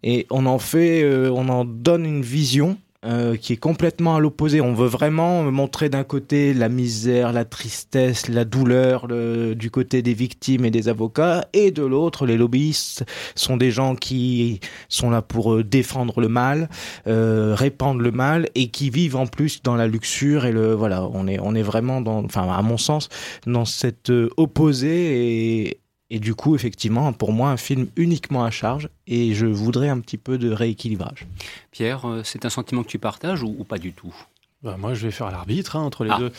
et 0.03 0.27
on 0.31 0.47
en 0.47 0.59
fait, 0.59 1.05
on 1.29 1.49
en 1.49 1.65
donne 1.65 2.05
une 2.05 2.23
vision 2.23 2.79
euh, 3.05 3.37
qui 3.37 3.55
est 3.55 3.57
complètement 3.57 4.17
à 4.17 4.21
l'opposé. 4.21 4.61
On 4.61 4.75
veut 4.75 4.87
vraiment 4.87 5.51
montrer 5.51 5.89
d'un 5.89 6.05
côté 6.05 6.55
la 6.55 6.69
misère, 6.69 7.33
la 7.33 7.45
tristesse, 7.45 8.29
la 8.29 8.45
douleur 8.45 9.07
le, 9.07 9.55
du 9.55 9.71
côté 9.71 10.03
des 10.03 10.15
victimes 10.15 10.65
et 10.65 10.71
des 10.71 10.89
avocats, 10.89 11.47
et 11.53 11.71
de 11.71 11.83
l'autre, 11.83 12.27
les 12.27 12.37
lobbyistes 12.37 13.05
sont 13.35 13.57
des 13.57 13.71
gens 13.71 13.95
qui 13.95 14.61
sont 14.89 15.11
là 15.11 15.23
pour 15.23 15.55
euh, 15.55 15.65
défendre 15.65 16.21
le 16.21 16.29
mal, 16.29 16.69
euh, 17.07 17.55
répandre 17.57 18.01
le 18.01 18.13
mal, 18.13 18.49
et 18.55 18.69
qui 18.69 18.91
vivent 18.91 19.17
en 19.17 19.27
plus 19.27 19.63
dans 19.63 19.75
la 19.75 19.87
luxure 19.87 20.47
et 20.47 20.53
le 20.53 20.75
voilà. 20.75 21.09
On 21.13 21.27
est 21.27 21.39
on 21.41 21.55
est 21.55 21.63
vraiment 21.63 22.01
dans, 22.01 22.25
enfin 22.25 22.49
à 22.49 22.63
mon 22.63 22.79
sens, 22.79 23.09
dans 23.47 23.65
cette 23.65 24.11
euh, 24.11 24.29
opposé 24.37 25.69
et 25.69 25.82
et 26.13 26.19
du 26.19 26.35
coup, 26.35 26.55
effectivement, 26.55 27.11
pour 27.15 27.33
moi, 27.33 27.49
un 27.49 27.57
film 27.57 27.87
uniquement 27.97 28.45
à 28.45 28.51
charge, 28.51 28.91
et 29.07 29.33
je 29.33 29.47
voudrais 29.47 29.89
un 29.89 29.99
petit 29.99 30.19
peu 30.19 30.37
de 30.37 30.53
rééquilibrage. 30.53 31.27
Pierre, 31.71 32.07
euh, 32.07 32.21
c'est 32.23 32.45
un 32.45 32.51
sentiment 32.51 32.83
que 32.83 32.89
tu 32.89 32.99
partages 32.99 33.43
ou, 33.43 33.65
pas 33.65 33.79
du 33.79 33.95
tout? 33.95 34.15
Bah 34.63 34.77
moi, 34.79 34.93
je 34.93 35.07
vais 35.07 35.11
faire 35.11 35.31
l'arbitre 35.31 35.75
hein, 35.75 35.81
entre 35.81 36.05
les 36.05 36.11
ah. 36.13 36.19
deux. 36.19 36.33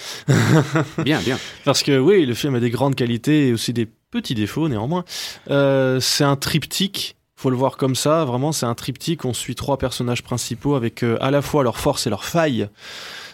bien, 1.03 1.19
bien. 1.21 1.39
Parce 1.65 1.81
que 1.81 1.97
oui, 1.97 2.23
le 2.27 2.35
film 2.35 2.53
a 2.53 2.59
des 2.59 2.69
grandes 2.69 2.93
qualités 2.93 3.47
et 3.47 3.53
aussi 3.53 3.73
des 3.73 3.87
petits 4.11 4.35
défauts 4.35 4.69
néanmoins. 4.69 5.05
Euh, 5.49 5.99
c'est 5.99 6.23
un 6.23 6.35
triptyque 6.35 7.15
faut 7.35 7.49
le 7.49 7.55
voir 7.55 7.77
comme 7.77 7.95
ça, 7.95 8.25
vraiment, 8.25 8.51
c'est 8.51 8.65
un 8.65 8.75
triptyque. 8.75 9.25
On 9.25 9.33
suit 9.33 9.55
trois 9.55 9.77
personnages 9.77 10.23
principaux 10.23 10.75
avec 10.75 11.03
euh, 11.03 11.17
à 11.19 11.31
la 11.31 11.41
fois 11.41 11.63
leurs 11.63 11.79
forces 11.79 12.07
et 12.07 12.09
leurs 12.09 12.25
failles. 12.25 12.69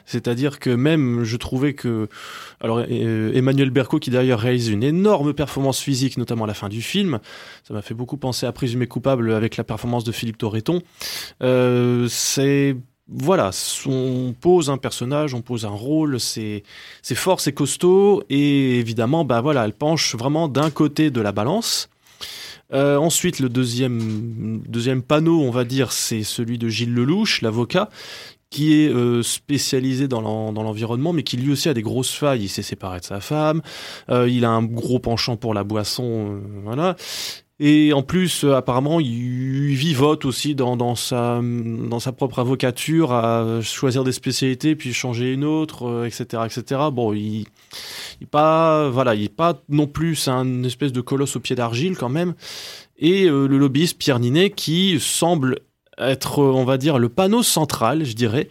C'est-à-dire 0.06 0.58
que 0.58 0.72
même, 0.72 1.24
je 1.24 1.38
trouvais 1.38 1.74
que, 1.74 2.08
alors 2.62 2.80
euh, 2.90 3.32
Emmanuel 3.34 3.70
Berco, 3.70 4.00
qui 4.00 4.10
d'ailleurs 4.10 4.40
réalise 4.40 4.70
une 4.70 4.82
énorme 4.82 5.34
performance 5.34 5.80
physique, 5.80 6.18
notamment 6.18 6.46
à 6.46 6.48
la 6.48 6.56
fin 6.56 6.68
du 6.68 6.82
film, 6.82 7.20
ça 7.68 7.76
m'a 7.76 7.84
fait 7.84 7.94
beaucoup 7.94 8.18
penser 8.18 8.48
à 8.48 8.52
Présumé 8.52 8.88
coupable 8.88 9.32
avec 9.32 9.56
la 9.56 9.64
performance 9.64 10.04
de 10.04 10.12
Philippe 10.12 10.40
Torreton. 10.40 10.82
Euh, 11.44 12.08
c'est 12.10 12.76
voilà, 13.12 13.52
on 13.88 14.34
pose 14.40 14.70
un 14.70 14.78
personnage, 14.78 15.34
on 15.34 15.42
pose 15.42 15.66
un 15.66 15.70
rôle, 15.70 16.20
c'est 16.20 16.64
fort, 17.16 17.40
c'est 17.40 17.54
costaud, 17.54 18.24
et 18.30 18.78
évidemment, 18.78 19.26
bah 19.26 19.42
voilà, 19.42 19.66
elle 19.66 19.74
penche 19.74 20.16
vraiment 20.16 20.48
d'un 20.48 20.70
côté 20.70 21.10
de 21.10 21.22
la 21.22 21.32
balance. 21.32 21.90
Euh, 22.72 22.98
ensuite, 22.98 23.40
le 23.40 23.50
deuxième, 23.50 24.62
deuxième 24.68 25.02
panneau, 25.02 25.42
on 25.42 25.52
va 25.52 25.64
dire, 25.64 25.92
c'est 25.92 26.24
celui 26.24 26.58
de 26.58 26.70
Gilles 26.70 26.94
Lelouch, 26.94 27.42
l'avocat, 27.42 27.90
qui 28.50 28.82
est 28.82 28.90
euh, 28.90 29.22
spécialisé 29.22 30.08
dans 30.08 30.22
l'environnement, 30.22 31.14
mais 31.14 31.24
qui 31.24 31.38
lui 31.38 31.52
aussi 31.52 31.70
a 31.70 31.74
des 31.74 31.82
grosses 31.82 32.14
failles. 32.14 32.44
Il 32.44 32.50
s'est 32.50 32.64
séparé 32.64 33.00
de 33.00 33.06
sa 33.06 33.20
femme, 33.20 33.62
euh, 34.10 34.28
il 34.28 34.46
a 34.46 34.50
un 34.50 34.64
gros 34.64 35.00
penchant 35.00 35.38
pour 35.38 35.54
la 35.54 35.64
boisson, 35.64 36.04
euh, 36.06 36.40
voilà. 36.64 36.96
Et 37.62 37.92
en 37.92 38.04
plus, 38.04 38.46
euh, 38.46 38.56
apparemment, 38.56 39.02
il, 39.02 39.76
vivote 39.76 40.26
aussi 40.26 40.56
dans, 40.56 40.96
sa, 40.96 41.42
dans 41.44 42.00
sa 42.00 42.12
propre 42.12 42.40
avocature 42.40 43.12
à 43.12 43.62
choisir 43.62 44.04
des 44.04 44.12
spécialités 44.12 44.76
puis 44.76 44.94
changer 44.94 45.34
une 45.34 45.44
autre, 45.44 46.06
etc., 46.06 46.26
euh, 46.34 46.46
etc. 46.46 46.82
Bon, 46.92 47.14
il, 47.14 47.46
il 48.22 48.28
pas, 48.28 48.90
voilà, 48.90 49.14
pas 49.36 49.62
non 49.70 49.88
plus 49.88 50.28
un 50.28 50.64
espèce 50.64 50.94
de 50.94 51.02
colosse 51.02 51.36
au 51.36 51.40
pied 51.40 51.56
d'argile 51.56 51.98
quand 51.98 52.10
même. 52.10 52.34
Et 52.98 53.26
euh, 53.26 53.48
le 53.48 53.58
lobbyiste 53.58 53.98
Pierre 53.98 54.20
Ninet 54.20 54.52
qui 54.52 54.98
semble 55.00 55.60
être, 55.98 56.40
on 56.40 56.64
va 56.64 56.78
dire, 56.78 56.98
le 56.98 57.10
panneau 57.10 57.44
central, 57.44 58.06
je 58.06 58.14
dirais, 58.14 58.50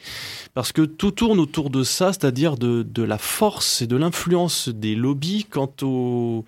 parce 0.52 0.72
que 0.72 0.82
tout 0.82 1.12
tourne 1.12 1.40
autour 1.40 1.70
de 1.70 1.82
ça, 1.82 2.12
c'est-à-dire 2.12 2.56
de, 2.58 2.82
de 2.82 3.02
la 3.02 3.16
force 3.16 3.80
et 3.80 3.86
de 3.86 3.96
l'influence 3.96 4.68
des 4.68 4.94
lobbies 4.94 5.46
quant 5.48 5.72
au 5.82 6.44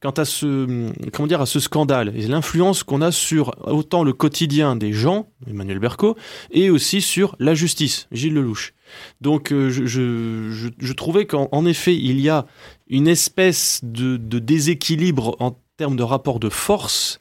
quant 0.00 0.10
à 0.10 0.24
ce, 0.24 0.92
comment 1.12 1.26
dire, 1.26 1.40
à 1.40 1.46
ce 1.46 1.60
scandale 1.60 2.12
et 2.16 2.26
l'influence 2.26 2.82
qu'on 2.82 3.02
a 3.02 3.10
sur 3.10 3.54
autant 3.66 4.04
le 4.04 4.12
quotidien 4.12 4.76
des 4.76 4.92
gens, 4.92 5.28
Emmanuel 5.46 5.78
Berco, 5.78 6.16
et 6.50 6.70
aussi 6.70 7.00
sur 7.00 7.34
la 7.38 7.54
justice, 7.54 8.06
Gilles 8.12 8.34
Lelouch. 8.34 8.74
Donc 9.20 9.52
euh, 9.52 9.70
je, 9.70 9.86
je, 9.86 10.92
trouvais 10.92 11.26
qu'en 11.26 11.66
effet, 11.66 11.94
il 11.96 12.20
y 12.20 12.28
a 12.28 12.46
une 12.88 13.08
espèce 13.08 13.80
de, 13.82 14.16
déséquilibre 14.16 15.36
en 15.40 15.58
termes 15.76 15.96
de 15.96 16.02
rapport 16.02 16.40
de 16.40 16.48
force 16.48 17.20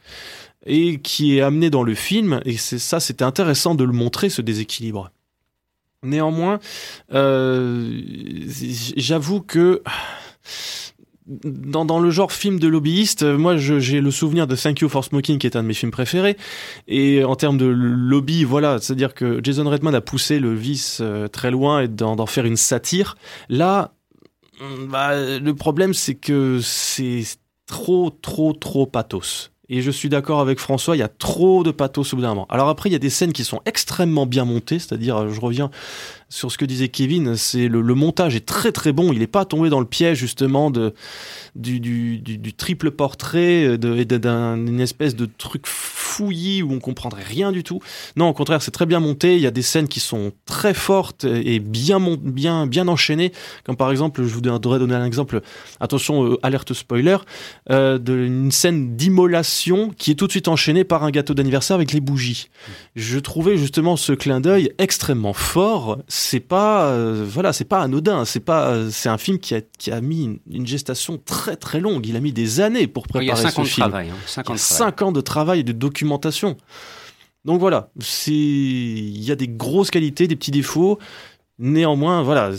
et 0.65 0.99
qui 0.99 1.37
est 1.37 1.41
amené 1.41 1.69
dans 1.69 1.83
le 1.83 1.95
film, 1.95 2.41
et 2.45 2.57
ça, 2.57 2.99
c'était 2.99 3.23
intéressant 3.23 3.73
de 3.73 3.83
le 3.83 3.93
montrer, 3.93 4.29
ce 4.29 4.41
déséquilibre. 4.41 5.11
Néanmoins, 6.03 6.59
euh, 7.13 8.01
j'avoue 8.97 9.41
que 9.41 9.81
dans, 11.27 11.99
le 11.99 12.09
genre 12.09 12.31
film 12.31 12.59
de 12.59 12.67
lobbyiste, 12.67 13.23
euh, 13.23 13.37
moi 13.37 13.57
j'ai 13.57 14.01
le 14.01 14.11
souvenir 14.11 14.47
de 14.47 14.55
Thank 14.55 14.79
You 14.79 14.89
for 14.89 15.03
Smoking 15.03 15.39
qui 15.39 15.47
est 15.47 15.55
un 15.55 15.63
de 15.63 15.67
mes 15.67 15.73
films 15.73 15.91
préférés. 15.91 16.37
Et 16.87 17.23
en 17.23 17.35
termes 17.35 17.57
de 17.57 17.65
lobby, 17.65 18.43
voilà, 18.43 18.79
c'est-à-dire 18.79 19.13
que 19.13 19.41
Jason 19.43 19.69
Redman 19.69 19.93
a 19.93 20.01
poussé 20.01 20.39
le 20.39 20.53
vice 20.53 20.99
euh, 21.01 21.27
très 21.27 21.51
loin 21.51 21.81
et 21.81 21.87
d'en 21.87 22.25
faire 22.25 22.45
une 22.45 22.55
satire. 22.55 23.15
Là, 23.49 23.93
mm, 24.61 24.87
bah, 24.87 25.39
le 25.39 25.53
problème 25.53 25.93
c'est 25.93 26.15
que 26.15 26.59
c'est 26.61 27.23
trop, 27.65 28.09
trop, 28.09 28.53
trop 28.53 28.85
pathos. 28.85 29.51
Et 29.69 29.81
je 29.81 29.91
suis 29.91 30.07
d'accord 30.07 30.39
avec 30.39 30.59
François, 30.59 30.95
il 30.95 30.99
y 30.99 31.03
a 31.03 31.09
trop 31.09 31.63
de 31.63 31.71
pathos 31.71 32.13
au 32.13 32.15
bout 32.15 32.21
d'un 32.21 32.29
moment. 32.29 32.47
Alors 32.49 32.69
après, 32.69 32.89
il 32.89 32.93
y 32.93 32.95
a 32.95 32.99
des 32.99 33.09
scènes 33.09 33.33
qui 33.33 33.43
sont 33.43 33.61
extrêmement 33.65 34.25
bien 34.25 34.45
montées, 34.45 34.79
c'est-à-dire, 34.79 35.27
je 35.27 35.41
reviens 35.41 35.69
sur 36.29 36.51
ce 36.51 36.57
que 36.57 36.65
disait 36.65 36.89
Kevin, 36.89 37.35
c'est 37.35 37.67
le, 37.67 37.81
le, 37.81 37.93
montage 37.95 38.35
est 38.35 38.45
très 38.45 38.71
très 38.71 38.91
bon. 38.91 39.13
Il 39.13 39.19
n'est 39.19 39.27
pas 39.27 39.45
tombé 39.45 39.69
dans 39.69 39.79
le 39.79 39.85
piège 39.85 40.17
justement 40.17 40.69
de 40.69 40.93
du, 41.55 42.53
triple 42.57 42.91
portrait 42.91 43.77
de, 43.77 44.03
d'une 44.03 44.79
espèce 44.79 45.15
de 45.15 45.25
truc 45.25 45.65
fouillis 45.65 46.61
où 46.63 46.71
on 46.71 46.79
comprendrait 46.79 47.23
rien 47.23 47.51
du 47.51 47.63
tout. 47.63 47.79
Non, 48.15 48.27
au 48.29 48.33
contraire, 48.33 48.61
c'est 48.61 48.71
très 48.71 48.85
bien 48.85 48.99
monté. 48.99 49.35
Il 49.35 49.41
y 49.41 49.47
a 49.47 49.51
des 49.51 49.61
scènes 49.61 49.87
qui 49.87 49.99
sont 49.99 50.31
très 50.45 50.73
fortes 50.73 51.23
et 51.23 51.59
bien 51.59 51.99
bien 52.21 52.67
bien 52.67 52.87
enchaînées. 52.87 53.31
Comme 53.63 53.77
par 53.77 53.91
exemple, 53.91 54.23
je 54.23 54.33
voudrais 54.33 54.79
donner 54.79 54.95
un 54.95 55.05
exemple. 55.05 55.41
Attention, 55.79 56.25
euh, 56.25 56.39
alerte 56.43 56.73
spoiler, 56.73 57.17
euh, 57.69 57.97
d'une 57.97 58.51
scène 58.51 58.95
d'immolation 58.95 59.91
qui 59.97 60.11
est 60.11 60.15
tout 60.15 60.27
de 60.27 60.31
suite 60.31 60.47
enchaînée 60.47 60.83
par 60.83 61.03
un 61.03 61.11
gâteau 61.11 61.33
d'anniversaire 61.33 61.75
avec 61.75 61.93
les 61.93 62.01
bougies. 62.01 62.49
Je 62.95 63.19
trouvais 63.19 63.57
justement 63.57 63.95
ce 63.95 64.13
clin 64.13 64.41
d'œil 64.41 64.73
extrêmement 64.77 65.33
fort 65.33 65.97
c'est 66.17 66.39
pas 66.39 66.87
euh, 66.87 67.23
voilà 67.27 67.53
c'est 67.53 67.65
pas 67.65 67.79
anodin 67.81 68.25
c'est 68.25 68.39
pas 68.39 68.69
euh, 68.69 68.89
c'est 68.91 69.07
un 69.07 69.19
film 69.19 69.37
qui 69.37 69.53
a, 69.53 69.61
qui 69.77 69.91
a 69.91 70.01
mis 70.01 70.39
une, 70.49 70.65
gestation 70.65 71.21
très 71.23 71.55
très 71.55 71.79
longue. 71.79 72.07
Il 72.07 72.15
a 72.15 72.19
mis 72.19 72.33
des 72.33 72.59
années 72.59 72.87
pour 72.87 73.07
préparer 73.07 73.25
il 73.25 73.27
y 73.27 73.31
a 73.31 73.35
5 73.35 73.59
ans 73.59 73.63
de 73.63 73.69
travail 73.69 74.11
5 74.25 75.01
ans, 75.01 75.11
de 75.11 75.21
travail. 75.21 75.59
et 75.59 75.63
de 75.63 75.71
documentation. 75.71 76.57
Donc 77.45 77.59
voilà 77.59 77.89
c'est 77.99 78.31
il 78.31 79.23
y 79.23 79.31
a 79.31 79.35
des 79.35 79.47
grosses 79.47 79.91
qualités 79.91 80.27
des 80.27 80.35
petits 80.35 80.51
défauts. 80.51 80.97
Néanmoins 81.59 82.23
voilà 82.23 82.51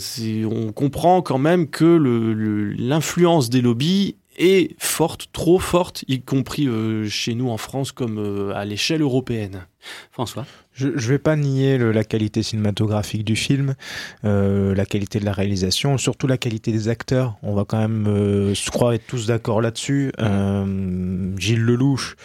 on 0.49 0.71
comprend 0.71 1.21
quand 1.21 1.37
même 1.37 1.67
que 1.67 2.75
l'influence 2.77 3.49
des 3.49 3.61
lobbies 3.61 4.15
est 4.39 4.75
forte, 4.79 5.29
trop 5.31 5.59
forte, 5.59 6.03
y 6.07 6.21
compris 6.21 6.67
euh, 6.67 7.07
chez 7.07 7.35
nous 7.35 7.49
en 7.49 7.57
France 7.57 7.91
comme 7.91 8.51
à 8.55 8.65
l'échelle 8.65 9.01
européenne. 9.01 9.67
François? 10.11 10.45
Je 10.73 10.87
ne 10.87 10.97
vais 10.97 11.19
pas 11.19 11.35
nier 11.35 11.77
le, 11.77 11.91
la 11.91 12.05
qualité 12.05 12.41
cinématographique 12.41 13.25
du 13.25 13.35
film, 13.35 13.75
euh, 14.23 14.73
la 14.73 14.85
qualité 14.85 15.19
de 15.19 15.25
la 15.25 15.33
réalisation, 15.33 15.97
surtout 15.97 16.25
la 16.25 16.37
qualité 16.37 16.71
des 16.71 16.87
acteurs. 16.87 17.35
On 17.43 17.53
va 17.53 17.65
quand 17.65 17.79
même, 17.79 18.07
euh, 18.07 18.53
je 18.53 18.71
crois, 18.71 18.95
être 18.95 19.05
tous 19.05 19.27
d'accord 19.27 19.61
là-dessus. 19.61 20.13
Euh, 20.19 21.35
Gilles 21.37 21.59
Lelouch, 21.59 22.15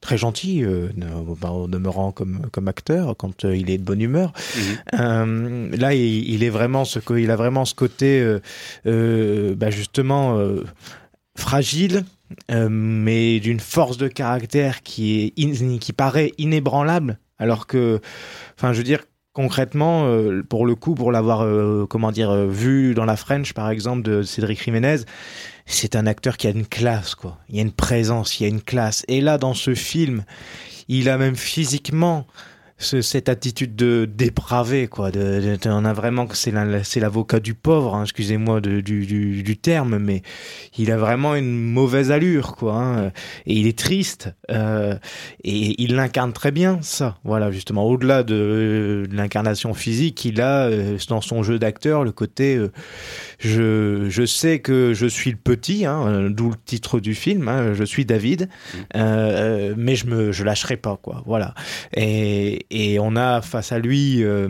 très 0.00 0.16
gentil, 0.16 0.62
euh, 0.62 0.90
en 1.42 1.66
demeurant 1.66 2.12
comme, 2.12 2.46
comme 2.52 2.68
acteur 2.68 3.16
quand 3.16 3.44
euh, 3.44 3.56
il 3.56 3.68
est 3.68 3.78
de 3.78 3.84
bonne 3.84 4.00
humeur. 4.00 4.32
Mhm. 4.92 5.74
là, 5.74 5.94
il, 5.94 6.30
il, 6.30 6.44
est 6.44 6.50
vraiment 6.50 6.84
ce 6.84 7.00
il 7.16 7.32
a 7.32 7.36
vraiment 7.36 7.64
ce 7.64 7.74
côté, 7.74 8.24
bah 8.84 9.70
justement 9.70 10.38
fragile, 11.36 12.04
mais 12.50 13.40
d'une 13.40 13.60
force 13.60 13.96
de 13.96 14.08
caractère 14.08 14.82
qui 14.82 15.32
est 15.36 15.78
qui 15.78 15.92
paraît 15.92 16.32
inébranlable 16.38 17.18
alors 17.38 17.66
que, 17.66 18.00
enfin, 18.56 18.72
je 18.72 18.78
veux 18.78 18.84
dire, 18.84 19.04
concrètement, 19.32 20.06
euh, 20.06 20.42
pour 20.42 20.66
le 20.66 20.74
coup, 20.74 20.94
pour 20.94 21.12
l'avoir, 21.12 21.42
euh, 21.42 21.86
comment 21.88 22.12
dire, 22.12 22.30
euh, 22.30 22.46
vu 22.46 22.94
dans 22.94 23.04
la 23.04 23.16
French, 23.16 23.52
par 23.52 23.70
exemple, 23.70 24.02
de 24.02 24.22
Cédric 24.22 24.62
Jiménez, 24.62 24.98
c'est 25.66 25.96
un 25.96 26.06
acteur 26.06 26.36
qui 26.36 26.46
a 26.46 26.50
une 26.50 26.66
classe, 26.66 27.14
quoi. 27.14 27.38
Il 27.48 27.56
y 27.56 27.58
a 27.58 27.62
une 27.62 27.72
présence, 27.72 28.38
il 28.38 28.44
y 28.44 28.46
a 28.46 28.48
une 28.48 28.62
classe. 28.62 29.04
Et 29.08 29.20
là, 29.20 29.38
dans 29.38 29.54
ce 29.54 29.74
film, 29.74 30.24
il 30.88 31.08
a 31.08 31.18
même 31.18 31.36
physiquement 31.36 32.26
cette 32.78 33.28
attitude 33.28 33.76
de 33.76 34.04
dépravé 34.04 34.88
quoi 34.88 35.12
de, 35.12 35.56
on 35.66 35.84
a 35.84 35.92
vraiment 35.92 36.26
que 36.26 36.36
c'est 36.36 36.50
l'avocat 36.50 37.38
du 37.38 37.54
pauvre 37.54 37.94
hein, 37.94 38.02
excusez-moi 38.02 38.60
du, 38.60 38.82
du, 38.82 39.42
du, 39.42 39.56
terme 39.56 39.98
mais 39.98 40.22
il 40.76 40.90
a 40.90 40.96
vraiment 40.96 41.36
une 41.36 41.56
mauvaise 41.72 42.10
allure 42.10 42.56
quoi 42.56 42.74
hein, 42.74 43.12
et 43.46 43.54
il 43.54 43.68
est 43.68 43.78
triste 43.78 44.34
euh, 44.50 44.96
et 45.44 45.80
il 45.82 45.94
l'incarne 45.94 46.32
très 46.32 46.50
bien 46.50 46.78
ça 46.82 47.16
voilà 47.22 47.52
justement 47.52 47.84
au-delà 47.84 48.24
de, 48.24 49.06
l'incarnation 49.12 49.72
physique 49.72 50.24
il 50.24 50.40
a 50.40 50.66
euh, 50.66 50.98
dans 51.08 51.20
son 51.20 51.44
jeu 51.44 51.60
d'acteur 51.60 52.02
le 52.02 52.12
côté 52.12 52.56
euh, 52.56 52.72
je 53.38 54.08
je 54.10 54.26
sais 54.26 54.58
que 54.58 54.94
je 54.94 55.06
suis 55.06 55.30
le 55.30 55.36
petit 55.36 55.86
hein, 55.86 56.28
d'où 56.28 56.50
le 56.50 56.56
titre 56.64 56.98
du 56.98 57.14
film 57.14 57.72
je 57.74 57.84
suis 57.84 58.04
David 58.04 58.48
mmh. 58.48 58.78
euh, 58.96 59.74
mais 59.76 59.94
je 59.94 60.06
me 60.06 60.32
je 60.32 60.42
lâcherai 60.42 60.76
pas 60.76 60.98
quoi 61.00 61.22
voilà 61.24 61.54
et 61.96 62.63
et 62.70 62.98
on 62.98 63.16
a 63.16 63.42
face 63.42 63.72
à 63.72 63.78
lui 63.78 64.22
euh, 64.22 64.48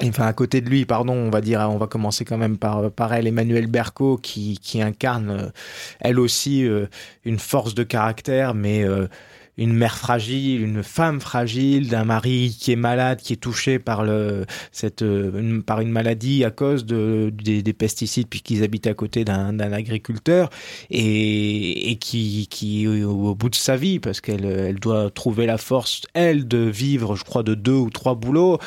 Enfin, 0.00 0.26
à 0.26 0.32
côté 0.32 0.60
de 0.60 0.70
lui, 0.70 0.84
pardon, 0.84 1.12
on 1.12 1.30
va 1.30 1.40
dire, 1.40 1.60
on 1.60 1.76
va 1.76 1.88
commencer 1.88 2.24
quand 2.24 2.36
même 2.36 2.56
par, 2.56 3.12
elle, 3.12 3.26
Emmanuel 3.26 3.66
Berco, 3.66 4.16
qui, 4.16 4.56
qui 4.62 4.80
incarne, 4.80 5.30
euh, 5.30 5.50
elle 5.98 6.20
aussi, 6.20 6.64
euh, 6.64 6.86
une 7.24 7.40
force 7.40 7.74
de 7.74 7.82
caractère, 7.82 8.54
mais 8.54 8.84
une 9.58 9.74
mère 9.74 9.98
fragile, 9.98 10.62
une 10.62 10.82
femme 10.82 11.20
fragile, 11.20 11.88
d'un 11.88 12.04
mari 12.04 12.56
qui 12.58 12.72
est 12.72 12.76
malade, 12.76 13.20
qui 13.20 13.32
est 13.32 13.36
touché 13.36 13.78
par 13.78 14.04
le 14.04 14.46
cette 14.72 15.02
une, 15.02 15.62
par 15.62 15.80
une 15.80 15.90
maladie 15.90 16.44
à 16.44 16.50
cause 16.50 16.86
de 16.86 17.30
des, 17.32 17.62
des 17.62 17.72
pesticides 17.72 18.28
puisqu'ils 18.28 18.62
habitent 18.62 18.86
à 18.86 18.94
côté 18.94 19.24
d'un 19.24 19.58
agriculteur 19.58 20.50
et, 20.90 21.90
et 21.90 21.96
qui 21.96 22.46
qui 22.48 22.86
au, 22.86 23.34
bout 23.34 23.50
de 23.50 23.54
sa 23.54 23.76
vie 23.76 23.98
parce 23.98 24.20
qu'elle 24.20 24.44
elle 24.44 24.80
doit 24.80 25.10
trouver 25.10 25.46
la 25.46 25.58
force 25.58 26.02
elle 26.14 26.46
de 26.46 26.58
vivre 26.58 27.16
je 27.16 27.24
crois 27.24 27.42
de 27.42 27.54
deux 27.54 27.72
ou 27.72 27.90
trois 27.90 28.14
boulots 28.14 28.58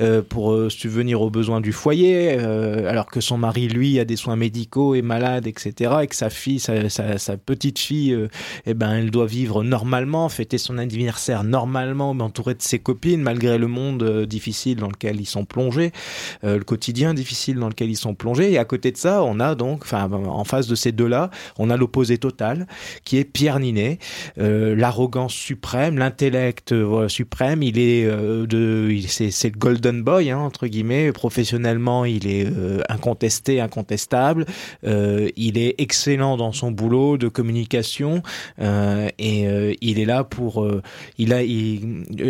euh, 0.00 0.22
pour 0.22 0.52
euh, 0.52 0.70
subvenir 0.70 1.20
aux 1.20 1.30
besoins 1.30 1.60
du 1.60 1.72
foyer 1.72 2.36
euh, 2.38 2.88
alors 2.88 3.06
que 3.06 3.20
son 3.20 3.38
mari 3.38 3.68
lui 3.68 3.98
a 3.98 4.04
des 4.04 4.16
soins 4.16 4.36
médicaux 4.36 4.94
est 4.94 5.02
malade 5.02 5.46
etc 5.46 5.96
et 6.02 6.06
que 6.06 6.16
sa 6.16 6.30
fille 6.30 6.58
sa, 6.58 6.88
sa, 6.88 7.18
sa 7.18 7.36
petite 7.36 7.78
fille 7.78 8.12
euh, 8.12 8.28
eh 8.66 8.74
ben 8.74 8.92
elle 8.92 9.10
doit 9.10 9.26
vivre 9.26 9.62
normalement 9.62 10.28
fêter 10.38 10.58
son 10.58 10.78
anniversaire 10.78 11.42
normalement, 11.42 12.10
entouré 12.10 12.54
de 12.54 12.62
ses 12.62 12.78
copines, 12.78 13.20
malgré 13.20 13.58
le 13.58 13.66
monde 13.66 14.04
euh, 14.04 14.24
difficile 14.24 14.76
dans 14.76 14.86
lequel 14.86 15.20
ils 15.20 15.26
sont 15.26 15.44
plongés, 15.44 15.90
euh, 16.44 16.58
le 16.58 16.64
quotidien 16.64 17.12
difficile 17.12 17.56
dans 17.56 17.68
lequel 17.68 17.90
ils 17.90 17.96
sont 17.96 18.14
plongés. 18.14 18.52
Et 18.52 18.58
à 18.58 18.64
côté 18.64 18.92
de 18.92 18.96
ça, 18.96 19.24
on 19.24 19.40
a 19.40 19.56
donc, 19.56 19.82
enfin, 19.82 20.08
en 20.12 20.44
face 20.44 20.68
de 20.68 20.76
ces 20.76 20.92
deux-là, 20.92 21.30
on 21.58 21.70
a 21.70 21.76
l'opposé 21.76 22.18
total, 22.18 22.68
qui 23.02 23.18
est 23.18 23.24
Pierre 23.24 23.58
Ninet, 23.58 23.98
euh, 24.38 24.76
l'arrogance 24.76 25.34
suprême, 25.34 25.98
l'intellect 25.98 26.72
suprême. 27.08 27.64
Il 27.64 27.80
est 27.80 28.04
de, 28.06 28.96
c'est 29.08 29.50
le 29.52 29.58
golden 29.58 30.04
boy 30.04 30.30
hein, 30.30 30.38
entre 30.38 30.68
guillemets. 30.68 31.10
Professionnellement, 31.10 32.04
il 32.04 32.28
est 32.28 32.46
incontesté, 32.88 33.60
incontestable. 33.60 34.46
il 34.84 35.58
est 35.58 35.74
excellent 35.78 36.36
dans 36.36 36.52
son 36.52 36.70
boulot 36.70 37.18
de 37.18 37.26
communication 37.28 38.22
et 38.60 39.76
il 39.80 39.98
est 39.98 40.04
là 40.04 40.22
pour 40.28 40.64
euh, 40.64 40.82
il 41.18 41.32
a 41.32 41.38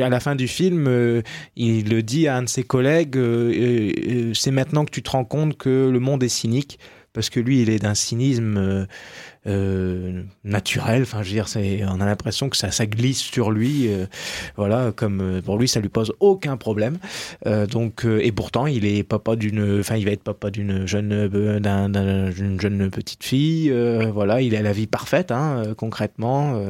à 0.05 0.09
la 0.09 0.21
fin 0.21 0.35
du 0.35 0.49
film 0.49 0.87
euh, 0.89 1.23
il 1.57 1.89
le 1.89 2.03
dit 2.03 2.29
à 2.29 2.37
un 2.37 2.43
de 2.43 2.49
ses 2.49 2.63
collègues 2.63 3.17
euh, 3.17 4.33
c'est 4.35 4.51
maintenant 4.51 4.85
que 4.85 4.91
tu 4.91 5.03
te 5.03 5.11
rends 5.11 5.25
compte 5.25 5.57
que 5.57 5.91
le 5.91 6.01
monde 6.01 6.23
est 6.23 6.29
cynique 6.29 6.79
parce 7.13 7.31
que 7.31 7.41
lui 7.41 7.63
il 7.63 7.71
est 7.71 7.79
d'un 7.79 7.95
cynisme 7.95 8.87
euh, 9.47 10.23
naturel. 10.45 11.03
Enfin, 11.03 11.23
je 11.23 11.35
veux 11.35 11.43
dire, 11.43 11.89
on 11.89 12.01
a 12.01 12.07
l'impression 12.07 12.49
que 12.49 12.57
ça, 12.57 12.87
glisse 12.87 13.21
sur 13.21 13.51
lui. 13.51 13.89
Euh, 13.89 14.07
voilà, 14.57 14.93
comme 14.93 15.21
euh, 15.21 15.41
pour 15.41 15.59
lui, 15.59 15.69
ça 15.69 15.81
lui 15.81 15.89
pose 15.89 16.13
aucun 16.21 16.57
problème. 16.57 16.99
Donc, 17.71 18.05
et 18.05 18.33
pourtant, 18.33 18.67
il 18.67 18.85
est 18.85 19.03
papa 19.03 19.37
d'une, 19.37 19.81
enfin, 19.81 19.97
il 19.97 20.05
va 20.05 20.11
être 20.13 20.23
papa 20.23 20.51
d'une 20.51 20.87
jeune, 20.87 21.29
d'un, 21.61 21.89
d'une 22.31 22.61
jeune 22.61 22.91
petite 22.91 23.25
fille. 23.25 23.73
voilà, 24.13 24.41
il 24.41 24.55
a 24.55 24.63
la 24.63 24.73
vie 24.73 24.87
parfaite, 24.87 25.31
hein, 25.31 25.75
concrètement. 25.77 26.61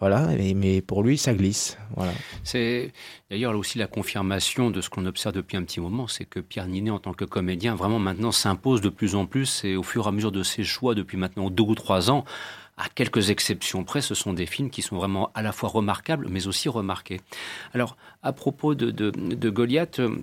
voilà, 0.00 0.28
mais, 0.38 0.54
mais 0.54 0.80
pour 0.80 1.02
lui, 1.02 1.18
ça 1.18 1.34
glisse. 1.34 1.76
Voilà. 1.96 2.12
C'est 2.44 2.92
d'ailleurs 3.30 3.52
là 3.52 3.58
aussi 3.58 3.78
la 3.78 3.86
confirmation 3.86 4.70
de 4.70 4.80
ce 4.80 4.88
qu'on 4.90 5.06
observe 5.06 5.34
depuis 5.34 5.56
un 5.56 5.62
petit 5.62 5.80
moment, 5.80 6.06
c'est 6.06 6.24
que 6.24 6.40
Pierre 6.40 6.66
Ninet, 6.66 6.90
en 6.90 6.98
tant 6.98 7.12
que 7.12 7.24
comédien, 7.24 7.74
vraiment 7.74 7.98
maintenant 7.98 8.32
s'impose 8.32 8.80
de 8.80 8.88
plus 8.88 9.14
en 9.14 9.26
plus 9.26 9.64
et 9.64 9.76
au 9.76 9.82
fur 9.82 10.06
et 10.06 10.08
à 10.08 10.12
mesure 10.12 10.32
de 10.32 10.42
ses 10.42 10.64
choix 10.64 10.94
depuis 10.94 11.16
maintenant 11.16 11.50
deux 11.50 11.64
ou 11.64 11.74
trois 11.74 11.95
ans, 12.10 12.24
à 12.76 12.88
quelques 12.94 13.30
exceptions 13.30 13.84
près, 13.84 14.02
ce 14.02 14.14
sont 14.14 14.32
des 14.32 14.46
films 14.46 14.70
qui 14.70 14.82
sont 14.82 14.96
vraiment 14.96 15.30
à 15.34 15.42
la 15.42 15.52
fois 15.52 15.68
remarquables, 15.68 16.28
mais 16.30 16.46
aussi 16.46 16.68
remarqués. 16.68 17.20
Alors, 17.72 17.96
à 18.22 18.32
propos 18.32 18.74
de, 18.74 18.90
de, 18.90 19.50
Goliath, 19.50 20.00
euh, 20.00 20.16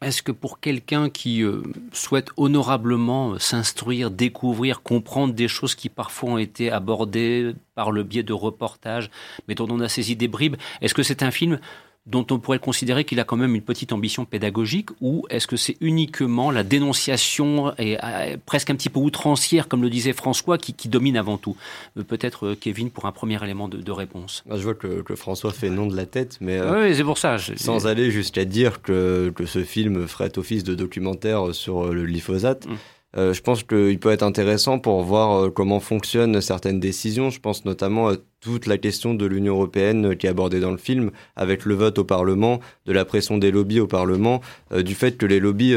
est-ce 0.00 0.22
que 0.22 0.32
pour 0.32 0.60
quelqu'un 0.60 1.10
qui 1.10 1.42
euh, 1.42 1.62
souhaite 1.92 2.28
honorablement 2.36 3.38
s'instruire, 3.38 4.10
découvrir, 4.10 4.82
comprendre 4.82 5.34
des 5.34 5.48
choses 5.48 5.74
qui 5.74 5.88
parfois 5.88 6.30
ont 6.30 6.38
été 6.38 6.70
abordées 6.70 7.54
par 7.74 7.90
le 7.90 8.04
biais 8.04 8.22
de 8.22 8.32
reportages, 8.32 9.10
mais 9.48 9.56
dont 9.56 9.68
on 9.68 9.80
a 9.80 9.88
saisi 9.88 10.14
des 10.14 10.28
bribes, 10.28 10.56
est-ce 10.80 10.94
que 10.94 11.02
c'est 11.02 11.24
un 11.24 11.32
film 11.32 11.58
dont 12.06 12.26
on 12.30 12.38
pourrait 12.38 12.58
considérer 12.58 13.04
qu'il 13.04 13.20
a 13.20 13.24
quand 13.24 13.36
même 13.36 13.54
une 13.54 13.62
petite 13.62 13.92
ambition 13.92 14.24
pédagogique 14.24 14.88
ou 15.00 15.26
est-ce 15.28 15.46
que 15.46 15.56
c'est 15.56 15.76
uniquement 15.80 16.50
la 16.50 16.62
dénonciation 16.62 17.74
et 17.78 17.98
euh, 18.02 18.36
presque 18.46 18.70
un 18.70 18.74
petit 18.74 18.88
peu 18.88 19.00
outrancière, 19.00 19.68
comme 19.68 19.82
le 19.82 19.90
disait 19.90 20.12
François, 20.12 20.56
qui, 20.56 20.88
domine 20.88 21.16
avant 21.16 21.36
tout? 21.36 21.56
Euh, 21.98 22.02
Peut-être 22.02 22.48
euh, 22.48 22.56
Kevin 22.58 22.90
pour 22.90 23.04
un 23.04 23.12
premier 23.12 23.42
élément 23.44 23.68
de, 23.68 23.90
réponse. 23.90 24.44
Je 24.50 24.62
vois 24.62 24.74
que, 24.74 25.04
François 25.14 25.52
fait 25.52 25.68
nom 25.68 25.86
de 25.86 25.96
la 25.96 26.06
tête, 26.06 26.38
mais 26.40 26.60
oui, 26.60 26.94
c'est 26.94 27.04
pour 27.04 27.18
ça. 27.18 27.36
Sans 27.56 27.86
aller 27.86 28.10
jusqu'à 28.10 28.44
dire 28.44 28.82
que, 28.82 29.32
ce 29.44 29.64
film 29.64 30.06
ferait 30.06 30.38
office 30.38 30.64
de 30.64 30.74
documentaire 30.74 31.54
sur 31.54 31.92
le 31.92 32.04
glyphosate. 32.04 32.66
Hum. 32.66 32.76
Euh, 33.16 33.32
je 33.32 33.42
pense 33.42 33.64
qu'il 33.64 33.98
peut 33.98 34.10
être 34.10 34.22
intéressant 34.22 34.78
pour 34.78 35.02
voir 35.02 35.32
euh, 35.32 35.50
comment 35.50 35.80
fonctionnent 35.80 36.40
certaines 36.40 36.78
décisions. 36.78 37.30
Je 37.30 37.40
pense 37.40 37.64
notamment 37.64 38.08
à 38.08 38.14
toute 38.40 38.66
la 38.66 38.78
question 38.78 39.14
de 39.14 39.26
l'Union 39.26 39.54
européenne 39.54 40.16
qui 40.16 40.26
est 40.26 40.30
abordée 40.30 40.60
dans 40.60 40.70
le 40.70 40.76
film, 40.76 41.10
avec 41.34 41.64
le 41.64 41.74
vote 41.74 41.98
au 41.98 42.04
Parlement, 42.04 42.60
de 42.86 42.92
la 42.92 43.04
pression 43.04 43.36
des 43.36 43.50
lobbies 43.50 43.80
au 43.80 43.88
Parlement, 43.88 44.40
euh, 44.72 44.82
du 44.82 44.94
fait 44.94 45.16
que 45.16 45.26
les 45.26 45.40
lobbies 45.40 45.74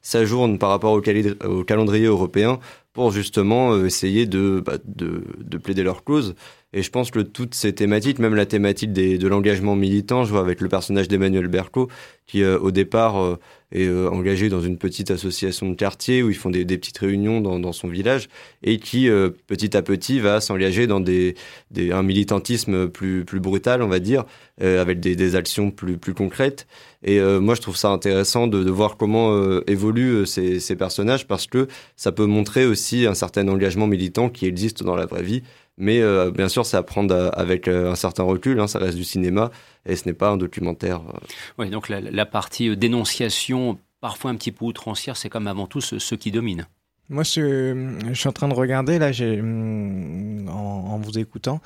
s'ajournent 0.00 0.58
par 0.58 0.70
rapport 0.70 0.92
au, 0.92 1.64
calendrier 1.64 2.06
européen 2.06 2.60
pour 2.92 3.10
justement 3.10 3.84
essayer 3.84 4.26
bah, 4.26 4.74
de, 4.84 5.24
de, 5.38 5.58
plaider 5.58 5.82
leur 5.82 6.04
cause. 6.04 6.34
Et 6.72 6.82
je 6.82 6.90
pense 6.90 7.10
que 7.10 7.20
toutes 7.20 7.54
ces 7.54 7.74
thématiques, 7.74 8.18
même 8.18 8.34
la 8.34 8.46
thématique 8.46 8.92
de 8.92 9.28
l'engagement 9.28 9.76
militant, 9.76 10.24
je 10.24 10.30
vois 10.30 10.40
avec 10.40 10.60
le 10.60 10.68
personnage 10.68 11.08
d'Emmanuel 11.08 11.48
Berco, 11.48 11.88
qui 12.26 12.44
au 12.44 12.70
départ 12.70 13.38
est 13.72 13.86
euh, 13.86 14.08
engagé 14.08 14.48
dans 14.48 14.60
une 14.60 14.76
petite 14.76 15.10
association 15.10 15.70
de 15.70 15.74
quartier 15.74 16.22
où 16.22 16.30
ils 16.30 16.36
font 16.36 16.50
des, 16.50 16.64
petites 16.64 16.98
réunions 16.98 17.40
dans, 17.40 17.72
son 17.72 17.88
village 17.88 18.28
et 18.62 18.78
qui 18.78 19.08
euh, 19.08 19.30
petit 19.46 19.76
à 19.76 19.82
petit 19.82 20.20
va 20.20 20.40
s'engager 20.40 20.86
dans 20.86 21.02
un 21.02 22.02
militantisme 22.02 22.88
plus, 22.88 23.24
brutal, 23.24 23.82
on 23.82 23.88
va 23.88 23.98
dire, 23.98 24.24
euh, 24.62 24.80
avec 24.80 25.00
des, 25.00 25.36
actions 25.36 25.70
plus, 25.70 25.98
concrètes. 26.14 26.66
Et 27.04 27.20
moi, 27.20 27.54
je 27.54 27.60
trouve 27.60 27.76
ça 27.76 27.88
intéressant 27.88 28.46
de, 28.46 28.70
voir 28.70 28.96
comment 28.96 29.60
évoluent 29.66 30.26
ces 30.26 30.76
personnages 30.76 31.26
parce 31.26 31.46
que 31.46 31.66
ça 31.96 32.12
peut 32.12 32.26
montrer 32.26 32.66
aussi 32.66 33.06
un 33.06 33.14
certain 33.14 33.48
engagement 33.48 33.86
militant 33.86 34.28
qui 34.28 34.46
existe 34.46 34.84
dans 34.84 34.94
la 34.94 35.06
vraie 35.06 35.22
vie. 35.22 35.42
Mais 35.82 36.00
bien 36.30 36.48
sûr, 36.48 36.64
c'est 36.64 36.76
à 36.76 36.82
prendre 36.84 37.32
avec 37.34 37.66
un 37.66 37.96
certain 37.96 38.22
recul, 38.22 38.60
hein, 38.60 38.68
ça 38.68 38.78
reste 38.78 38.96
du 38.96 39.04
cinéma 39.04 39.50
et 39.84 39.96
ce 39.96 40.06
n'est 40.06 40.14
pas 40.14 40.30
un 40.30 40.36
documentaire. 40.36 41.00
Euh. 41.00 41.18
Oui, 41.58 41.70
donc 41.70 41.88
la, 41.88 42.26
partie 42.26 42.68
euh, 42.68 42.76
dénonciation, 42.76 43.78
parfois 44.00 44.30
un 44.30 44.36
petit 44.36 44.52
peu 44.52 44.64
outrancière, 44.64 45.16
c'est 45.16 45.28
comme 45.28 45.46
avant 45.46 45.66
tout 45.66 45.80
ce, 45.80 46.14
qui 46.14 46.30
domine. 46.30 46.66
Moi, 47.08 47.24
je, 47.24 47.96
je, 48.08 48.14
suis 48.14 48.28
en 48.28 48.32
train 48.32 48.48
de 48.48 48.54
regarder, 48.54 48.98
là, 48.98 49.10
mm, 49.10 50.48
en, 50.48 50.94
en, 50.94 50.98
vous 50.98 51.18
écoutant, 51.18 51.60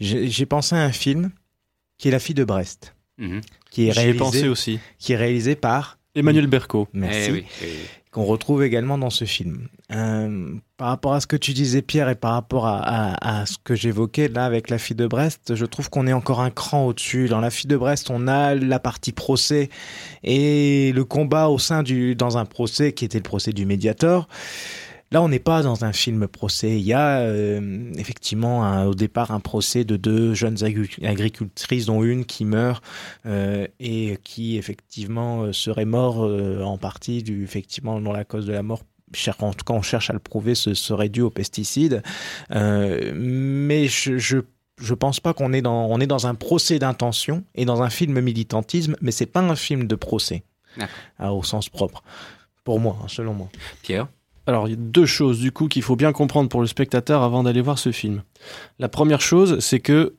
j'ai 0.00 0.46
pensé 0.46 0.74
à 0.76 0.82
un 0.82 0.92
film 0.92 1.30
qui 1.98 2.08
est 2.08 2.12
La 2.12 2.18
fille 2.18 2.34
de 2.34 2.44
Brest. 2.44 2.94
Mhm. 3.18 3.40
Qui 3.70 3.88
est 3.88 3.92
réalisé, 3.92 4.18
pensé 4.18 4.48
aussi. 4.48 4.78
Qui 4.98 5.14
est 5.14 5.16
réalisé 5.16 5.56
par 5.56 5.98
Emmanuel 6.14 6.46
Berco. 6.46 6.86
Merci. 6.92 7.44
Eh 7.62 7.64
eh 7.64 7.76
qu'on 8.16 8.24
retrouve 8.24 8.64
également 8.64 8.96
dans 8.96 9.10
ce 9.10 9.26
film. 9.26 9.68
Euh, 9.92 10.54
par 10.78 10.88
rapport 10.88 11.12
à 11.12 11.20
ce 11.20 11.26
que 11.26 11.36
tu 11.36 11.52
disais 11.52 11.82
Pierre 11.82 12.08
et 12.08 12.14
par 12.14 12.32
rapport 12.32 12.66
à, 12.66 13.44
ce 13.44 13.56
que 13.62 13.74
j'évoquais 13.74 14.28
là 14.28 14.46
avec 14.46 14.70
la 14.70 14.78
fille 14.78 14.96
de 14.96 15.06
Brest, 15.06 15.54
je 15.54 15.66
trouve 15.66 15.90
qu'on 15.90 16.06
est 16.06 16.14
encore 16.14 16.40
un 16.40 16.48
cran 16.48 16.86
au-dessus. 16.86 17.28
Dans 17.28 17.40
la 17.40 17.50
fille 17.50 17.68
de 17.68 17.76
Brest, 17.76 18.08
on 18.08 18.26
a 18.26 18.54
la 18.54 18.78
partie 18.78 19.12
procès 19.12 19.68
et 20.24 20.92
le 20.94 21.04
combat 21.04 21.48
au 21.48 21.58
sein 21.58 21.82
du 21.82 22.14
dans 22.14 22.38
un 22.38 22.46
procès 22.46 22.94
qui 22.94 23.04
était 23.04 23.18
le 23.18 23.22
procès 23.22 23.52
du 23.52 23.66
médiateur. 23.66 24.28
Là, 25.12 25.22
on 25.22 25.28
n'est 25.28 25.38
pas 25.38 25.62
dans 25.62 25.84
un 25.84 25.92
film 25.92 26.26
procès. 26.26 26.78
Il 26.78 26.84
y 26.84 26.92
a 26.92 27.20
euh, 27.20 27.92
effectivement 27.96 28.84
au 28.86 28.94
départ 28.94 29.30
un 29.30 29.40
procès 29.40 29.84
de 29.84 29.96
deux 29.96 30.34
jeunes 30.34 30.64
agricultrices, 30.64 31.86
dont 31.86 32.02
une 32.02 32.24
qui 32.24 32.44
meurt 32.44 32.82
euh, 33.24 33.68
et 33.78 34.18
qui 34.24 34.56
effectivement 34.56 35.42
euh, 35.42 35.52
serait 35.52 35.84
mort 35.84 36.18
en 36.18 36.76
partie 36.78 37.22
du 37.22 37.44
effectivement 37.44 38.00
dont 38.00 38.12
la 38.12 38.24
cause 38.24 38.46
de 38.46 38.52
la 38.52 38.62
mort 38.62 38.82
en 39.38 39.52
tout 39.52 39.64
cas 39.64 39.72
on 39.72 39.82
cherche 39.82 40.10
à 40.10 40.12
le 40.12 40.18
prouver, 40.18 40.56
ce 40.56 40.74
serait 40.74 41.08
dû 41.08 41.20
aux 41.20 41.30
pesticides. 41.30 42.02
mais 42.50 43.86
je, 43.86 44.18
je 44.18 44.38
je 44.78 44.92
pense 44.92 45.20
pas 45.20 45.32
qu'on 45.32 45.52
est 45.52 45.62
dans 45.62 45.86
on 45.86 46.00
est 46.00 46.08
dans 46.08 46.26
un 46.26 46.34
procès 46.34 46.78
d'intention 46.80 47.44
et 47.54 47.64
dans 47.64 47.82
un 47.82 47.88
film 47.88 48.20
militantisme, 48.20 48.96
mais 49.00 49.12
c'est 49.12 49.26
pas 49.26 49.40
un 49.40 49.56
film 49.56 49.86
de 49.86 49.94
procès 49.94 50.42
au 51.20 51.44
sens 51.44 51.68
propre 51.68 52.02
pour 52.64 52.80
moi, 52.80 52.98
hein, 53.00 53.06
selon 53.08 53.32
moi. 53.32 53.48
Pierre? 53.82 54.08
Alors, 54.46 54.68
il 54.68 54.70
y 54.70 54.74
a 54.74 54.76
deux 54.78 55.06
choses 55.06 55.40
du 55.40 55.50
coup 55.50 55.68
qu'il 55.68 55.82
faut 55.82 55.96
bien 55.96 56.12
comprendre 56.12 56.48
pour 56.48 56.60
le 56.60 56.66
spectateur 56.66 57.22
avant 57.22 57.42
d'aller 57.42 57.60
voir 57.60 57.78
ce 57.78 57.92
film. 57.92 58.22
La 58.78 58.88
première 58.88 59.20
chose, 59.20 59.58
c'est 59.58 59.80
que 59.80 60.14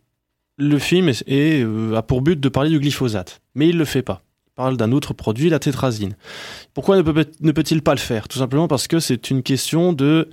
le 0.58 0.80
film 0.80 1.10
est, 1.10 1.64
euh, 1.64 1.96
a 1.96 2.02
pour 2.02 2.22
but 2.22 2.40
de 2.40 2.50
parler 2.50 2.70
du 2.70 2.80
glyphosate, 2.80 3.42
mais 3.56 3.70
il 3.70 3.76
ne 3.76 3.80
le 3.80 3.86
fait 3.86 4.02
pas. 4.02 4.24
Il 4.48 4.54
parle 4.58 4.76
d'un 4.76 4.92
autre 4.92 5.14
produit, 5.14 5.50
la 5.50 5.60
tétrazine. 5.60 6.16
Pourquoi 6.74 6.98
ne, 6.98 7.04
peut, 7.04 7.64
il 7.70 7.82
pas 7.84 7.94
le 7.94 8.00
faire? 8.00 8.28
Tout 8.28 8.40
simplement 8.40 8.68
parce 8.68 8.88
que 8.88 9.00
c'est 9.00 9.30
une 9.30 9.44
question 9.44 9.94
de 9.94 10.30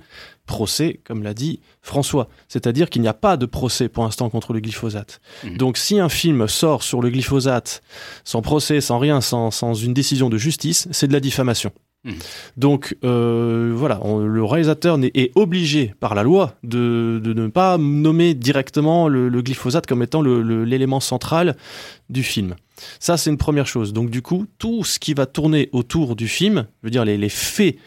procès, 0.47 0.99
comme 1.03 1.21
l'a 1.21 1.35
dit 1.35 1.59
François. 1.83 2.27
C'est-à-dire 2.47 2.89
qu'il 2.89 3.03
n'y 3.03 3.07
a 3.07 3.13
pas 3.13 3.37
de 3.37 3.45
procès 3.45 3.87
pour 3.87 4.03
l'instant 4.03 4.29
contre 4.31 4.53
le 4.53 4.61
glyphosate. 4.61 5.21
Mmh. 5.43 5.57
Donc 5.57 5.77
si 5.77 5.99
un 5.99 6.09
film 6.09 6.47
sort 6.47 6.81
sur 6.81 7.01
le 7.01 7.11
glyphosate 7.11 7.83
sans 8.23 8.41
procès, 8.41 8.81
sans 8.81 8.97
rien, 8.97 9.21
sans 9.21 9.73
une 9.75 9.93
décision 9.93 10.29
de 10.29 10.37
justice, 10.37 10.87
c'est 10.91 11.07
de 11.07 11.13
la 11.13 11.19
diffamation. 11.19 11.71
Hmm. 12.05 12.11
Donc 12.55 12.95
euh, 13.03 13.73
voilà, 13.75 13.99
le 14.05 14.43
réalisateur 14.43 14.99
est, 15.01 15.31
obligé 15.35 15.95
par 15.99 16.13
la 16.13 16.21
loi 16.21 16.53
de, 16.63 17.19
ne 17.25 17.47
pas 17.47 17.79
nommer 17.79 18.35
directement 18.35 19.07
le, 19.07 19.41
glyphosate 19.41 19.87
comme 19.87 20.03
étant 20.03 20.21
l'élément 20.21 20.99
central 20.99 21.57
du 22.09 22.21
film. 22.21 22.55
Ça, 22.99 23.17
c'est 23.17 23.31
une 23.31 23.37
première 23.37 23.65
chose. 23.65 23.91
Donc 23.91 24.11
du 24.11 24.21
coup, 24.21 24.45
tout 24.59 24.83
ce 24.83 24.99
qui 24.99 25.15
va 25.15 25.25
tourner 25.25 25.69
autour 25.71 26.15
du 26.15 26.27
film, 26.27 26.67
je 26.83 26.87
veux 26.87 26.91
dire 26.91 27.05
les, 27.05 27.29
faits 27.29 27.77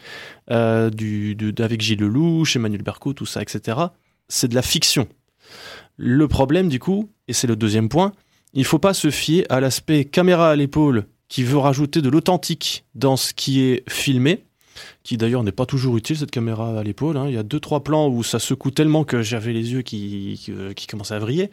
euh, 0.51 0.89
avec 1.59 1.81
Gilles 1.81 1.99
Lelouch, 1.99 2.57
Emmanuel 2.57 2.83
Berco, 2.83 3.13
tout 3.13 3.25
ça, 3.25 3.41
etc., 3.41 3.77
c'est 4.27 4.49
de 4.49 4.55
la 4.55 4.61
fiction. 4.61 5.07
Le 5.95 6.27
problème, 6.27 6.67
du 6.67 6.79
coup, 6.79 7.09
et 7.29 7.33
c'est 7.33 7.47
le 7.47 7.55
deuxième 7.55 7.87
point, 7.87 8.11
il 8.53 8.61
ne 8.61 8.65
faut 8.65 8.79
pas 8.79 8.93
se 8.93 9.11
fier 9.11 9.45
à 9.49 9.59
l'aspect 9.61 10.05
caméra 10.05 10.49
à 10.49 10.55
l'épaule 10.55 11.05
qui 11.29 11.43
veut 11.43 11.57
rajouter 11.57 12.01
de 12.01 12.09
l'authentique 12.09 12.83
dans 12.95 13.15
ce 13.15 13.33
qui 13.33 13.61
est 13.61 13.83
filmé, 13.89 14.43
qui 15.03 15.17
d'ailleurs 15.17 15.43
n'est 15.43 15.51
pas 15.51 15.65
toujours 15.65 15.97
utile 15.97 16.17
cette 16.17 16.31
caméra 16.31 16.79
à 16.79 16.83
l'épaule. 16.83 17.17
Hein. 17.17 17.25
Il 17.27 17.33
y 17.33 17.37
a 17.37 17.43
deux 17.43 17.59
trois 17.59 17.83
plans 17.83 18.07
où 18.07 18.23
ça 18.23 18.39
secoue 18.39 18.71
tellement 18.71 19.03
que 19.03 19.21
j'avais 19.21 19.53
les 19.53 19.73
yeux 19.73 19.81
qui, 19.81 20.39
qui, 20.41 20.51
euh, 20.51 20.73
commençaient 20.89 21.15
à 21.15 21.19
vriller. 21.19 21.51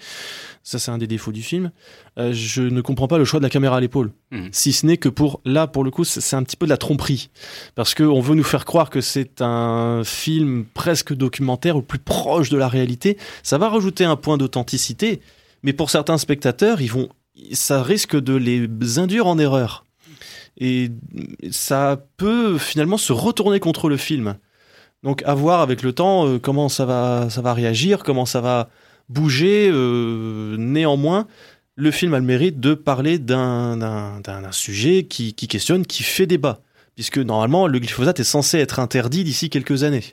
Ça 0.62 0.78
c'est 0.78 0.90
un 0.90 0.98
des 0.98 1.06
défauts 1.06 1.32
du 1.32 1.42
film. 1.42 1.70
Euh, 2.18 2.32
je 2.32 2.62
ne 2.62 2.80
comprends 2.80 3.08
pas 3.08 3.18
le 3.18 3.24
choix 3.24 3.40
de 3.40 3.44
la 3.44 3.50
caméra 3.50 3.76
à 3.76 3.80
l'épaule, 3.80 4.12
mmh. 4.30 4.48
si 4.52 4.72
ce 4.72 4.86
n'est 4.86 4.96
que 4.96 5.08
pour 5.08 5.40
là 5.44 5.66
pour 5.66 5.84
le 5.84 5.90
coup 5.90 6.04
c'est 6.04 6.36
un 6.36 6.42
petit 6.42 6.56
peu 6.56 6.66
de 6.66 6.70
la 6.70 6.78
tromperie 6.78 7.30
parce 7.74 7.94
que 7.94 8.02
on 8.02 8.20
veut 8.20 8.34
nous 8.34 8.44
faire 8.44 8.64
croire 8.64 8.90
que 8.90 9.00
c'est 9.00 9.42
un 9.42 10.02
film 10.04 10.64
presque 10.72 11.12
documentaire 11.12 11.76
ou 11.76 11.82
plus 11.82 11.98
proche 11.98 12.48
de 12.48 12.56
la 12.56 12.68
réalité. 12.68 13.18
Ça 13.42 13.58
va 13.58 13.68
rajouter 13.68 14.04
un 14.04 14.16
point 14.16 14.38
d'authenticité, 14.38 15.20
mais 15.62 15.72
pour 15.72 15.90
certains 15.90 16.18
spectateurs 16.18 16.80
ils 16.80 16.90
vont 16.90 17.08
ça 17.52 17.82
risque 17.82 18.16
de 18.16 18.34
les 18.34 18.98
induire 18.98 19.26
en 19.26 19.38
erreur. 19.38 19.84
Et 20.58 20.90
ça 21.50 22.02
peut 22.16 22.58
finalement 22.58 22.96
se 22.96 23.12
retourner 23.12 23.60
contre 23.60 23.88
le 23.88 23.96
film. 23.96 24.36
Donc 25.02 25.22
à 25.24 25.34
voir 25.34 25.60
avec 25.60 25.82
le 25.82 25.92
temps 25.92 26.26
euh, 26.26 26.38
comment 26.38 26.68
ça 26.68 26.86
va, 26.86 27.28
ça 27.30 27.42
va 27.42 27.52
réagir, 27.52 28.02
comment 28.02 28.26
ça 28.26 28.40
va 28.40 28.70
bouger. 29.08 29.70
Euh, 29.70 30.56
néanmoins, 30.58 31.26
le 31.74 31.90
film 31.90 32.14
a 32.14 32.18
le 32.18 32.24
mérite 32.24 32.58
de 32.58 32.74
parler 32.74 33.18
d'un 33.18 34.50
sujet 34.50 35.04
qui, 35.04 35.34
qui 35.34 35.46
questionne, 35.46 35.86
qui 35.86 36.02
fait 36.02 36.26
débat. 36.26 36.60
Puisque 36.94 37.18
normalement, 37.18 37.66
le 37.66 37.78
glyphosate 37.78 38.20
est 38.20 38.24
censé 38.24 38.58
être 38.58 38.80
interdit 38.80 39.22
d'ici 39.22 39.50
quelques 39.50 39.82
années. 39.84 40.04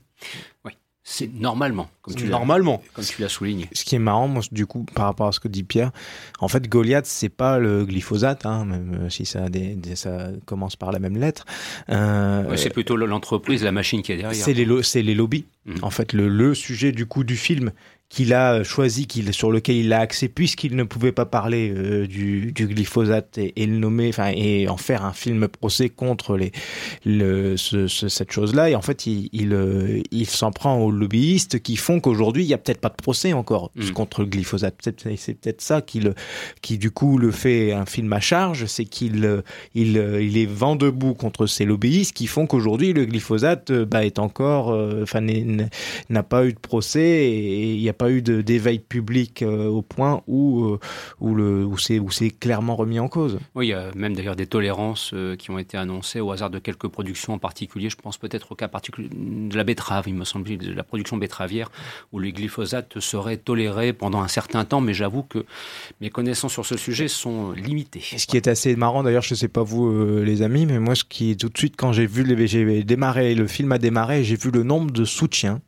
Oui, 0.66 0.74
c'est 1.06 1.34
normalement. 1.34 1.90
Comme 2.02 2.16
tu 2.16 2.26
Normalement. 2.28 2.82
Comme 2.94 3.04
tu 3.04 3.22
l'as 3.22 3.30
souligné. 3.30 3.68
Ce 3.74 3.84
qui 3.84 3.96
est 3.96 4.00
marrant, 4.00 4.28
moi, 4.28 4.42
du 4.52 4.66
coup, 4.66 4.86
par 4.96 5.06
rapport 5.06 5.28
à 5.28 5.32
ce 5.34 5.40
que 5.40 5.50
dit 5.50 5.64
Pierre, 5.64 5.92
en 6.40 6.48
fait, 6.48 6.68
Goliath, 6.70 7.06
c'est 7.06 7.30
pas 7.30 7.60
le 7.60 7.86
glyphosate, 7.86 8.46
hein, 8.46 8.66
même 8.66 9.10
si 9.10 9.26
ça, 9.26 9.50
des, 9.50 9.78
ça 9.96 10.30
commence 10.46 10.76
par 10.78 10.92
la 10.92 11.00
même 11.00 11.18
lettre. 11.18 11.46
Euh, 11.90 12.56
c'est 12.56 12.70
plutôt 12.70 12.96
l'entreprise, 12.96 13.64
la 13.64 13.74
machine 13.74 14.02
qui 14.02 14.14
est 14.14 14.18
derrière. 14.18 14.44
C'est 14.44 14.54
les, 14.54 14.66
les 15.04 15.16
lobbies. 15.16 15.46
Mmh. 15.66 15.76
En 15.82 15.90
fait, 15.90 16.14
le, 16.14 16.28
le 16.28 16.54
sujet 16.54 16.92
du 16.92 17.06
coup 17.06 17.24
du 17.24 17.38
film, 17.38 17.72
qu'il 18.10 18.34
a 18.34 18.64
choisi, 18.64 19.08
qu'il 19.08 19.34
sur 19.34 19.52
lequel 19.52 19.78
il 19.78 19.90
l'a 19.90 20.00
axé, 20.00 20.30
puisqu'il 20.30 20.76
ne 20.76 20.84
pouvait 20.84 21.12
pas 21.12 21.26
parler 21.26 21.74
euh, 21.76 22.06
du, 22.06 22.52
du, 22.52 22.68
glyphosate 22.68 23.38
et, 23.38 23.54
et, 23.62 23.66
le 23.66 23.78
nommer, 23.78 24.10
enfin 24.10 24.32
et 24.36 24.68
en 24.68 24.78
faire 24.78 25.04
un 25.04 25.14
film 25.14 25.48
procès 25.48 25.90
contre 25.90 26.38
les 26.38 26.52
le, 27.06 27.58
ce, 27.58 27.88
ce, 27.88 28.10
cette 28.10 28.32
chose-là. 28.32 28.70
Et 28.70 28.76
en 28.76 28.82
fait, 28.82 29.08
il 29.08 29.30
il, 29.34 29.54
euh, 29.54 30.02
il 30.12 30.28
s'en 30.28 30.52
prend 30.52 30.78
aux 30.78 30.92
lobbyistes 30.92 31.62
qui 31.62 31.76
font 31.76 32.00
qu'aujourd'hui 32.00 32.44
il 32.44 32.48
y 32.48 32.54
a 32.54 32.58
peut-être 32.58 32.82
pas 32.82 32.90
de 32.90 32.96
procès 32.96 33.34
encore 33.34 33.72
mm. 33.76 33.92
contre 33.92 34.22
le 34.22 34.28
glyphosate. 34.28 34.76
C'est 35.18 35.34
peut-être 35.34 35.62
ça 35.62 35.82
qui 35.82 36.00
le 36.00 36.14
qui 36.62 36.78
du 36.78 36.92
coup 36.92 37.18
le 37.18 37.32
fait 37.32 37.72
un 37.72 37.86
film 37.86 38.14
à 38.14 38.20
charge, 38.20 38.66
c'est 38.66 38.86
qu'il 38.86 39.44
il 39.74 39.98
il 40.22 40.38
est 40.38 40.46
vent 40.46 40.76
debout 40.76 41.14
contre 41.16 41.48
ces 41.48 41.66
lobbyistes 41.66 42.16
qui 42.16 42.28
font 42.28 42.48
qu'aujourd'hui 42.48 42.94
le 42.94 43.06
glyphosate 43.06 43.72
bah, 43.72 44.06
est 44.06 44.20
encore, 44.20 44.72
euh, 44.72 45.02
enfin 45.04 45.22
n'a 45.22 46.24
pas 46.24 46.46
eu 46.46 46.54
de 46.54 46.60
procès 46.60 47.02
et 47.02 47.74
il 47.74 47.82
n'y 47.82 47.90
a 47.90 47.94
pas 47.94 48.03
eu 48.10 48.22
d'éveil 48.22 48.80
public 48.80 49.42
euh, 49.42 49.68
au 49.68 49.82
point 49.82 50.22
où, 50.28 50.66
euh, 50.66 50.80
où, 51.20 51.36
le, 51.36 51.66
où 51.66 51.78
c'est, 51.78 52.30
clairement 52.30 52.76
remis 52.76 53.00
en 53.00 53.08
cause. 53.08 53.40
Oui, 53.56 53.68
il 53.68 53.70
y 53.70 53.74
a 53.74 53.92
même 53.96 54.16
d'ailleurs 54.16 54.36
des 54.36 54.48
tolérances 54.48 55.12
euh, 55.14 55.36
qui 55.36 55.52
ont 55.52 55.60
été 55.60 55.78
annoncées 55.78 56.20
au 56.20 56.32
hasard 56.32 56.50
de 56.50 56.60
quelques 56.60 56.88
productions 56.88 57.34
en 57.34 57.38
particulier. 57.38 57.90
Je 57.90 57.96
pense 57.96 58.18
peut-être 58.18 58.52
au 58.52 58.56
cas 58.56 58.68
particulier 58.68 59.10
de 59.12 59.56
la 59.56 59.64
betterave, 59.64 60.06
il 60.08 60.16
me 60.16 60.26
semble, 60.26 60.58
de 60.58 60.74
la 60.74 60.84
production 60.84 61.18
betteravière, 61.18 61.70
où 62.12 62.20
le 62.20 62.32
glyphosate 62.32 63.00
serait 63.00 63.38
toléré 63.38 63.94
pendant 63.94 64.22
un 64.22 64.28
certain 64.28 64.66
temps, 64.66 64.82
mais 64.82 64.94
j'avoue 64.94 65.24
que 65.24 65.46
mes 66.02 66.10
connaissances 66.10 66.54
sur 66.54 66.66
ce 66.66 66.78
sujet 66.78 67.08
sont 67.08 67.52
limitées. 67.52 68.02
Ce 68.02 68.26
qui 68.26 68.38
est 68.38 68.48
assez 68.48 68.76
marrant, 68.76 69.04
d'ailleurs, 69.04 69.24
je 69.24 69.34
ne 69.34 69.38
sais 69.38 69.48
pas 69.48 69.64
vous, 69.64 70.22
les 70.24 70.42
amis, 70.42 70.66
mais 70.66 70.80
moi, 70.80 70.96
ce 70.96 71.04
qui 71.04 71.36
tout 71.38 71.50
de 71.50 71.58
suite, 71.58 71.76
quand 71.78 71.94
j'ai 71.94 72.06
vu 72.06 72.24
les, 72.24 72.48
j'ai 72.48 72.84
démarré, 72.84 73.36
le 73.36 73.48
film 73.48 73.72
a 73.72 73.78
démarré, 73.78 74.24
j'ai 74.24 74.36
vu 74.36 74.52
le 74.52 74.64
nombre 74.64 74.92
de 74.92 75.06
soutiens 75.06 75.62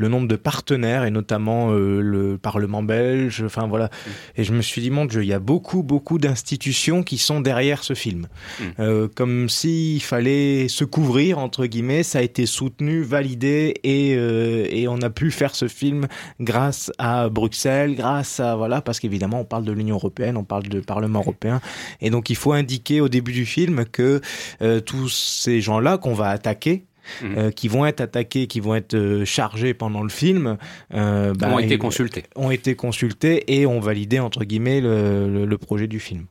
le 0.00 0.08
nombre 0.08 0.26
de 0.26 0.36
partenaires 0.36 1.04
et 1.04 1.10
notamment 1.10 1.72
euh, 1.72 2.00
le 2.00 2.38
Parlement 2.38 2.82
belge. 2.82 3.42
Enfin 3.44 3.66
voilà. 3.66 3.86
Mm. 3.86 4.10
Et 4.36 4.44
je 4.44 4.52
me 4.52 4.62
suis 4.62 4.80
dit 4.80 4.90
mon 4.90 5.04
Dieu, 5.04 5.22
il 5.22 5.28
y 5.28 5.34
a 5.34 5.38
beaucoup 5.38 5.82
beaucoup 5.82 6.18
d'institutions 6.18 7.02
qui 7.02 7.18
sont 7.18 7.40
derrière 7.40 7.84
ce 7.84 7.92
film, 7.92 8.26
mm. 8.58 8.64
euh, 8.80 9.08
comme 9.14 9.50
s'il 9.50 10.02
fallait 10.02 10.68
se 10.68 10.84
couvrir 10.84 11.38
entre 11.38 11.66
guillemets. 11.66 12.02
Ça 12.02 12.20
a 12.20 12.22
été 12.22 12.46
soutenu, 12.46 13.02
validé 13.02 13.74
et 13.84 14.14
euh, 14.16 14.66
et 14.70 14.88
on 14.88 15.02
a 15.02 15.10
pu 15.10 15.30
faire 15.30 15.54
ce 15.54 15.68
film 15.68 16.06
grâce 16.40 16.90
à 16.98 17.28
Bruxelles, 17.28 17.94
grâce 17.94 18.40
à 18.40 18.56
voilà 18.56 18.80
parce 18.80 19.00
qu'évidemment 19.00 19.40
on 19.40 19.44
parle 19.44 19.64
de 19.64 19.72
l'Union 19.72 19.96
européenne, 19.96 20.38
on 20.38 20.44
parle 20.44 20.64
de 20.64 20.80
Parlement 20.80 21.20
européen 21.20 21.60
et 22.00 22.08
donc 22.08 22.30
il 22.30 22.36
faut 22.36 22.52
indiquer 22.52 23.02
au 23.02 23.10
début 23.10 23.32
du 23.32 23.44
film 23.44 23.84
que 23.84 24.22
euh, 24.62 24.80
tous 24.80 25.10
ces 25.10 25.60
gens-là 25.60 25.98
qu'on 25.98 26.14
va 26.14 26.30
attaquer 26.30 26.84
Mhm. 27.22 27.34
Euh, 27.36 27.50
qui 27.50 27.68
vont 27.68 27.86
être 27.86 28.00
attaqués, 28.00 28.46
qui 28.46 28.60
vont 28.60 28.74
être 28.74 28.94
euh, 28.94 29.24
chargés 29.24 29.74
pendant 29.74 30.02
le 30.02 30.08
film, 30.08 30.56
euh, 30.94 31.34
bah, 31.34 31.50
ont 31.52 31.58
été 31.58 31.78
consultés. 31.78 32.24
Ont 32.36 32.50
été 32.50 32.74
consultés 32.74 33.60
et 33.60 33.66
ont 33.66 33.80
validé 33.80 34.18
entre 34.18 34.44
guillemets 34.44 34.80
le, 34.80 35.44
le, 35.44 35.58
projet 35.58 35.86
du 35.86 36.00
film. 36.00 36.26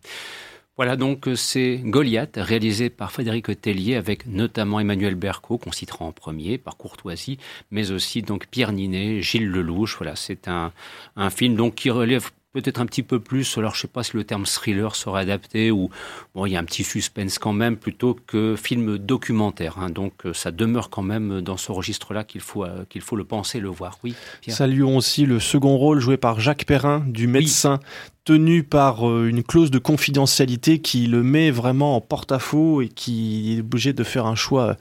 Voilà 0.76 0.96
donc 0.96 1.28
c'est 1.36 1.82
Goliath, 1.84 2.38
réalisé 2.38 2.90
par 2.90 3.12
Frédéric 3.12 3.62
Tellier 3.62 3.96
avec 3.96 4.26
notamment 4.26 4.80
Emmanuel 4.80 5.16
Berco, 5.16 5.58
qu'on 5.58 5.74
citera 5.74 6.06
en 6.06 6.12
premier 6.12 6.58
par 6.58 6.78
courtoisie, 6.78 7.38
mais 7.70 7.92
aussi 7.92 8.22
donc 8.22 8.48
Pierre 8.48 8.72
Ninet, 8.72 9.22
Gilles 9.22 9.50
Lelouch. 9.50 9.98
Voilà, 9.98 10.16
c'est 10.16 10.48
un, 10.48 10.72
un 11.18 11.30
film 11.30 11.56
donc 11.56 11.76
qui 11.76 11.90
relève 11.90 12.30
peut-être 12.54 12.82
un 12.82 12.86
petit 12.86 13.04
peu 13.04 13.20
plus, 13.20 13.58
alors 13.58 13.76
je 13.76 13.82
sais 13.82 13.88
pas 13.88 14.04
si 14.04 14.18
le 14.18 14.24
terme 14.24 14.45
thriller 14.45 14.95
serait 14.95 15.22
adapté, 15.22 15.70
ou 15.70 15.89
bon, 16.34 16.45
il 16.45 16.54
y 16.54 16.56
a 16.56 16.60
un 16.60 16.64
petit 16.64 16.84
suspense 16.84 17.38
quand 17.38 17.54
même, 17.54 17.78
plutôt 17.78 18.18
que 18.28 18.56
film 18.56 18.97
documentaire. 18.97 19.78
Hein. 19.80 19.89
donc 19.89 20.26
euh, 20.26 20.34
ça 20.34 20.52
demeure 20.52 20.89
quand 20.89 21.04
même 21.04 21.41
dans 21.41 21.58
ce 21.58 21.72
registre-là 21.72 22.24
qu'il 22.24 22.41
faut, 22.41 22.64
euh, 22.64 22.86
qu'il 22.89 23.02
faut 23.02 23.16
le 23.16 23.24
penser, 23.24 23.60
le 23.60 23.70
voir. 23.70 24.00
Oui. 24.04 24.16
Saluons 24.47 24.97
aussi 24.97 25.26
le 25.26 25.39
second 25.39 25.78
rôle 25.78 26.00
joué 26.00 26.18
par 26.18 26.39
Jacques 26.39 26.66
Perrin, 26.66 27.04
du 27.08 27.28
médecin. 27.28 27.80
tenu 28.26 28.64
par 28.64 29.10
euh, 29.10 29.28
une 29.28 29.43
clause 29.43 29.72
de 29.72 29.80
confidentialité 29.80 30.80
qui 30.80 31.08
le 31.08 31.24
met 31.24 31.52
vraiment 31.52 31.95
en 31.95 32.02
porte-à-faux 32.02 32.82
et 32.82 32.88
qui 32.88 33.56
est 33.58 33.60
obligé 33.62 33.93
de 33.93 34.04
faire 34.04 34.26
un 34.26 34.36
choix 34.36 34.76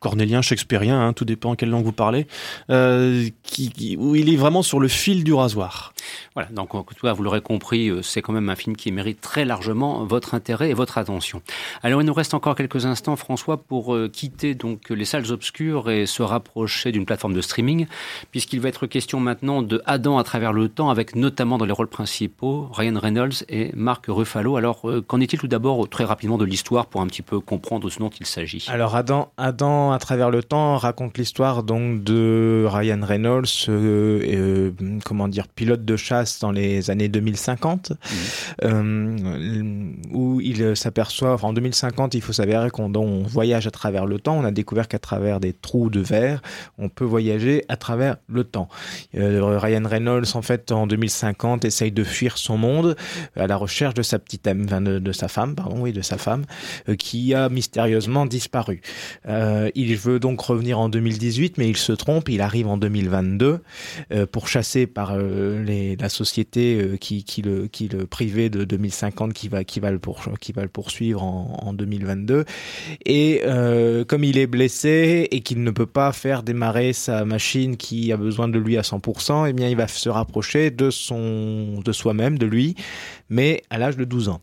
cornélien, 0.00 0.42
shakespearien, 0.42 1.00
hein, 1.00 1.12
tout 1.12 1.24
dépend 1.24 1.54
quelle 1.54 1.70
langue 1.70 1.84
vous 1.84 1.92
parlez, 1.92 2.26
euh, 2.70 3.28
qui, 3.42 3.96
où 3.98 4.14
il 4.14 4.32
est 4.32 4.36
vraiment 4.36 4.62
sur 4.62 4.78
le 4.78 4.88
fil 4.88 5.24
du 5.24 5.32
rasoir. 5.32 5.92
Voilà, 6.34 6.50
donc 6.50 6.70
vous 6.74 7.22
l'aurez 7.22 7.40
compris, 7.40 7.88
euh, 7.88 8.02
c'est 8.02 8.22
quand 8.22 8.32
même 8.32 8.48
un 8.48 8.56
film 8.56 8.76
qui 8.76 8.92
mérite 8.92 9.20
très 9.20 9.44
largement 9.44 10.04
votre 10.04 10.34
intérêt 10.34 10.70
et 10.70 10.74
votre 10.74 10.98
attention. 10.98 11.40
Alors 11.82 12.02
il 12.02 12.04
nous 12.04 12.14
reste 12.14 12.34
encore 12.34 12.54
quelques 12.54 12.84
instants, 12.86 13.16
François, 13.16 13.56
pour 13.56 13.94
euh, 13.94 14.08
quitter 14.08 14.54
donc 14.54 14.90
les 14.90 15.04
salles 15.04 15.32
obscures 15.32 15.90
et 15.90 16.06
se 16.06 16.22
rapprocher 16.22 16.92
d'une 16.92 17.06
plateforme 17.06 17.34
de 17.34 17.40
streaming, 17.40 17.86
puisqu'il 18.30 18.60
va 18.60 18.68
être 18.68 18.86
question 18.86 19.18
maintenant 19.18 19.62
de 19.62 19.82
Adam 19.86 20.18
à 20.18 20.24
travers 20.24 20.52
le 20.52 20.68
temps, 20.68 20.90
avec 20.90 21.16
notamment 21.16 21.58
dans 21.58 21.64
les 21.64 21.72
rôles 21.72 21.88
principaux 21.88 22.68
Ryan 22.72 22.98
Reynolds 22.98 23.44
et 23.48 23.70
Mark 23.74 24.04
Ruffalo. 24.08 24.56
Alors 24.56 24.86
qu'en 25.06 25.20
est-il 25.20 25.38
tout 25.38 25.48
d'abord 25.48 25.88
très 25.88 26.04
rapidement 26.04 26.38
de 26.38 26.44
l'histoire 26.44 26.86
pour 26.86 27.00
un 27.00 27.06
petit 27.06 27.22
peu 27.22 27.40
comprendre 27.40 27.88
ce 27.88 27.98
dont 27.98 28.10
il 28.10 28.26
s'agit? 28.26 28.66
Alors 28.68 28.94
Adam, 28.94 29.32
Adam 29.36 29.85
à 29.92 29.98
travers 29.98 30.30
le 30.30 30.42
temps 30.42 30.76
raconte 30.76 31.18
l'histoire 31.18 31.62
donc 31.62 32.02
de 32.02 32.66
Ryan 32.68 33.00
Reynolds, 33.02 33.46
euh, 33.68 34.20
euh, 34.24 34.70
comment 35.04 35.28
dire, 35.28 35.48
pilote 35.48 35.84
de 35.84 35.96
chasse 35.96 36.40
dans 36.40 36.50
les 36.50 36.90
années 36.90 37.08
2050, 37.08 37.90
mhm. 37.90 37.96
euh, 38.64 39.92
où 40.12 40.40
il 40.40 40.76
s'aperçoit, 40.76 41.36
en 41.42 41.52
2050, 41.52 42.14
il 42.14 42.22
faut 42.22 42.32
s'avérer 42.32 42.70
qu'on 42.70 42.94
on 42.94 43.22
voyage 43.22 43.66
à 43.66 43.70
travers 43.70 44.06
le 44.06 44.18
temps. 44.18 44.36
On 44.36 44.44
a 44.44 44.50
découvert 44.50 44.88
qu'à 44.88 44.98
travers 44.98 45.40
des 45.40 45.52
trous 45.52 45.90
de 45.90 46.00
verre, 46.00 46.42
on 46.78 46.88
peut 46.88 47.04
voyager 47.04 47.64
à 47.68 47.76
travers 47.76 48.16
le 48.28 48.44
temps. 48.44 48.68
Ryan 49.14 49.82
Reynolds, 49.84 50.34
en 50.34 50.42
fait, 50.42 50.72
en 50.72 50.86
2050, 50.86 51.64
essaye 51.64 51.92
de 51.92 52.04
fuir 52.04 52.38
son 52.38 52.56
monde 52.56 52.96
à 53.36 53.46
la 53.46 53.56
recherche 53.56 53.94
de 53.94 54.02
sa 54.02 54.18
petite 54.18 54.46
de, 54.46 54.98
de, 54.98 55.12
sa 55.12 55.28
femme, 55.28 55.54
pardon, 55.54 55.80
oui, 55.80 55.92
de 55.92 56.02
sa 56.02 56.18
femme, 56.18 56.44
qui 56.98 57.34
a 57.34 57.48
mystérieusement 57.48 58.26
disparu. 58.26 58.80
Il 59.78 59.94
veut 59.96 60.18
donc 60.18 60.40
revenir 60.40 60.78
en 60.78 60.88
2018, 60.88 61.58
mais 61.58 61.68
il 61.68 61.76
se 61.76 61.92
trompe. 61.92 62.30
Il 62.30 62.40
arrive 62.40 62.66
en 62.66 62.78
2022 62.78 63.60
euh, 64.10 64.26
pour 64.26 64.48
chasser 64.48 64.86
par 64.86 65.12
euh, 65.12 65.96
la 65.98 66.08
société 66.08 66.80
euh, 66.80 66.96
qui, 66.96 67.22
le, 67.42 68.06
privé 68.06 68.48
de 68.48 68.64
2050 68.64 69.34
qui 69.34 69.48
va, 69.48 69.90
le, 69.90 69.98
poursuivre 70.68 71.22
en, 71.22 71.58
en 71.62 71.74
2022. 71.74 72.46
Et 73.04 73.42
comme 74.08 74.24
il 74.24 74.38
est 74.38 74.46
blessé 74.46 75.28
et 75.30 75.40
qu'il 75.40 75.62
ne 75.62 75.70
peut 75.70 75.84
pas 75.84 76.12
faire 76.12 76.42
démarrer 76.42 76.94
sa 76.94 77.26
machine 77.26 77.76
qui 77.76 78.12
a 78.12 78.16
besoin 78.16 78.48
de 78.48 78.58
lui 78.58 78.78
à 78.78 78.80
100%, 78.80 79.46
eh 79.50 79.52
bien 79.52 79.68
il 79.68 79.76
va 79.76 79.88
se 79.88 80.08
rapprocher 80.08 80.70
de 80.70 80.90
soi-même, 80.90 82.38
de 82.38 82.46
lui, 82.46 82.76
mais 83.28 83.62
à 83.68 83.76
l'âge 83.76 83.98
de 83.98 84.04
12 84.04 84.30
ans. 84.30 84.40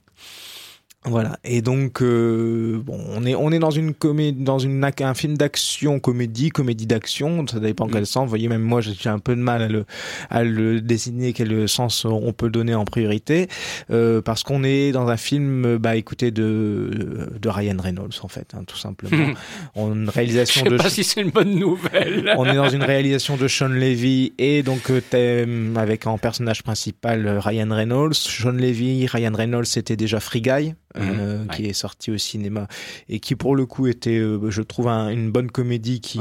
Voilà. 1.05 1.37
Et 1.43 1.61
donc, 1.61 2.01
euh, 2.01 2.81
bon, 2.83 2.99
on 3.09 3.25
est 3.25 3.35
on 3.35 3.51
est 3.51 3.59
dans 3.59 3.71
une 3.71 3.93
comédie, 3.93 4.43
dans 4.43 4.59
une 4.59 4.83
un 4.83 5.13
film 5.13 5.37
d'action, 5.37 5.99
comédie, 5.99 6.49
comédie 6.49 6.85
d'action. 6.85 7.45
Ça 7.47 7.59
dépend 7.59 7.87
quel 7.87 8.03
mm. 8.03 8.05
sens. 8.05 8.23
Vous 8.23 8.29
voyez, 8.29 8.47
même 8.47 8.61
moi, 8.61 8.81
j'ai 8.81 9.09
un 9.09 9.19
peu 9.19 9.35
de 9.35 9.41
mal 9.41 9.61
à 9.61 9.67
le 9.67 9.85
à 10.29 10.43
le 10.43 10.81
désigner 10.81 11.33
quel 11.33 11.67
sens 11.67 12.05
on 12.05 12.33
peut 12.33 12.49
donner 12.49 12.75
en 12.75 12.85
priorité, 12.85 13.47
euh, 13.91 14.21
parce 14.21 14.43
qu'on 14.43 14.63
est 14.63 14.91
dans 14.91 15.07
un 15.07 15.17
film, 15.17 15.77
bah, 15.77 15.95
écoutez, 15.95 16.31
de 16.31 17.29
de 17.39 17.49
Ryan 17.49 17.77
Reynolds 17.79 18.19
en 18.21 18.27
fait, 18.27 18.53
hein, 18.53 18.63
tout 18.65 18.77
simplement. 18.77 19.33
on 19.75 19.93
une 19.93 20.09
réalisation 20.09 20.63
Je 20.65 20.69
sais 20.69 20.75
pas 20.77 20.89
si 20.89 21.03
c'est 21.03 21.21
une 21.21 21.31
bonne 21.31 21.55
nouvelle. 21.55 22.33
on 22.37 22.45
est 22.45 22.55
dans 22.55 22.69
une 22.69 22.83
réalisation 22.83 23.37
de 23.37 23.47
Sean 23.47 23.67
Levy 23.67 24.33
et 24.37 24.63
donc 24.63 24.89
euh, 24.89 25.01
thème 25.01 25.77
avec 25.77 26.07
en 26.07 26.17
personnage 26.17 26.63
principal 26.63 27.27
euh, 27.27 27.39
Ryan 27.39 27.69
Reynolds. 27.69 28.13
Sean 28.13 28.51
Levy, 28.51 29.07
Ryan 29.07 29.33
Reynolds, 29.33 29.65
c'était 29.65 29.95
déjà 29.95 30.19
Free 30.19 30.41
Guy. 30.41 30.73
Euh, 30.95 31.39
mhm. 31.39 31.47
qui 31.47 31.65
est 31.65 31.73
sorti 31.73 32.11
au 32.11 32.19
cinéma 32.19 32.67
et 33.09 33.19
qui 33.19 33.33
pour 33.35 33.55
le 33.55 33.65
coup 33.65 33.87
était, 33.87 34.19
euh, 34.19 34.51
je 34.51 34.61
trouve, 34.61 34.89
une 34.89 35.31
bonne 35.31 35.49
comédie 35.49 36.01
qui, 36.01 36.19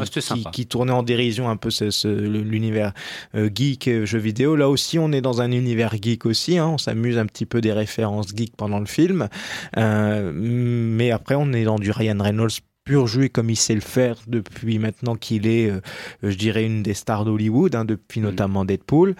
qui, 0.51 0.67
tournait 0.67 0.93
en 0.93 1.03
dérision 1.03 1.51
un 1.51 1.57
peu 1.57 1.69
ce, 1.71 2.09
l'univers 2.09 2.95
euh, 3.35 3.51
geek 3.55 4.05
jeux 4.05 4.19
vidéo. 4.19 4.57
Là 4.57 4.71
aussi, 4.71 4.99
on 4.99 5.13
est 5.13 5.21
dans 5.21 5.43
un 5.43 5.53
univers 5.53 5.95
geek 6.01 6.25
aussi. 6.25 6.57
Hein, 6.57 6.69
on 6.69 6.79
s'amuse 6.79 7.19
un 7.19 7.27
petit 7.27 7.45
peu 7.45 7.61
des 7.61 7.73
références 7.73 8.29
geek 8.35 8.57
pendant 8.57 8.81
le 8.81 8.87
film, 8.87 9.29
mais 9.77 11.11
après, 11.11 11.35
on 11.35 11.53
est 11.53 11.65
dans 11.65 11.79
du 11.79 11.91
Ryan 11.91 12.19
Reynolds 12.19 12.53
pur 12.85 13.07
jus 13.07 13.31
comme 13.31 13.49
il 13.49 13.57
sait 13.57 13.75
le 13.75 13.81
faire 13.81 14.17
depuis 14.27 14.79
maintenant 14.79 15.15
qu'il 15.15 15.47
est, 15.47 15.71
euh, 15.71 15.81
je 16.23 16.35
dirais, 16.37 16.65
une 16.65 16.83
des 16.83 16.95
stars 16.95 17.25
d'Hollywood, 17.25 17.75
hein, 17.75 17.85
depuis 17.85 18.21
mm. 18.21 18.25
notamment 18.25 18.65
Deadpool. 18.65 19.15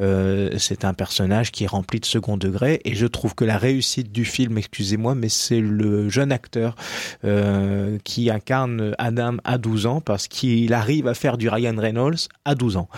Euh, 0.00 0.50
c'est 0.58 0.84
un 0.84 0.94
personnage 0.94 1.50
qui 1.50 1.64
est 1.64 1.68
rempli 1.68 1.98
de 1.98 2.04
second 2.04 2.36
degré 2.36 2.80
et 2.84 2.94
je 2.94 3.06
trouve 3.06 3.34
que 3.34 3.44
la 3.44 3.58
réussite 3.58 4.12
du 4.12 4.24
film, 4.24 4.56
excusez-moi, 4.58 5.14
mais 5.14 5.28
c'est 5.28 5.60
le 5.60 6.08
jeune 6.08 6.30
acteur 6.30 6.76
euh, 7.24 7.98
qui 8.04 8.30
incarne 8.30 8.94
Adam 8.98 9.36
à 9.44 9.58
12 9.58 9.86
ans 9.86 10.00
parce 10.00 10.28
qu'il 10.28 10.72
arrive 10.72 11.08
à 11.08 11.14
faire 11.14 11.38
du 11.38 11.48
Ryan 11.48 11.76
Reynolds 11.76 12.28
à 12.44 12.54
12 12.54 12.76
ans. 12.76 12.88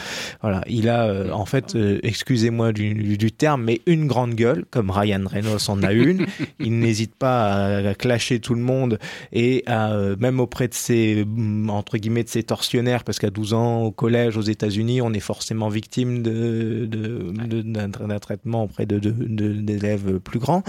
Voilà, 0.43 0.63
il 0.67 0.89
a 0.89 1.35
en 1.35 1.47
fait, 1.47 1.77
excusez-moi 2.03 2.73
du, 2.73 3.17
du, 3.17 3.33
terme, 3.33 3.65
mais 3.65 3.81
une 3.87 4.07
grande 4.07 4.35
gueule 4.35 4.65
comme 4.71 4.91
Ryan 4.91 5.23
Reynolds 5.27 5.69
en 5.69 5.83
a 5.83 5.93
une. 5.93 6.27
il 6.61 6.79
n'hésite 6.79 7.15
pas 7.15 7.53
à, 7.53 7.89
à 7.89 7.95
clasher 7.95 8.41
tout 8.41 8.55
le 8.55 8.61
monde 8.61 8.99
et 9.33 9.63
à 9.67 10.10
euh, 10.11 10.17
même 10.19 10.41
auprès 10.41 10.69
de 10.69 10.75
ces 10.75 11.25
mm, 11.25 11.71
entre 11.71 11.99
guillemets 11.99 12.25
de 12.25 12.29
ces 12.29 12.43
tortionnaires, 12.43 13.05
parce 13.05 13.19
qu'à 13.19 13.31
12 13.31 13.55
ans 13.55 13.83
au 13.83 13.91
collège 13.91 14.37
aux 14.37 14.43
États-Unis, 14.43 15.01
on 15.03 15.13
est 15.13 15.21
forcément 15.21 15.69
victime 15.69 16.23
de, 16.23 16.87
d'un 16.87 18.19
traitement 18.19 18.65
auprès 18.65 18.87
de, 18.87 18.99
d'élèves 18.99 20.19
plus 20.21 20.39
grands. 20.39 20.63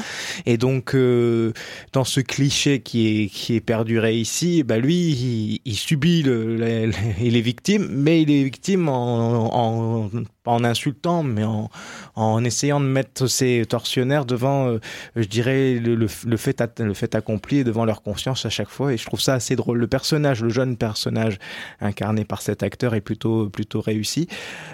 Et 0.46 0.58
donc 0.58 0.96
euh, 0.96 1.52
dans 1.94 2.04
ce 2.04 2.20
cliché 2.20 2.82
qui 2.82 3.08
est 3.08 3.28
qui 3.28 3.56
est 3.56 3.62
perduré 3.62 4.16
ici, 4.16 4.64
bah 4.64 4.78
lui, 4.78 5.62
il, 5.66 5.76
subit 5.76 6.24
le, 6.24 6.92
il 7.22 7.36
est 7.36 7.42
victime, 7.42 7.88
mais 7.92 8.22
il 8.22 8.32
est 8.32 8.44
victime 8.44 8.90
en, 8.90 9.50
en 9.54 10.10
pas 10.44 10.52
en 10.52 10.64
insultant, 10.64 11.24
mais 11.24 11.44
en, 11.44 11.70
en 12.16 12.44
essayant 12.44 12.80
de 12.80 12.86
mettre 12.86 13.28
ces 13.28 13.64
tortionnaires 13.68 14.26
devant, 14.26 14.68
euh, 14.68 14.80
je 15.16 15.28
dirais, 15.28 15.76
le, 15.76 15.96
le, 15.96 16.08
fait, 16.38 16.80
le 16.80 16.94
fait 16.94 17.16
accompli 17.16 17.64
devant 17.64 17.86
leur 17.86 18.02
conscience 18.02 18.46
à 18.46 18.50
chaque 18.50 18.70
fois. 18.70 18.94
Et 18.94 18.98
je 18.98 19.06
trouve 19.06 19.22
ça 19.22 19.31
assez 19.34 19.56
drôle. 19.56 19.80
Le 19.80 19.88
personnage, 19.88 20.42
le 20.42 20.50
jeune 20.50 20.78
personnage 20.78 21.38
incarné 21.80 22.26
par 22.26 22.42
cet 22.42 22.64
acteur 22.64 22.96
est 22.96 23.02
plutôt, 23.02 23.50
plutôt 23.50 23.82
réussi. 23.82 24.28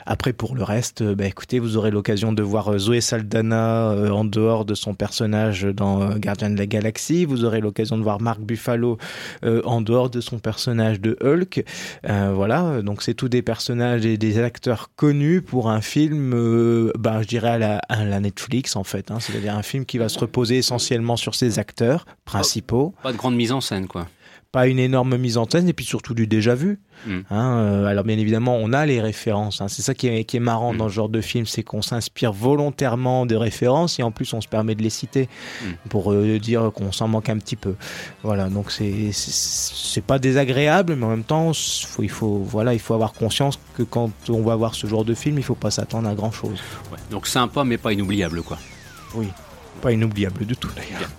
Après, 0.06 0.34
pour 0.34 0.56
le 0.56 0.64
reste, 0.64 1.04
bah, 1.04 1.26
écoutez, 1.26 1.60
vous 1.60 1.78
aurez 1.78 1.92
l'occasion 1.92 2.34
de 2.34 2.44
voir 2.44 2.74
euh, 2.74 2.78
Zoé 2.78 3.02
Saldana 3.02 3.92
euh, 3.92 4.10
en 4.10 4.26
dehors 4.26 4.66
de 4.66 4.76
son 4.76 4.94
personnage 4.94 5.64
dans 5.64 6.18
Gardien 6.18 6.50
de 6.50 6.58
la 6.58 6.66
Galaxie. 6.66 7.26
Vous 7.26 7.46
aurez 7.46 7.62
l'occasion 7.62 7.98
de 7.98 8.04
voir 8.04 8.22
Mark 8.22 8.40
Buffalo 8.40 8.98
en 9.44 9.82
dehors 9.82 10.10
de 10.10 10.22
son 10.22 10.40
personnage 10.40 11.00
de 11.00 11.18
Hulk. 11.22 11.64
voilà, 12.04 12.82
donc 12.82 13.02
c'est 13.04 13.14
tous 13.14 13.30
des 13.30 13.42
personnages 13.42 14.06
et 14.06 14.18
des 14.18 14.40
acteurs 14.40 14.90
connus 14.96 15.42
pour 15.42 15.70
un 15.70 15.82
film, 15.82 16.34
euh, 16.34 16.92
ben, 16.98 17.22
je 17.22 17.28
dirais 17.28 17.50
à 17.50 17.58
la, 17.58 17.78
à 17.90 18.04
la 18.04 18.20
Netflix 18.20 18.76
en 18.76 18.84
fait. 18.84 19.12
Hein, 19.12 19.20
C'est-à-dire 19.20 19.56
un 19.56 19.64
film 19.64 19.86
qui 19.86 19.98
va 19.98 20.10
se 20.10 20.20
reposer 20.20 20.58
essentiellement 20.58 21.18
sur 21.18 21.36
ses 21.36 21.60
acteurs 21.60 22.06
principaux. 22.26 22.94
Pas 23.04 23.12
de 23.12 23.18
grande 23.18 23.36
mise 23.36 23.52
en 23.52 23.62
scène, 23.62 23.88
quoi 23.88 24.08
pas 24.52 24.68
une 24.68 24.80
énorme 24.80 25.18
mise 25.18 25.38
en 25.38 25.50
scène 25.50 25.68
et 25.68 25.74
puis 25.74 25.86
surtout 25.86 26.14
du 26.14 26.28
déjà 26.28 26.56
vu. 26.56 26.80
Mm. 27.06 27.20
Hein, 27.30 27.58
euh, 27.60 27.86
alors 27.86 28.04
bien 28.04 28.18
évidemment, 28.18 28.58
on 28.58 28.74
a 28.74 28.86
les 28.86 29.02
références. 29.02 29.62
Hein. 29.62 29.68
C'est 29.68 29.82
ça 29.82 29.94
qui 29.94 30.08
est, 30.08 30.24
qui 30.24 30.38
est 30.38 30.42
marrant 30.42 30.74
mm. 30.74 30.78
dans 30.78 30.90
ce 30.90 30.94
genre 30.94 31.10
de 31.10 31.22
film, 31.22 31.46
c'est 31.46 31.64
qu'on 31.64 31.82
s'inspire 31.82 32.34
volontairement 32.34 33.26
de 33.26 33.36
références 33.36 34.00
et 34.00 34.04
en 34.04 34.12
plus 34.12 34.34
on 34.34 34.42
se 34.42 34.48
permet 34.48 34.76
de 34.76 34.84
les 34.84 34.90
citer 34.90 35.30
mm. 35.62 35.66
pour 35.90 36.12
euh, 36.12 36.40
dire 36.40 36.72
qu'on 36.74 36.92
s'en 36.92 37.08
manque 37.08 37.30
un 37.30 37.38
petit 37.38 37.56
peu. 37.56 37.76
Voilà, 38.24 38.50
donc 38.50 38.72
c'est 38.72 39.12
c'est 39.12 40.04
pas 40.04 40.20
désagréable, 40.20 40.96
mais 40.96 41.06
en 41.06 41.10
même 41.10 41.24
temps, 41.24 41.52
faut, 41.54 42.04
il 42.04 42.10
faut 42.10 42.38
voilà, 42.38 42.74
il 42.74 42.80
faut 42.80 42.94
avoir 42.94 43.14
conscience 43.14 43.60
que 43.76 43.84
quand 43.84 44.12
on 44.30 44.42
va 44.42 44.56
voir 44.56 44.76
ce 44.76 44.88
genre 44.88 45.06
de 45.06 45.14
film, 45.14 45.38
il 45.38 45.44
faut 45.44 45.56
pas 45.56 45.72
s'attendre 45.72 46.08
à 46.08 46.16
grand 46.16 46.32
chose. 46.32 46.60
Ouais, 46.92 47.00
donc 47.12 47.28
sympa 47.28 47.64
mais 47.64 47.78
pas 47.78 47.94
inoubliable 47.94 48.42
quoi. 48.42 48.58
Oui. 49.16 49.28
Pas 49.82 49.92
inoubliable 49.92 50.46
du 50.46 50.56
tout 50.56 50.70
d'ailleurs. 50.76 51.10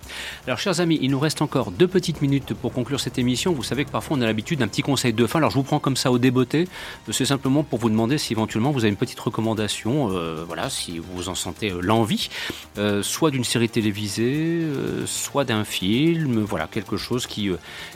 Alors 0.47 0.59
chers 0.59 0.81
amis, 0.81 0.99
il 1.03 1.11
nous 1.11 1.21
reste 1.21 1.43
encore 1.43 1.71
deux 1.71 1.87
petites 1.87 2.23
minutes 2.23 2.55
pour 2.55 2.73
conclure 2.73 3.01
cette 3.01 3.19
émission. 3.19 3.53
Vous 3.53 3.63
savez 3.63 3.85
que 3.85 3.91
parfois 3.91 4.17
on 4.17 4.21
a 4.21 4.27
l'habitude 4.27 4.59
d'un 4.59 4.69
petit 4.69 4.83
conseil 4.83 5.13
de 5.13 5.27
fin. 5.27 5.39
Alors 5.39 5.51
je 5.51 5.57
vous 5.57 5.63
prends 5.63 5.79
comme 5.79 5.97
ça 5.97 6.11
au 6.11 6.19
débeauté. 6.19 6.67
C'est 7.11 7.25
simplement 7.25 7.63
pour 7.63 7.79
vous 7.79 7.91
demander 7.91 8.19
si 8.19 8.33
éventuellement 8.33 8.71
vous 8.73 8.81
avez 8.81 8.89
une 8.89 8.97
petite 8.97 9.21
recommandation, 9.21 10.11
euh, 10.11 10.45
voilà, 10.47 10.71
si 10.71 10.99
vous 10.99 11.29
en 11.29 11.35
sentez 11.35 11.71
euh, 11.71 11.81
l'envie, 11.81 12.31
euh, 12.79 13.03
soit 13.03 13.31
d'une 13.31 13.45
série 13.45 13.69
télévisée, 13.69 14.63
soit 15.07 15.45
d'un 15.45 15.65
film, 15.65 16.41
voilà, 16.41 16.67
quelque 16.67 16.97
chose 16.97 17.27
qui 17.27 17.51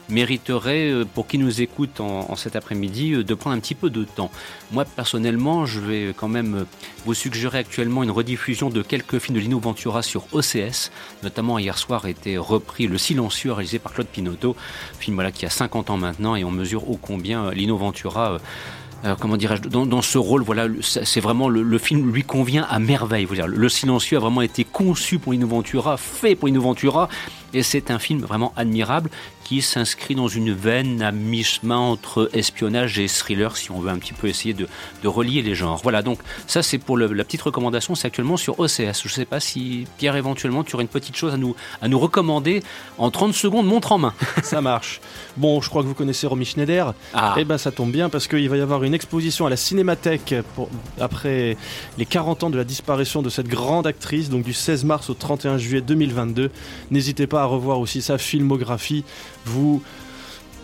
mériterait, 0.08 0.92
pour 1.14 1.26
qui 1.26 1.38
nous 1.38 1.62
écoute 1.62 2.00
en 2.00 2.36
cet 2.36 2.56
après-midi, 2.56 3.24
de 3.24 3.34
prendre 3.34 3.56
un 3.56 3.60
petit 3.60 3.74
peu 3.74 3.90
de 3.90 4.04
temps. 4.04 4.30
Moi 4.72 4.86
personnellement, 4.86 5.66
je 5.66 5.80
vais 5.80 6.14
quand 6.16 6.28
même 6.28 6.64
vous 7.04 7.12
suggérer 7.12 7.58
actuellement 7.58 8.02
une 8.02 8.10
rediffusion 8.10 8.70
de 8.70 8.80
quelques 8.80 9.18
films 9.18 9.36
de 9.36 9.40
Lino 9.40 9.58
Ventura 9.58 10.02
sur 10.02 10.24
OCS, 10.32 10.90
notamment 11.22 11.58
hier 11.58 11.76
soir 11.76 12.06
était 12.06 12.38
repris 12.38 12.86
Le 12.86 12.96
Silencieux 12.96 13.52
réalisé 13.52 13.78
par 13.78 13.92
Claude 13.92 14.06
Pinotto, 14.06 14.56
film 14.98 15.16
voilà, 15.16 15.30
qui 15.30 15.44
a 15.44 15.50
50 15.50 15.90
ans 15.90 15.98
maintenant 15.98 16.36
et 16.36 16.44
on 16.44 16.50
mesure 16.50 16.88
ô 16.88 16.96
combien 16.96 17.46
euh, 17.46 17.52
Lino 17.52 17.76
Ventura... 17.76 18.32
Euh, 18.32 18.38
euh, 19.04 19.16
comment 19.18 19.36
dirais-je, 19.36 19.62
dans, 19.62 20.00
ce 20.00 20.16
rôle, 20.16 20.44
voilà, 20.44 20.68
c'est 20.80 21.18
vraiment 21.18 21.48
le, 21.48 21.78
film 21.78 22.12
lui 22.12 22.22
convient 22.22 22.64
à 22.70 22.78
merveille. 22.78 23.26
Dire, 23.26 23.48
le 23.48 23.68
silencieux 23.68 24.16
a 24.16 24.20
vraiment 24.20 24.42
été 24.42 24.62
conçu 24.62 25.18
pour 25.18 25.32
Lino 25.32 25.48
Ventura, 25.48 25.96
fait 25.96 26.36
pour 26.36 26.46
Lino 26.46 26.60
Ventura, 26.60 27.08
et 27.54 27.62
c'est 27.62 27.90
un 27.90 27.98
film 27.98 28.20
vraiment 28.20 28.52
admirable 28.56 29.10
qui 29.44 29.60
s'inscrit 29.60 30.14
dans 30.14 30.28
une 30.28 30.52
veine 30.52 31.02
à 31.02 31.12
mi-chemin 31.12 31.76
entre 31.76 32.30
espionnage 32.32 32.98
et 32.98 33.08
thriller, 33.08 33.56
si 33.56 33.70
on 33.70 33.80
veut 33.80 33.90
un 33.90 33.98
petit 33.98 34.12
peu 34.12 34.28
essayer 34.28 34.54
de, 34.54 34.66
relier 35.04 35.42
les 35.42 35.54
genres. 35.54 35.80
Voilà, 35.82 36.02
donc 36.02 36.20
ça 36.46 36.62
c'est 36.62 36.78
pour 36.78 36.96
la 36.96 37.24
petite 37.24 37.42
recommandation, 37.42 37.94
c'est 37.94 38.06
actuellement 38.06 38.36
sur 38.36 38.58
OCS. 38.60 38.76
Je 38.76 39.08
ne 39.08 39.08
sais 39.08 39.24
pas 39.24 39.40
si 39.40 39.86
Pierre, 39.98 40.16
éventuellement, 40.16 40.64
tu 40.64 40.74
aurais 40.74 40.84
une 40.84 40.88
petite 40.88 41.16
chose 41.16 41.34
à 41.34 41.36
nous, 41.36 41.54
à 41.80 41.88
nous 41.88 41.98
recommander 41.98 42.62
en 42.98 43.10
30 43.10 43.34
secondes, 43.34 43.66
montre 43.66 43.92
en 43.92 43.98
main. 43.98 44.14
Ça 44.42 44.60
marche. 44.60 45.00
Bon, 45.36 45.60
je 45.60 45.68
crois 45.68 45.82
que 45.82 45.88
vous 45.88 45.94
connaissez 45.94 46.26
Romy 46.26 46.44
Schneider. 46.44 46.94
Ah. 47.12 47.34
Eh 47.36 47.44
ben 47.44 47.58
ça 47.58 47.72
tombe 47.72 47.90
bien 47.90 48.08
parce 48.08 48.28
qu'il 48.28 48.48
va 48.48 48.56
y 48.56 48.60
avoir 48.60 48.84
une 48.84 48.94
exposition 48.94 49.46
à 49.46 49.50
la 49.50 49.56
Cinémathèque 49.56 50.34
pour, 50.54 50.68
après 51.00 51.56
les 51.98 52.06
40 52.06 52.44
ans 52.44 52.50
de 52.50 52.56
la 52.56 52.64
disparition 52.64 53.22
de 53.22 53.30
cette 53.30 53.48
grande 53.48 53.86
actrice, 53.86 54.28
donc 54.28 54.44
du 54.44 54.52
16 54.52 54.84
mars 54.84 55.10
au 55.10 55.14
31 55.14 55.58
juillet 55.58 55.80
2022. 55.80 56.50
N'hésitez 56.90 57.26
pas 57.26 57.41
à 57.41 57.41
revoir 57.46 57.78
aussi 57.80 58.02
sa 58.02 58.18
filmographie 58.18 59.04
vous 59.44 59.82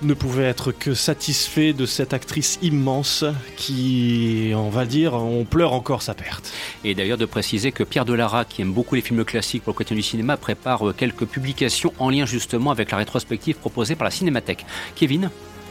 ne 0.02 0.14
pouvez 0.14 0.44
être 0.44 0.70
que 0.70 0.94
satisfait 0.94 1.72
de 1.72 1.84
cette 1.84 2.14
actrice 2.14 2.58
immense 2.62 3.24
qui, 3.56 4.52
on 4.54 4.68
va 4.68 4.86
dire, 4.86 5.14
on 5.14 5.44
pleure 5.44 5.72
encore 5.72 6.02
sa 6.02 6.14
perte. 6.14 6.52
Et 6.84 6.94
d'ailleurs 6.94 7.18
de 7.18 7.26
préciser 7.26 7.72
que 7.72 7.82
Pierre 7.82 8.04
Delara, 8.04 8.44
qui 8.44 8.62
aime 8.62 8.72
beaucoup 8.72 8.94
les 8.94 9.00
films 9.00 9.24
classiques 9.24 9.64
pour 9.64 9.72
le 9.72 9.76
quotidien 9.76 9.96
du 9.96 10.02
cinéma, 10.02 10.36
prépare 10.36 10.94
quelques 10.96 11.26
publications 11.26 11.92
en 11.98 12.10
lien 12.10 12.26
justement 12.26 12.70
avec 12.70 12.92
la 12.92 12.98
rétrospective 12.98 13.56
proposée 13.56 13.96
par 13.96 14.04
la 14.04 14.10
Cinémathèque. 14.10 14.64
Kevin? 14.94 15.30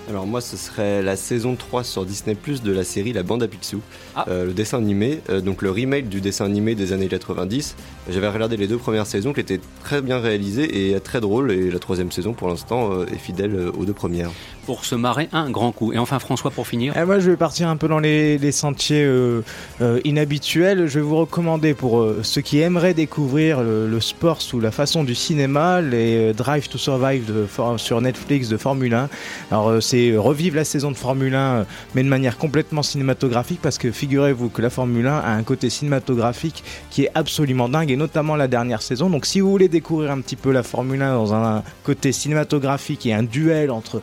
Alors 0.09 0.25
moi 0.25 0.41
ce 0.41 0.55
serait 0.55 1.01
la 1.01 1.15
saison 1.15 1.55
3 1.55 1.83
sur 1.83 2.05
Disney 2.05 2.35
Plus 2.35 2.61
de 2.61 2.71
la 2.71 2.83
série 2.83 3.13
La 3.13 3.23
Bande 3.23 3.43
à 3.43 3.47
Picsou, 3.47 3.81
ah. 4.15 4.25
euh, 4.29 4.45
le 4.45 4.53
dessin 4.53 4.77
animé, 4.77 5.21
euh, 5.29 5.41
donc 5.41 5.61
le 5.61 5.69
remake 5.69 6.07
du 6.07 6.21
dessin 6.21 6.45
animé 6.45 6.75
des 6.75 6.93
années 6.93 7.07
90. 7.07 7.75
J'avais 8.09 8.29
regardé 8.29 8.57
les 8.57 8.67
deux 8.67 8.77
premières 8.77 9.05
saisons 9.05 9.33
qui 9.33 9.41
étaient 9.41 9.59
très 9.83 10.01
bien 10.01 10.19
réalisées 10.19 10.91
et 10.91 10.99
très 11.01 11.19
drôles 11.19 11.51
et 11.51 11.69
la 11.69 11.79
troisième 11.79 12.11
saison 12.11 12.33
pour 12.33 12.47
l'instant 12.47 12.93
euh, 12.93 13.05
est 13.13 13.17
fidèle 13.17 13.69
aux 13.77 13.85
deux 13.85 13.93
premières 13.93 14.31
pour 14.67 14.83
se 14.83 14.95
marrer 14.95 15.29
un 15.31 15.49
grand 15.49 15.71
coup. 15.71 15.93
Et 15.93 15.97
enfin 15.97 16.19
François 16.19 16.51
pour 16.51 16.67
finir. 16.67 16.93
Eh, 16.97 17.05
moi 17.05 17.19
je 17.19 17.31
vais 17.31 17.37
partir 17.37 17.69
un 17.69 17.77
peu 17.77 17.87
dans 17.87 17.99
les, 17.99 18.51
sentiers 18.51 19.05
euh, 19.05 19.41
euh, 19.81 20.01
inhabituels. 20.03 20.87
Je 20.87 20.99
vais 20.99 21.05
vous 21.05 21.15
recommander 21.15 21.73
pour 21.73 22.01
euh, 22.01 22.19
ceux 22.21 22.41
qui 22.41 22.59
aimeraient 22.59 22.93
découvrir 22.93 23.61
le, 23.61 23.99
sport 24.01 24.41
sous 24.41 24.59
la 24.59 24.71
façon 24.71 25.05
du 25.05 25.15
cinéma, 25.15 25.79
les 25.79 26.33
Drive 26.33 26.67
to 26.67 26.77
Survive 26.77 27.47
sur 27.77 28.01
Netflix 28.01 28.49
de 28.49 28.57
Formule 28.57 28.93
1. 28.93 29.09
Alors 29.51 29.81
c'est 29.81 30.17
revivre 30.17 30.57
la 30.57 30.65
saison 30.65 30.91
de 30.91 30.97
Formule 30.97 31.33
1 31.33 31.65
mais 31.95 32.03
de 32.03 32.09
manière 32.09 32.37
complètement 32.37 32.83
cinématographique 32.83 33.61
parce 33.61 33.77
que 33.77 33.89
figurez-vous 33.91 34.49
que 34.49 34.61
la 34.61 34.69
Formule 34.69 35.07
1 35.07 35.17
a 35.17 35.29
un 35.29 35.43
côté 35.43 35.69
cinématographique 35.69 36.63
qui 36.89 37.05
est 37.05 37.11
absolument 37.15 37.69
dingue 37.69 37.89
et 37.89 37.95
notamment 37.95 38.35
la 38.35 38.49
dernière 38.49 38.81
saison. 38.81 39.09
Donc 39.09 39.25
si 39.25 39.39
vous 39.39 39.49
voulez 39.49 39.69
découvrir 39.69 40.11
un 40.11 40.19
petit 40.19 40.35
peu 40.35 40.51
la 40.51 40.63
Formule 40.63 41.01
1 41.01 41.13
dans 41.13 41.33
un 41.33 41.63
côté 41.85 42.11
cinématographique 42.11 43.05
et 43.05 43.13
un 43.13 43.23
duel 43.23 43.71
entre 43.71 44.01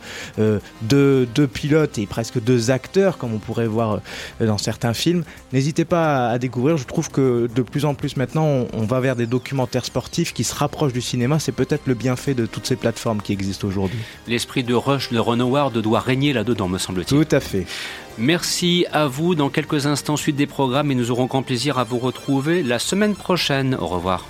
deux, 0.81 1.27
pilotes 1.53 1.97
et 1.97 2.05
presque 2.05 2.41
deux 2.41 2.71
acteurs, 2.71 3.17
comme 3.17 3.33
on 3.33 3.39
pourrait 3.39 3.67
voir 3.67 3.99
euh, 4.41 4.45
dans 4.45 4.57
certains 4.57 4.93
films. 4.93 5.23
N'hésitez 5.53 5.85
pas 5.85 6.29
à, 6.29 6.37
découvrir. 6.37 6.77
Je 6.77 6.85
trouve 6.85 7.09
que 7.09 7.49
de 7.53 7.61
plus 7.61 7.85
en 7.85 7.93
plus 7.93 8.17
maintenant, 8.17 8.65
on, 8.73 8.85
va 8.85 8.99
vers 8.99 9.15
des 9.15 9.25
documentaires 9.25 9.85
sportifs 9.85 10.33
qui 10.33 10.43
se 10.43 10.53
rapprochent 10.53 10.93
du 10.93 11.01
cinéma. 11.01 11.39
C'est 11.39 11.51
peut-être 11.51 11.87
le 11.87 11.93
bienfait 11.93 12.33
de 12.33 12.45
toutes 12.45 12.67
ces 12.67 12.75
plateformes 12.75 13.21
qui 13.21 13.33
existent 13.33 13.67
aujourd'hui. 13.67 13.99
L'esprit 14.27 14.63
de 14.63 14.73
rush 14.73 15.11
de 15.11 15.19
Ron 15.19 15.39
Howard 15.39 15.77
doit 15.77 15.99
régner 15.99 16.33
là-dedans, 16.33 16.67
me 16.67 16.77
semble-t-il. 16.77 17.25
Tout 17.25 17.35
à 17.35 17.39
fait. 17.39 17.65
Merci 18.17 18.85
à 18.91 19.07
vous. 19.07 19.35
Dans 19.35 19.49
quelques 19.49 19.87
instants, 19.87 20.17
suite 20.17 20.35
des 20.35 20.47
programmes, 20.47 20.91
et 20.91 20.95
nous 20.95 21.11
aurons 21.11 21.25
grand 21.25 21.43
plaisir 21.43 21.79
à 21.79 21.83
vous 21.83 21.99
retrouver 21.99 22.63
la 22.63 22.79
semaine 22.79 23.15
prochaine. 23.15 23.75
Au 23.75 23.87
revoir. 23.87 24.25